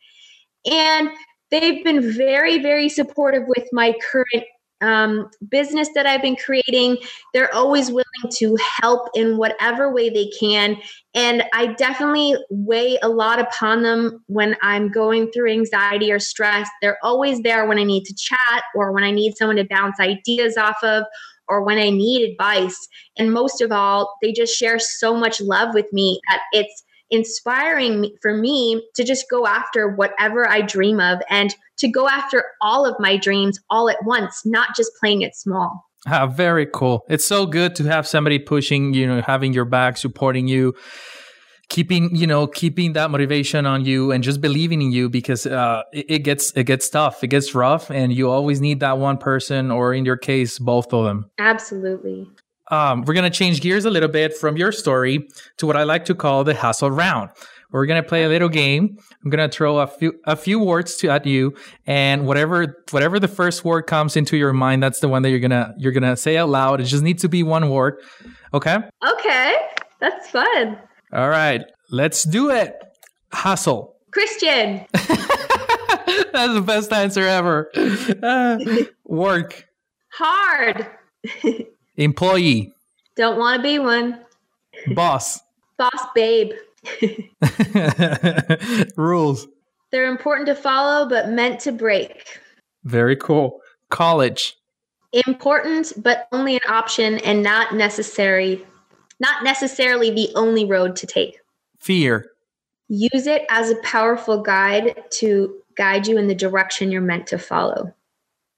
And 0.70 1.10
they've 1.52 1.84
been 1.84 2.12
very, 2.14 2.62
very 2.62 2.90
supportive 2.90 3.44
with 3.48 3.68
my 3.72 3.94
current 4.12 4.46
um, 4.82 5.30
business 5.50 5.90
that 5.96 6.06
I've 6.06 6.22
been 6.22 6.36
creating. 6.36 6.98
They're 7.34 7.54
always 7.54 7.90
willing 7.90 8.04
to 8.34 8.58
help 8.82 9.10
in 9.16 9.38
whatever 9.38 9.92
way 9.92 10.10
they 10.10 10.30
can. 10.40 10.78
And 11.14 11.44
I 11.54 11.68
definitely 11.68 12.36
weigh 12.50 12.98
a 13.02 13.10
lot 13.10 13.40
upon 13.40 13.82
them 13.82 14.24
when 14.28 14.56
I'm 14.62 14.90
going 14.90 15.32
through 15.32 15.52
anxiety 15.52 16.12
or 16.12 16.20
stress. 16.20 16.70
They're 16.82 17.00
always 17.02 17.42
there 17.42 17.66
when 17.66 17.80
I 17.80 17.84
need 17.84 18.06
to 18.06 18.16
chat 18.16 18.64
or 18.76 18.92
when 18.92 19.04
I 19.04 19.12
need 19.12 19.36
someone 19.36 19.58
to 19.58 19.66
bounce 19.66 20.00
ideas 20.00 20.58
off 20.58 20.78
of 20.84 21.06
or 21.50 21.64
when 21.64 21.78
I 21.78 21.90
need 21.90 22.30
advice. 22.30 22.88
And 23.18 23.34
most 23.34 23.62
of 23.62 23.72
all, 23.72 24.16
they 24.22 24.32
just 24.32 24.56
share 24.56 24.80
so 24.80 25.16
much 25.16 25.42
love 25.42 25.74
with 25.74 25.92
me 25.92 26.20
that 26.30 26.42
it's 26.52 26.84
inspiring 27.10 28.12
for 28.22 28.36
me 28.36 28.84
to 28.96 29.04
just 29.04 29.26
go 29.30 29.48
after 29.48 29.88
whatever 29.88 30.48
I 30.48 30.62
dream 30.62 31.00
of 31.00 31.20
and 31.30 31.56
to 31.78 31.88
go 31.88 32.08
after 32.08 32.44
all 32.62 32.86
of 32.86 32.96
my 33.00 33.18
dreams 33.18 33.60
all 33.70 33.90
at 33.90 34.04
once, 34.04 34.42
not 34.46 34.76
just 34.76 34.92
playing 35.00 35.22
it 35.22 35.36
small. 35.36 35.86
Ah, 36.06 36.28
very 36.28 36.66
cool. 36.66 37.06
It's 37.10 37.26
so 37.26 37.46
good 37.46 37.76
to 37.76 37.84
have 37.86 38.08
somebody 38.08 38.40
pushing, 38.40 38.94
you 38.94 39.08
know, 39.08 39.22
having 39.22 39.54
your 39.54 39.66
back, 39.66 39.98
supporting 39.98 40.48
you 40.48 40.74
keeping 41.70 42.16
you 42.16 42.28
know 42.28 42.48
keeping 42.48 42.94
that 42.94 43.12
motivation 43.12 43.66
on 43.66 43.84
you 43.84 44.12
and 44.12 44.24
just 44.24 44.42
believing 44.42 44.82
in 44.82 44.92
you 44.92 45.10
because 45.10 45.46
uh, 45.46 45.84
it, 45.92 46.06
it, 46.10 46.20
gets 46.20 46.52
it 46.52 46.64
gets 46.64 46.90
tough. 46.90 47.24
It 47.24 47.28
gets 47.28 47.54
rough 47.54 47.90
and 47.90 48.14
you 48.14 48.30
always 48.30 48.62
need 48.62 48.80
that 48.80 48.98
one 48.98 49.18
person 49.18 49.72
or 49.72 49.94
in 49.94 50.06
your 50.06 50.18
case 50.18 50.60
both 50.60 50.94
of 50.94 51.06
them. 51.06 51.30
Absolutely. 51.38 52.28
Um, 52.70 53.04
we're 53.04 53.14
going 53.14 53.30
to 53.30 53.38
change 53.38 53.62
gears 53.62 53.86
a 53.86 53.90
little 53.90 54.10
bit 54.10 54.36
from 54.36 54.58
your 54.58 54.74
story 54.74 55.30
to 55.56 55.66
what 55.66 55.78
i 55.78 55.84
like 55.84 56.04
to 56.04 56.14
call 56.14 56.44
the 56.44 56.54
hustle 56.54 56.92
round. 56.92 57.30
We're 57.72 57.86
going 57.86 58.02
to 58.02 58.08
play 58.08 58.24
a 58.24 58.30
little 58.30 58.50
game. 58.50 58.98
I'm 59.24 59.30
going 59.30 59.50
to 59.50 59.54
throw 59.54 59.80
a 59.80 59.88
few 59.88 60.14
a 60.26 60.38
few 60.38 60.60
words 60.60 60.96
to 60.98 61.10
at 61.10 61.26
you 61.26 61.54
and 61.86 62.26
whatever 62.26 62.84
whatever 62.92 63.20
the 63.20 63.28
first 63.28 63.66
word 63.66 63.84
comes 63.84 64.16
into 64.16 64.38
your 64.38 64.54
mind 64.54 64.82
that's 64.82 65.02
the 65.02 65.10
one 65.10 65.22
that 65.24 65.32
you're 65.32 65.40
going 65.40 65.52
to 65.52 65.74
you're 65.78 65.92
going 65.92 66.04
to 66.04 66.16
say 66.16 66.38
out 66.38 66.48
loud. 66.48 66.80
It 66.80 66.86
just 66.86 67.04
needs 67.04 67.22
to 67.24 67.30
be 67.30 67.44
one 67.44 67.70
word. 67.70 68.02
Okay? 68.54 68.78
Okay. 69.06 69.56
That's 70.00 70.30
fun 70.30 70.78
all 71.14 71.30
right, 71.30 71.64
let's 71.90 72.24
do 72.24 72.50
it. 72.52 72.76
Hustle. 73.32 73.96
Christian. 74.12 74.86
That's 74.94 76.54
the 76.54 76.64
best 76.66 76.92
answer 76.92 77.22
ever. 77.22 77.70
Uh, 78.24 78.58
work. 79.06 79.68
Hard. 80.10 80.88
Employee. 81.96 82.74
Don't 83.16 83.38
want 83.38 83.58
to 83.58 83.64
be 83.64 83.80
one. 83.80 84.20
Boss. 84.94 85.40
Boss 85.78 86.06
babe. 86.16 86.52
Rules. 88.98 89.48
They're 89.92 90.10
important 90.10 90.48
to 90.48 90.56
follow, 90.56 91.08
but 91.08 91.30
meant 91.30 91.60
to 91.62 91.72
break. 91.72 92.40
Very 92.84 93.16
cool. 93.16 93.62
College. 93.90 94.56
Important, 95.26 95.94
but 95.98 96.28
only 96.32 96.56
an 96.56 96.62
option 96.68 97.20
and 97.20 97.42
not 97.42 97.74
necessary 97.74 98.66
not 99.20 99.44
necessarily 99.44 100.12
the 100.12 100.30
only 100.36 100.66
road 100.66 100.96
to 100.98 101.08
take. 101.08 101.40
Fear. 101.80 102.32
Use 102.90 103.28
it 103.28 103.46
as 103.50 103.70
a 103.70 103.76
powerful 103.78 104.42
guide 104.42 105.04
to 105.12 105.56
guide 105.76 106.08
you 106.08 106.18
in 106.18 106.28
the 106.28 106.36
direction 106.36 106.92
you're 106.92 107.02
meant 107.02 107.28
to 107.28 107.38
follow. 107.38 107.94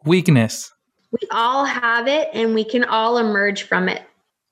Weakness. 0.06 0.72
We 1.12 1.28
all 1.32 1.66
have 1.66 2.08
it 2.08 2.30
and 2.34 2.54
we 2.54 2.64
can 2.64 2.84
all 2.84 3.18
emerge 3.18 3.64
from 3.64 3.90
it. 3.90 4.04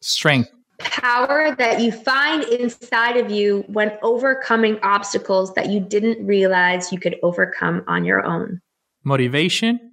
Strength. 0.01 0.51
Power 0.80 1.55
that 1.55 1.82
you 1.82 1.91
find 1.91 2.43
inside 2.43 3.18
of 3.18 3.32
you 3.32 3.64
when 3.68 3.97
overcoming 4.01 4.80
obstacles 4.84 5.53
that 5.55 5.70
you 5.70 5.80
didn't 5.80 6.26
realize 6.26 6.91
you 6.91 6.99
could 6.99 7.18
overcome 7.24 7.84
on 7.88 8.05
your 8.05 8.24
own. 8.24 8.62
Motivation. 9.03 9.91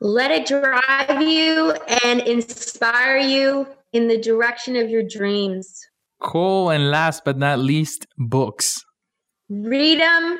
Let 0.00 0.30
it 0.30 0.46
drive 0.46 1.22
you 1.22 1.72
and 2.04 2.20
inspire 2.22 3.18
you 3.18 3.66
in 3.92 4.08
the 4.08 4.18
direction 4.18 4.76
of 4.76 4.88
your 4.88 5.02
dreams. 5.02 5.80
Cool. 6.20 6.70
And 6.70 6.90
last 6.90 7.24
but 7.24 7.38
not 7.38 7.58
least, 7.58 8.06
books. 8.18 8.84
Read 9.48 10.00
them, 10.00 10.38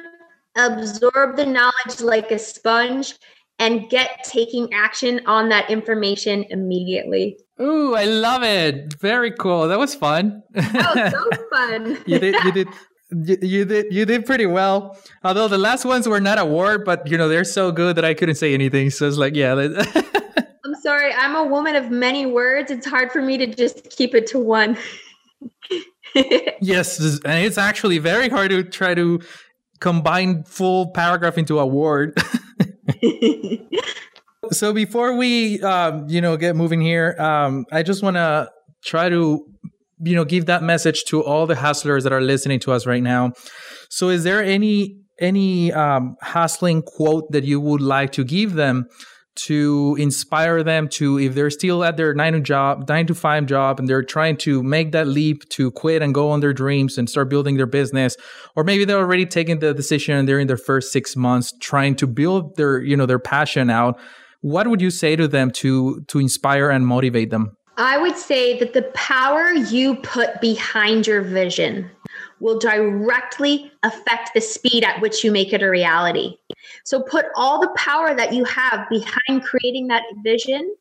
absorb 0.56 1.36
the 1.36 1.46
knowledge 1.46 2.00
like 2.00 2.30
a 2.30 2.38
sponge, 2.38 3.14
and 3.58 3.90
get 3.90 4.24
taking 4.24 4.72
action 4.72 5.20
on 5.26 5.48
that 5.48 5.68
information 5.70 6.44
immediately. 6.50 7.36
Ooh, 7.60 7.94
I 7.94 8.04
love 8.04 8.42
it. 8.42 8.94
Very 9.00 9.32
cool. 9.32 9.68
That 9.68 9.78
was 9.78 9.94
fun. 9.94 10.42
Oh, 10.56 11.10
so 11.10 11.30
fun. 11.52 11.98
you 12.06 12.18
did 12.18 12.34
you 12.44 12.52
did 12.52 12.68
you, 13.12 13.36
you, 13.42 13.64
did 13.64 13.92
you 13.92 14.04
did 14.06 14.24
pretty 14.24 14.46
well. 14.46 14.96
Although 15.24 15.48
the 15.48 15.58
last 15.58 15.84
ones 15.84 16.08
were 16.08 16.20
not 16.20 16.38
a 16.38 16.44
word, 16.44 16.84
but 16.84 17.06
you 17.06 17.18
know, 17.18 17.28
they're 17.28 17.44
so 17.44 17.72
good 17.72 17.96
that 17.96 18.04
I 18.04 18.14
couldn't 18.14 18.36
say 18.36 18.54
anything. 18.54 18.90
So 18.90 19.06
it's 19.06 19.18
like, 19.18 19.34
yeah. 19.34 19.54
sorry. 20.80 21.12
I'm 21.12 21.36
a 21.36 21.44
woman 21.44 21.76
of 21.76 21.90
many 21.90 22.26
words. 22.26 22.70
It's 22.70 22.86
hard 22.86 23.12
for 23.12 23.22
me 23.22 23.38
to 23.38 23.46
just 23.46 23.90
keep 23.90 24.14
it 24.14 24.26
to 24.28 24.38
one. 24.38 24.76
yes, 26.60 26.98
and 26.98 27.44
it's 27.44 27.58
actually 27.58 27.98
very 27.98 28.28
hard 28.28 28.50
to 28.50 28.62
try 28.62 28.94
to 28.94 29.20
combine 29.80 30.44
full 30.44 30.90
paragraph 30.90 31.38
into 31.38 31.58
a 31.58 31.66
word. 31.66 32.18
so 34.50 34.72
before 34.72 35.16
we, 35.16 35.60
um, 35.62 36.06
you 36.08 36.20
know, 36.20 36.36
get 36.36 36.56
moving 36.56 36.80
here, 36.80 37.16
um, 37.18 37.66
I 37.72 37.82
just 37.82 38.02
want 38.02 38.16
to 38.16 38.50
try 38.84 39.08
to 39.08 39.46
you 40.02 40.14
know 40.14 40.24
give 40.24 40.46
that 40.46 40.62
message 40.62 41.04
to 41.04 41.22
all 41.22 41.46
the 41.46 41.56
hustlers 41.56 42.04
that 42.04 42.12
are 42.12 42.20
listening 42.22 42.60
to 42.60 42.72
us 42.72 42.86
right 42.86 43.02
now. 43.02 43.32
So, 43.88 44.08
is 44.08 44.24
there 44.24 44.42
any 44.42 44.96
any 45.18 45.72
um, 45.72 46.16
hustling 46.22 46.82
quote 46.82 47.30
that 47.32 47.44
you 47.44 47.60
would 47.60 47.82
like 47.82 48.12
to 48.12 48.24
give 48.24 48.54
them 48.54 48.88
to 49.36 49.96
inspire 49.98 50.62
them 50.62 50.88
to 50.88 51.18
if 51.18 51.34
they're 51.34 51.50
still 51.50 51.84
at 51.84 51.96
their 51.96 52.14
nine 52.14 52.32
to 52.32 52.40
job 52.40 52.88
nine 52.88 53.06
to 53.06 53.14
five 53.14 53.46
job 53.46 53.78
and 53.78 53.88
they're 53.88 54.02
trying 54.02 54.36
to 54.36 54.62
make 54.62 54.92
that 54.92 55.06
leap 55.06 55.48
to 55.48 55.70
quit 55.70 56.02
and 56.02 56.14
go 56.14 56.30
on 56.30 56.40
their 56.40 56.52
dreams 56.52 56.98
and 56.98 57.08
start 57.08 57.30
building 57.30 57.56
their 57.56 57.66
business 57.66 58.16
or 58.56 58.64
maybe 58.64 58.84
they're 58.84 58.98
already 58.98 59.24
taking 59.24 59.60
the 59.60 59.72
decision 59.72 60.16
and 60.16 60.28
they're 60.28 60.40
in 60.40 60.48
their 60.48 60.56
first 60.56 60.92
six 60.92 61.14
months 61.16 61.52
trying 61.60 61.94
to 61.94 62.06
build 62.06 62.56
their 62.56 62.80
you 62.80 62.96
know 62.96 63.06
their 63.06 63.18
passion 63.18 63.70
out 63.70 63.98
what 64.40 64.66
would 64.66 64.80
you 64.80 64.90
say 64.90 65.14
to 65.14 65.28
them 65.28 65.50
to 65.50 66.00
to 66.08 66.18
inspire 66.18 66.68
and 66.68 66.86
motivate 66.86 67.30
them 67.30 67.56
i 67.76 67.96
would 67.96 68.16
say 68.16 68.58
that 68.58 68.72
the 68.72 68.82
power 68.94 69.52
you 69.52 69.94
put 69.96 70.40
behind 70.40 71.06
your 71.06 71.22
vision 71.22 71.88
will 72.40 72.58
directly 72.58 73.70
affect 73.82 74.30
the 74.34 74.40
speed 74.40 74.82
at 74.82 75.00
which 75.00 75.22
you 75.22 75.30
make 75.30 75.52
it 75.52 75.62
a 75.62 75.70
reality. 75.70 76.36
So 76.84 77.02
put 77.02 77.26
all 77.36 77.60
the 77.60 77.72
power 77.76 78.14
that 78.14 78.32
you 78.32 78.44
have 78.44 78.88
behind 78.88 79.44
creating 79.44 79.88
that 79.88 80.02
vision. 80.24 80.74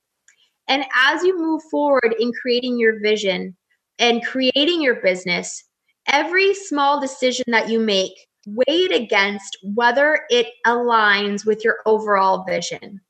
And 0.68 0.86
as 0.96 1.24
you 1.24 1.38
move 1.38 1.62
forward 1.70 2.16
in 2.20 2.32
creating 2.42 2.80
your 2.80 3.00
vision 3.02 3.56
and 3.98 4.26
creating 4.26 4.82
your 4.82 4.96
business, 5.02 5.64
every 6.08 6.54
small 6.54 7.00
decision 7.02 7.46
that 7.48 7.70
you 7.70 7.80
make, 7.80 8.14
weigh 8.48 8.86
it 8.86 8.92
against 8.92 9.58
whether 9.64 10.22
it 10.30 10.48
aligns 10.66 11.46
with 11.46 11.64
your 11.64 11.78
overall 11.86 12.44
vision. 12.48 13.02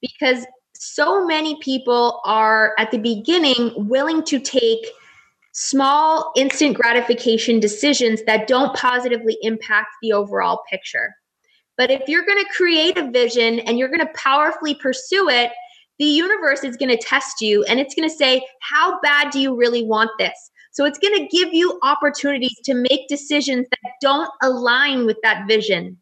Because 0.00 0.46
so 0.74 1.26
many 1.26 1.58
people 1.60 2.20
are 2.24 2.74
at 2.78 2.90
the 2.90 2.98
beginning 2.98 3.72
willing 3.88 4.22
to 4.24 4.38
take 4.38 4.86
small 5.52 6.32
instant 6.36 6.76
gratification 6.76 7.60
decisions 7.60 8.22
that 8.24 8.46
don't 8.46 8.76
positively 8.76 9.38
impact 9.42 9.88
the 10.02 10.12
overall 10.12 10.62
picture. 10.70 11.14
But 11.76 11.90
if 11.90 12.02
you're 12.08 12.24
going 12.24 12.42
to 12.42 12.52
create 12.52 12.96
a 12.96 13.10
vision 13.10 13.60
and 13.60 13.78
you're 13.78 13.88
going 13.88 14.00
to 14.00 14.12
powerfully 14.14 14.74
pursue 14.74 15.28
it, 15.28 15.52
the 15.98 16.04
universe 16.04 16.64
is 16.64 16.76
going 16.76 16.90
to 16.90 17.02
test 17.02 17.40
you 17.40 17.64
and 17.64 17.80
it's 17.80 17.94
going 17.94 18.08
to 18.08 18.14
say, 18.14 18.46
How 18.60 19.00
bad 19.00 19.30
do 19.30 19.40
you 19.40 19.56
really 19.56 19.82
want 19.82 20.10
this? 20.18 20.50
So 20.72 20.84
it's 20.84 20.98
going 20.98 21.14
to 21.18 21.26
give 21.28 21.54
you 21.54 21.78
opportunities 21.82 22.56
to 22.64 22.74
make 22.74 23.08
decisions 23.08 23.66
that 23.70 23.92
don't 24.02 24.28
align 24.42 25.06
with 25.06 25.16
that 25.22 25.46
vision. 25.48 25.96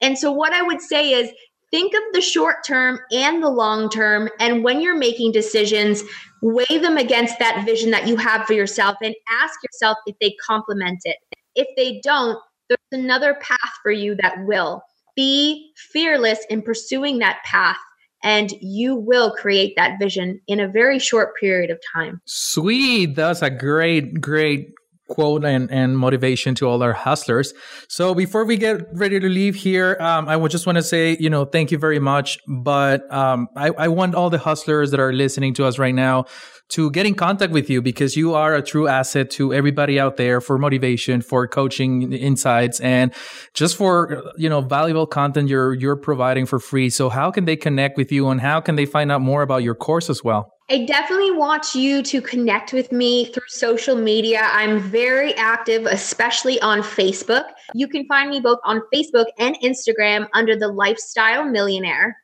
And 0.00 0.16
so, 0.16 0.30
what 0.30 0.52
I 0.52 0.62
would 0.62 0.80
say 0.80 1.12
is 1.12 1.32
think 1.70 1.94
of 1.94 2.02
the 2.12 2.20
short 2.20 2.64
term 2.64 3.00
and 3.12 3.42
the 3.42 3.48
long 3.48 3.90
term. 3.90 4.28
And 4.38 4.62
when 4.62 4.80
you're 4.80 4.96
making 4.96 5.32
decisions, 5.32 6.02
weigh 6.42 6.78
them 6.78 6.96
against 6.96 7.38
that 7.38 7.64
vision 7.66 7.90
that 7.90 8.06
you 8.06 8.16
have 8.16 8.46
for 8.46 8.52
yourself 8.52 8.96
and 9.02 9.14
ask 9.42 9.58
yourself 9.62 9.98
if 10.06 10.16
they 10.20 10.34
complement 10.46 11.00
it. 11.04 11.16
If 11.56 11.66
they 11.76 12.00
don't, 12.02 12.38
there's 12.68 13.02
another 13.02 13.34
path 13.40 13.72
for 13.82 13.90
you 13.90 14.14
that 14.22 14.44
will. 14.46 14.82
Be 15.20 15.72
fearless 15.76 16.38
in 16.48 16.62
pursuing 16.62 17.18
that 17.18 17.40
path 17.44 17.76
and 18.22 18.54
you 18.62 18.94
will 18.96 19.32
create 19.32 19.74
that 19.76 19.98
vision 20.00 20.40
in 20.46 20.60
a 20.60 20.66
very 20.66 20.98
short 20.98 21.36
period 21.38 21.70
of 21.70 21.78
time. 21.92 22.22
Sweet. 22.24 23.16
That's 23.16 23.42
a 23.42 23.50
great, 23.50 24.22
great 24.22 24.72
quote 25.10 25.44
and, 25.44 25.70
and 25.70 25.98
motivation 25.98 26.54
to 26.54 26.66
all 26.66 26.82
our 26.82 26.94
hustlers. 26.94 27.52
So 27.88 28.14
before 28.14 28.44
we 28.44 28.56
get 28.56 28.86
ready 28.92 29.20
to 29.20 29.28
leave 29.28 29.56
here, 29.56 29.96
um, 30.00 30.28
I 30.28 30.36
would 30.36 30.50
just 30.50 30.66
want 30.66 30.76
to 30.76 30.82
say, 30.82 31.16
you 31.20 31.28
know, 31.28 31.44
thank 31.44 31.70
you 31.70 31.78
very 31.78 31.98
much. 31.98 32.38
But 32.46 33.12
um, 33.12 33.48
I, 33.56 33.70
I 33.76 33.88
want 33.88 34.14
all 34.14 34.30
the 34.30 34.38
hustlers 34.38 34.90
that 34.92 35.00
are 35.00 35.12
listening 35.12 35.52
to 35.54 35.66
us 35.66 35.78
right 35.78 35.94
now 35.94 36.24
to 36.70 36.90
get 36.92 37.04
in 37.04 37.14
contact 37.14 37.52
with 37.52 37.68
you 37.68 37.82
because 37.82 38.16
you 38.16 38.34
are 38.34 38.54
a 38.54 38.62
true 38.62 38.86
asset 38.86 39.30
to 39.32 39.52
everybody 39.52 39.98
out 39.98 40.16
there 40.16 40.40
for 40.40 40.56
motivation, 40.56 41.20
for 41.20 41.46
coaching 41.48 42.12
insights, 42.12 42.80
and 42.80 43.12
just 43.54 43.76
for 43.76 44.22
you 44.36 44.48
know 44.48 44.60
valuable 44.60 45.06
content 45.06 45.48
you're 45.48 45.74
you're 45.74 45.96
providing 45.96 46.46
for 46.46 46.58
free. 46.60 46.88
So 46.88 47.08
how 47.08 47.30
can 47.30 47.44
they 47.44 47.56
connect 47.56 47.96
with 47.96 48.12
you 48.12 48.28
and 48.28 48.40
how 48.40 48.60
can 48.60 48.76
they 48.76 48.86
find 48.86 49.10
out 49.10 49.20
more 49.20 49.42
about 49.42 49.62
your 49.64 49.74
course 49.74 50.08
as 50.08 50.22
well? 50.22 50.52
I 50.70 50.84
definitely 50.84 51.32
want 51.32 51.74
you 51.74 52.00
to 52.00 52.22
connect 52.22 52.72
with 52.72 52.92
me 52.92 53.24
through 53.24 53.48
social 53.48 53.96
media. 53.96 54.42
I'm 54.52 54.78
very 54.78 55.34
active, 55.34 55.84
especially 55.86 56.60
on 56.60 56.82
Facebook. 56.82 57.42
You 57.74 57.88
can 57.88 58.06
find 58.06 58.30
me 58.30 58.38
both 58.38 58.60
on 58.64 58.80
Facebook 58.94 59.24
and 59.40 59.58
Instagram 59.64 60.28
under 60.32 60.54
the 60.54 60.68
Lifestyle 60.68 61.44
Millionaire. 61.44 62.16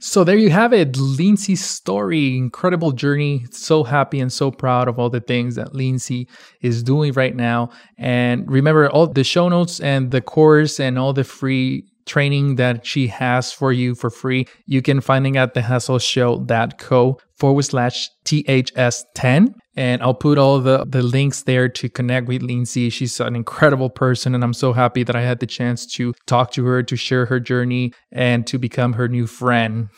So 0.00 0.22
there 0.22 0.36
you 0.36 0.50
have 0.50 0.72
it, 0.72 0.96
Lindsay's 0.96 1.64
story, 1.64 2.36
incredible 2.36 2.92
journey. 2.92 3.46
So 3.50 3.82
happy 3.82 4.20
and 4.20 4.32
so 4.32 4.52
proud 4.52 4.86
of 4.86 4.96
all 4.96 5.10
the 5.10 5.20
things 5.20 5.56
that 5.56 5.74
Lindsay 5.74 6.28
is 6.60 6.84
doing 6.84 7.12
right 7.14 7.34
now. 7.34 7.70
And 7.96 8.48
remember 8.48 8.88
all 8.88 9.08
the 9.08 9.24
show 9.24 9.48
notes 9.48 9.80
and 9.80 10.12
the 10.12 10.20
course 10.20 10.78
and 10.78 11.00
all 11.00 11.12
the 11.12 11.24
free 11.24 11.84
training 12.08 12.56
that 12.56 12.84
she 12.84 13.06
has 13.06 13.52
for 13.52 13.72
you 13.72 13.94
for 13.94 14.10
free. 14.10 14.46
You 14.66 14.82
can 14.82 15.00
find 15.00 15.26
it 15.26 15.36
at 15.36 15.54
thehustleshow.co 15.54 17.18
forward 17.36 17.62
slash 17.62 18.08
THS10. 18.24 19.54
And 19.76 20.02
I'll 20.02 20.14
put 20.14 20.38
all 20.38 20.58
the, 20.60 20.84
the 20.84 21.02
links 21.02 21.42
there 21.42 21.68
to 21.68 21.88
connect 21.88 22.26
with 22.26 22.42
Lindsay. 22.42 22.90
She's 22.90 23.20
an 23.20 23.36
incredible 23.36 23.90
person, 23.90 24.34
and 24.34 24.42
I'm 24.42 24.54
so 24.54 24.72
happy 24.72 25.04
that 25.04 25.14
I 25.14 25.22
had 25.22 25.38
the 25.38 25.46
chance 25.46 25.86
to 25.94 26.14
talk 26.26 26.50
to 26.52 26.64
her, 26.64 26.82
to 26.82 26.96
share 26.96 27.26
her 27.26 27.38
journey, 27.38 27.92
and 28.10 28.44
to 28.48 28.58
become 28.58 28.94
her 28.94 29.06
new 29.06 29.28
friend. 29.28 29.88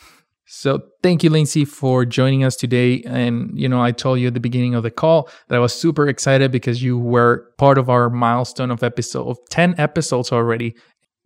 So 0.53 0.81
thank 1.01 1.23
you, 1.23 1.29
Lindsay, 1.29 1.63
for 1.63 2.03
joining 2.03 2.43
us 2.43 2.57
today. 2.57 3.01
And, 3.05 3.57
you 3.57 3.69
know, 3.69 3.81
I 3.81 3.93
told 3.93 4.19
you 4.19 4.27
at 4.27 4.33
the 4.33 4.41
beginning 4.41 4.75
of 4.75 4.83
the 4.83 4.91
call 4.91 5.29
that 5.47 5.55
I 5.55 5.59
was 5.59 5.73
super 5.73 6.09
excited 6.09 6.51
because 6.51 6.83
you 6.83 6.99
were 6.99 7.47
part 7.57 7.77
of 7.77 7.89
our 7.89 8.09
milestone 8.09 8.69
of 8.69 8.83
episode 8.83 9.29
of 9.29 9.37
10 9.49 9.75
episodes 9.77 10.29
already. 10.33 10.75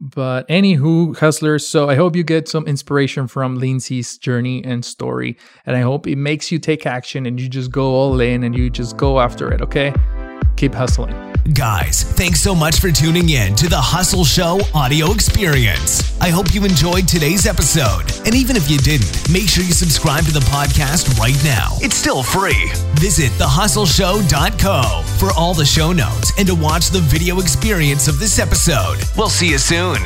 But 0.02 0.48
anywho, 0.50 1.18
hustlers, 1.18 1.66
so 1.66 1.90
I 1.90 1.96
hope 1.96 2.16
you 2.16 2.24
get 2.24 2.50
some 2.50 2.68
inspiration 2.68 3.28
from 3.28 3.58
Lindsay's 3.58 4.18
journey 4.18 4.64
and 4.64 4.84
story. 4.84 5.38
And 5.66 5.76
I 5.76 5.82
hope 5.82 6.06
it 6.06 6.18
makes 6.18 6.52
you 6.52 6.60
take 6.60 6.86
action 6.86 7.26
and 7.26 7.40
you 7.40 7.48
just 7.48 7.72
go 7.72 7.92
all 7.92 8.20
in 8.20 8.44
and 8.44 8.58
you 8.58 8.70
just 8.70 8.98
go 8.98 9.20
after 9.20 9.52
it, 9.52 9.62
okay? 9.62 9.94
Keep 10.58 10.74
hustling. 10.74 11.35
Guys, 11.54 12.02
thanks 12.02 12.42
so 12.42 12.56
much 12.56 12.80
for 12.80 12.92
tuning 12.92 13.30
in 13.30 13.54
to 13.54 13.70
the 13.70 13.80
Hustle 13.80 14.26
Show 14.26 14.62
audio 14.74 15.12
experience. 15.12 16.20
I 16.20 16.30
hope 16.30 16.56
you 16.56 16.66
enjoyed 16.66 17.08
today's 17.08 17.46
episode. 17.46 18.02
And 18.26 18.34
even 18.34 18.56
if 18.56 18.68
you 18.68 18.80
didn't, 18.80 19.32
make 19.32 19.48
sure 19.48 19.64
you 19.64 19.72
subscribe 19.72 20.24
to 20.26 20.34
the 20.34 20.40
podcast 20.40 21.20
right 21.20 21.38
now. 21.44 21.78
It's 21.82 21.96
still 21.96 22.24
free. 22.24 22.72
Visit 22.96 23.32
thehustleshow.co 23.34 25.04
for 25.20 25.40
all 25.40 25.54
the 25.54 25.66
show 25.66 25.92
notes 25.92 26.34
and 26.40 26.48
to 26.48 26.56
watch 26.56 26.90
the 26.90 27.02
video 27.02 27.40
experience 27.40 28.08
of 28.08 28.18
this 28.18 28.40
episode. 28.40 28.98
We'll 29.16 29.30
see 29.30 29.52
you 29.52 29.60
soon. 29.60 30.00